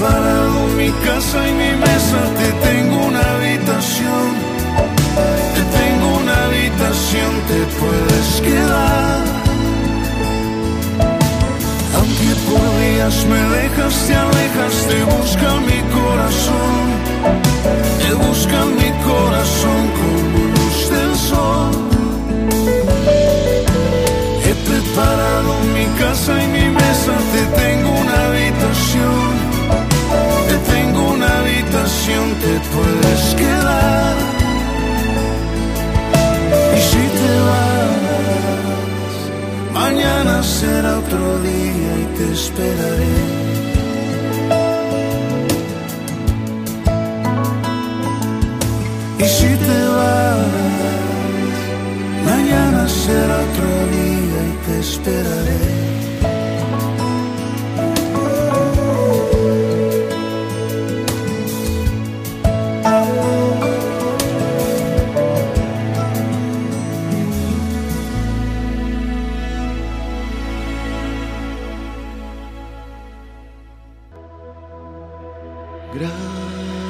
He 0.00 0.02
preparado 0.02 0.66
mi 0.78 0.90
casa 1.04 1.46
y 1.46 1.52
mi 1.52 1.72
mesa, 1.76 2.20
te 2.38 2.48
tengo 2.66 2.96
una 3.04 3.20
habitación, 3.34 4.28
te 5.54 5.62
tengo 5.78 6.06
una 6.22 6.44
habitación, 6.46 7.30
te 7.50 7.60
puedes 7.78 8.40
quedar. 8.40 9.18
Aunque 11.96 12.30
por 12.48 12.64
días 12.80 13.26
me 13.26 13.42
dejas, 13.56 13.94
te 14.06 14.14
alejas, 14.14 14.74
te 14.88 15.04
busca 15.04 15.48
mi 15.68 15.80
corazón, 15.98 16.80
te 18.00 18.10
busca 18.14 18.58
mi 18.80 18.90
corazón 19.04 19.80
como 19.98 20.38
luz 20.56 20.78
del 20.94 21.14
sol. 21.28 21.72
He 24.46 24.54
preparado 24.66 25.52
mi 25.76 25.86
casa 26.00 26.32
y 26.42 26.46
mi 26.46 26.66
mesa, 26.70 27.14
te 27.34 27.42
tengo 27.60 27.90
una 28.00 28.16
habitación, 28.28 29.19
te 32.16 32.54
puedes 32.74 33.22
quedar. 33.34 34.16
Y 36.76 36.80
si 36.90 37.04
te 37.18 37.32
vas, 37.48 39.14
mañana 39.72 40.42
será 40.42 40.98
otro 40.98 41.38
día 41.42 41.92
y 42.02 42.06
te 42.16 42.24
esperaré. 42.32 43.18
Y 49.18 49.24
si 49.24 49.50
te 49.66 49.78
vas, 49.96 50.38
mañana 52.24 52.88
será 52.88 53.36
otro 53.48 53.70
día 53.94 54.40
y 54.50 54.54
te 54.66 54.74
esperaré. 54.80 55.79